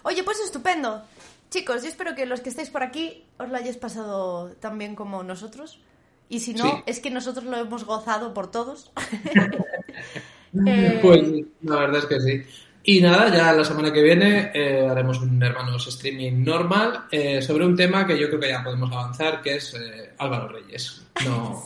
Oye, 0.05 0.23
pues 0.25 0.41
estupendo. 0.41 1.03
Chicos, 1.51 1.83
yo 1.83 1.89
espero 1.89 2.15
que 2.15 2.25
los 2.25 2.41
que 2.41 2.49
estáis 2.49 2.71
por 2.71 2.83
aquí 2.83 3.25
os 3.39 3.49
lo 3.51 3.57
hayáis 3.59 3.77
pasado 3.77 4.53
tan 4.61 4.79
bien 4.79 4.95
como 4.95 5.23
nosotros. 5.23 5.81
Y 6.29 6.41
si 6.41 6.53
no, 6.55 6.65
Sí. 6.65 6.83
es 6.87 7.01
que 7.01 7.11
nosotros 7.11 7.45
lo 7.47 7.57
hemos 7.57 7.85
gozado 7.85 8.35
por 8.35 8.51
todos. 8.51 8.91
Eh, 10.67 10.99
Pues 11.03 11.21
la 11.63 11.77
verdad 11.77 11.99
es 11.99 12.07
que 12.07 12.21
sí. 12.21 12.43
Y 12.85 13.01
nada, 13.03 13.29
ya 13.35 13.53
la 13.53 13.65
semana 13.65 13.93
que 13.93 14.03
viene 14.03 14.51
eh, 14.55 14.87
haremos 14.89 15.21
un 15.21 15.43
hermanos 15.43 15.87
streaming 15.89 16.43
normal 16.43 17.05
eh, 17.11 17.43
sobre 17.43 17.67
un 17.67 17.77
tema 17.77 18.07
que 18.07 18.19
yo 18.19 18.29
creo 18.29 18.41
que 18.41 18.49
ya 18.49 18.65
podemos 18.65 18.91
avanzar, 18.91 19.43
que 19.43 19.57
es 19.57 19.75
eh, 19.75 20.15
Álvaro 20.17 20.49
Reyes. 20.49 21.05
No, 21.27 21.65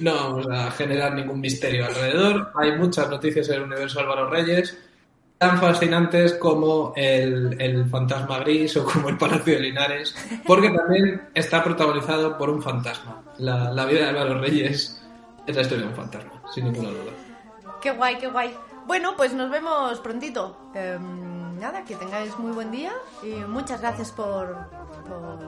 no 0.00 0.14
vamos 0.14 0.46
a 0.50 0.70
generar 0.72 1.14
ningún 1.14 1.40
misterio 1.40 1.86
alrededor. 1.86 2.50
Hay 2.56 2.72
muchas 2.76 3.08
noticias 3.08 3.48
en 3.50 3.54
el 3.56 3.62
universo 3.62 4.00
Álvaro 4.00 4.28
Reyes, 4.28 4.76
tan 5.38 5.58
fascinantes 5.58 6.34
como 6.34 6.92
el, 6.96 7.56
el 7.60 7.88
fantasma 7.88 8.38
gris 8.40 8.76
o 8.76 8.84
como 8.84 9.08
el 9.08 9.16
Palacio 9.16 9.54
de 9.54 9.60
Linares, 9.60 10.14
porque 10.46 10.68
también 10.70 11.28
está 11.34 11.62
protagonizado 11.62 12.36
por 12.36 12.50
un 12.50 12.60
fantasma. 12.62 13.22
La, 13.38 13.70
la 13.72 13.84
vida 13.86 14.00
de 14.00 14.08
Álvaro 14.18 14.40
Reyes 14.40 15.00
es 15.46 15.54
la 15.56 15.62
historia 15.62 15.84
de 15.84 15.90
un 15.90 15.96
fantasma, 15.96 16.32
sin 16.52 16.64
ninguna 16.64 16.88
duda. 16.90 17.12
Qué 17.80 17.92
guay, 17.92 18.18
qué 18.18 18.26
guay. 18.26 18.52
Bueno, 18.86 19.14
pues 19.16 19.32
nos 19.34 19.50
vemos 19.50 20.00
prontito. 20.00 20.56
Em, 20.74 21.58
nada, 21.60 21.84
que 21.84 21.94
tengáis 21.94 22.36
muy 22.38 22.50
buen 22.52 22.70
día 22.72 22.92
y 23.22 23.28
muchas 23.46 23.80
gracias 23.80 24.10
por, 24.10 24.56
por, 25.06 25.38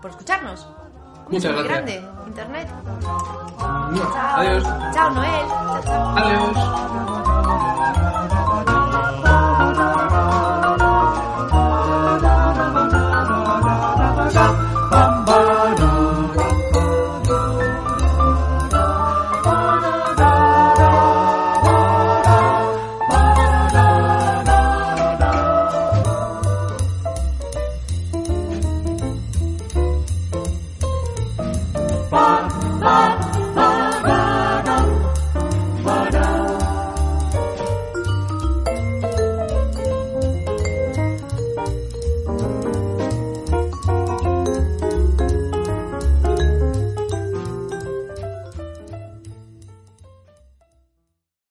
por 0.00 0.10
escucharnos. 0.10 0.68
Un 1.26 1.32
Muchas 1.36 1.52
gracias. 1.52 1.68
grande, 1.68 2.02
Internet. 2.26 2.68
Mua. 3.58 4.10
Chao. 4.12 4.40
Adiós. 4.40 4.64
Chao, 4.94 5.10
Noel. 5.10 5.48
Chao, 5.48 5.82
chao. 5.84 6.16
Adiós. 6.16 6.56
Bamba. 14.90 15.59